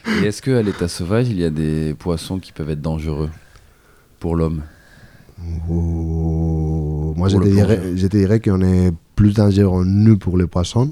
Est-ce 0.24 0.42
qu'à 0.42 0.64
l'état 0.64 0.88
sauvage, 0.88 1.28
il 1.30 1.38
y 1.38 1.44
a 1.44 1.50
des 1.52 1.94
poissons 1.94 2.40
qui 2.40 2.52
peuvent 2.52 2.72
être 2.72 2.82
dangereux 2.82 3.30
pour 4.20 4.36
l'homme? 4.36 4.64
Ou- 5.70 7.14
Moi, 7.16 7.30
je 7.30 7.38
dirais, 7.38 7.82
je 7.96 8.08
dirais 8.08 8.40
qu'on 8.40 8.62
est 8.62 8.92
plus 9.16 9.34
dangereux, 9.34 9.84
nous, 9.86 10.18
pour 10.18 10.38
les 10.38 10.48
poissons, 10.48 10.92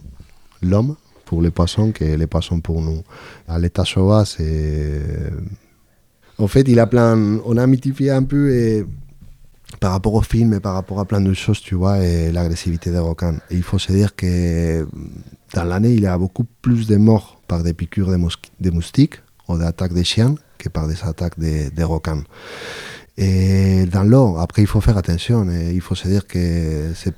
l'homme, 0.61 0.95
pour 1.25 1.41
les 1.41 1.51
poissons, 1.51 1.91
que 1.91 2.03
les 2.03 2.27
poissons 2.27 2.59
pour 2.59 2.81
nous. 2.81 3.01
À 3.47 3.57
l'état 3.59 3.85
sauvage, 3.85 4.27
c'est. 4.37 5.01
En 6.37 6.47
fait, 6.47 6.61
il 6.67 6.79
a 6.79 6.87
plein. 6.87 7.39
On 7.45 7.57
a 7.57 7.65
mythifié 7.67 8.11
un 8.11 8.23
peu 8.23 8.51
et 8.53 8.85
par 9.79 9.91
rapport 9.91 10.13
au 10.13 10.21
film 10.21 10.53
et 10.53 10.59
par 10.59 10.73
rapport 10.73 10.99
à 10.99 11.05
plein 11.05 11.21
de 11.21 11.33
choses, 11.33 11.59
tu 11.61 11.75
vois, 11.75 11.99
et 12.03 12.31
l'agressivité 12.31 12.91
des 12.91 12.99
requins. 12.99 13.37
Il 13.51 13.63
faut 13.63 13.79
se 13.79 13.91
dire 13.91 14.15
que 14.15 14.87
dans 15.53 15.63
l'année, 15.63 15.93
il 15.93 16.01
y 16.01 16.07
a 16.07 16.17
beaucoup 16.17 16.45
plus 16.61 16.87
de 16.87 16.97
morts 16.97 17.41
par 17.47 17.63
des 17.63 17.73
piqûres 17.73 18.09
de, 18.11 18.17
de 18.61 18.69
moustiques 18.71 19.21
ou 19.47 19.57
d'attaques 19.57 19.93
des 19.93 20.03
chiens 20.03 20.35
que 20.57 20.69
par 20.69 20.87
des 20.87 21.01
attaques 21.03 21.37
des 21.39 21.83
requins. 21.83 22.23
Et 23.17 23.85
dans 23.85 24.03
l'eau, 24.03 24.37
après, 24.37 24.61
il 24.61 24.67
faut 24.67 24.81
faire 24.81 24.97
attention. 24.97 25.49
Et 25.49 25.71
il 25.73 25.81
faut 25.81 25.95
se 25.95 26.07
dire 26.07 26.27
que 26.27 26.91
c'est 26.95 27.13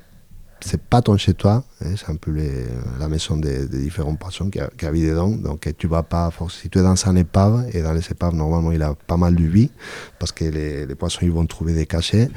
c'est 0.60 0.82
pas 0.82 1.00
ton 1.02 1.16
chez 1.16 1.34
toi, 1.34 1.62
hein, 1.84 1.90
c'est 1.96 2.10
un 2.10 2.16
peu 2.16 2.32
les- 2.32 2.66
la 2.98 3.06
maison 3.06 3.36
des, 3.36 3.68
des 3.68 3.78
différents 3.78 4.16
poissons 4.16 4.50
qui, 4.50 4.58
qui 4.76 4.86
habitent 4.86 5.06
dedans. 5.10 5.28
Donc 5.28 5.72
tu 5.78 5.86
vas 5.86 6.02
pas, 6.02 6.32
si 6.50 6.68
tu 6.68 6.80
es 6.80 6.82
dans 6.82 6.96
un 7.08 7.14
épave, 7.14 7.66
et 7.72 7.80
dans 7.80 7.92
les 7.92 8.04
épaves, 8.10 8.34
normalement, 8.34 8.72
il 8.72 8.82
a 8.82 8.92
pas 9.06 9.16
mal 9.16 9.36
de 9.36 9.44
vie, 9.44 9.70
parce 10.18 10.32
que 10.32 10.44
les, 10.44 10.84
les 10.84 10.94
poissons, 10.96 11.20
ils 11.22 11.30
vont 11.30 11.46
trouver 11.46 11.74
des 11.74 11.86
cachets. 11.86 12.28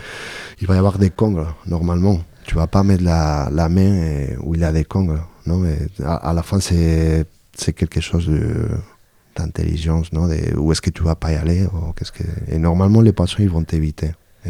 Il 0.62 0.68
va 0.68 0.76
y 0.76 0.78
avoir 0.78 1.00
des 1.00 1.10
congres, 1.10 1.56
normalement. 1.66 2.20
Tu 2.46 2.54
vas 2.54 2.68
pas 2.68 2.84
mettre 2.84 3.04
la, 3.04 3.50
la 3.52 3.70
main 3.70 3.92
euh, 3.92 4.36
où 4.44 4.54
il 4.54 4.64
a 4.64 4.72
des 4.72 4.86
congres. 4.86 5.28
Non, 5.48 5.58
mais 5.58 5.78
à, 6.04 6.30
à 6.30 6.34
la 6.34 6.44
fin, 6.44 6.60
c'est 6.60 7.26
quelque 7.76 8.02
chose 8.02 8.28
de 8.28 8.68
d'intelligence, 9.36 10.12
non 10.14 10.28
de, 10.28 10.56
Où 10.58 10.72
est-ce 10.72 10.82
que 10.82 10.90
tu 10.90 11.04
vas 11.04 11.16
pas 11.16 11.32
y 11.32 11.36
aller 11.36 11.66
ou 11.66 11.92
qu'est-ce 11.94 12.12
que... 12.12 12.24
Et 12.48 12.58
normalement, 12.58 13.02
les 13.02 13.14
poissons, 13.14 13.38
ils 13.40 13.50
vont 13.50 13.64
t'éviter. 13.64 14.12
hein. 14.46 14.50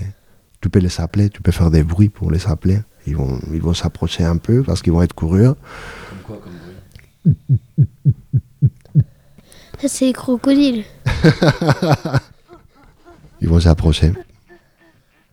Tu 0.62 0.70
peux 0.70 0.80
les 0.80 1.02
appeler, 1.02 1.30
tu 1.30 1.42
peux 1.42 1.52
faire 1.52 1.72
des 1.72 1.84
bruits 1.84 2.10
pour 2.10 2.32
les 2.32 2.48
appeler. 2.48 2.80
Ils 3.08 3.16
vont 3.18 3.40
ils 3.52 3.62
vont 3.62 3.74
s'approcher 3.74 4.24
un 4.24 4.38
peu 4.38 4.62
parce 4.62 4.84
qu'ils 4.84 4.94
vont 4.94 5.02
être 5.02 5.14
courus. 5.14 5.48
Comme 5.48 5.56
quoi, 6.26 6.38
comme 6.44 6.54
bruit 7.24 7.36
Ça, 9.82 9.88
c'est 9.88 10.06
les 10.06 10.14
crocodiles. 10.14 10.84
Ils 13.42 13.50
vont 13.50 13.60
s'approcher. 13.60 14.12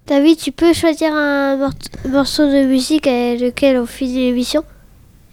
David, 0.07 0.38
tu 0.38 0.51
peux 0.53 0.72
choisir 0.72 1.12
un 1.12 1.70
morceau 2.09 2.46
de 2.46 2.66
musique 2.66 3.07
avec 3.07 3.40
lequel 3.42 3.76
on 3.76 3.84
finit 3.84 4.30
l'émission? 4.30 4.64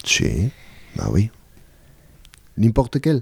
Si, 0.03 0.49
bah 0.97 1.07
oui. 1.11 1.30
N'importe 2.57 2.99
quel. 2.99 3.22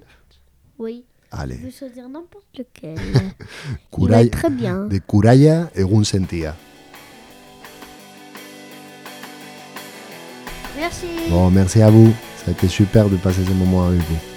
Oui. 0.84 1.06
Allez. 1.32 1.56
peux 1.56 1.72
choisir 1.72 2.10
n'importe 2.10 2.46
lequel. 2.58 2.98
Curay- 3.92 4.30
très 4.30 4.50
bien. 4.50 4.86
de 4.86 4.98
Curaya 4.98 5.70
et 5.76 5.84
Sentia. 6.04 6.58
Merci. 10.76 11.08
Bon, 11.30 11.50
merci 11.50 11.82
à 11.82 11.90
vous. 11.90 12.12
Ça 12.44 12.50
a 12.50 12.52
été 12.52 12.68
super 12.68 13.10
de 13.10 13.16
passer 13.16 13.46
ce 13.46 13.52
moment 13.52 13.88
avec 13.88 14.02
vous. 14.02 14.33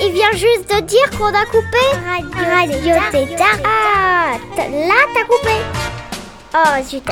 Il, 0.00 0.12
vient 0.12 0.32
juste 0.32 0.68
de 0.74 0.80
dire 0.80 1.10
qu'on 1.18 1.26
a 1.26 1.44
coupé 1.46 1.78
Radio 2.34 2.94
Tétard. 3.10 3.58
Ah, 3.64 4.36
t- 4.56 4.86
là 4.86 4.94
t'as 5.14 5.24
coupé. 5.24 5.54
Oh, 6.54 6.82
zut. 6.84 7.04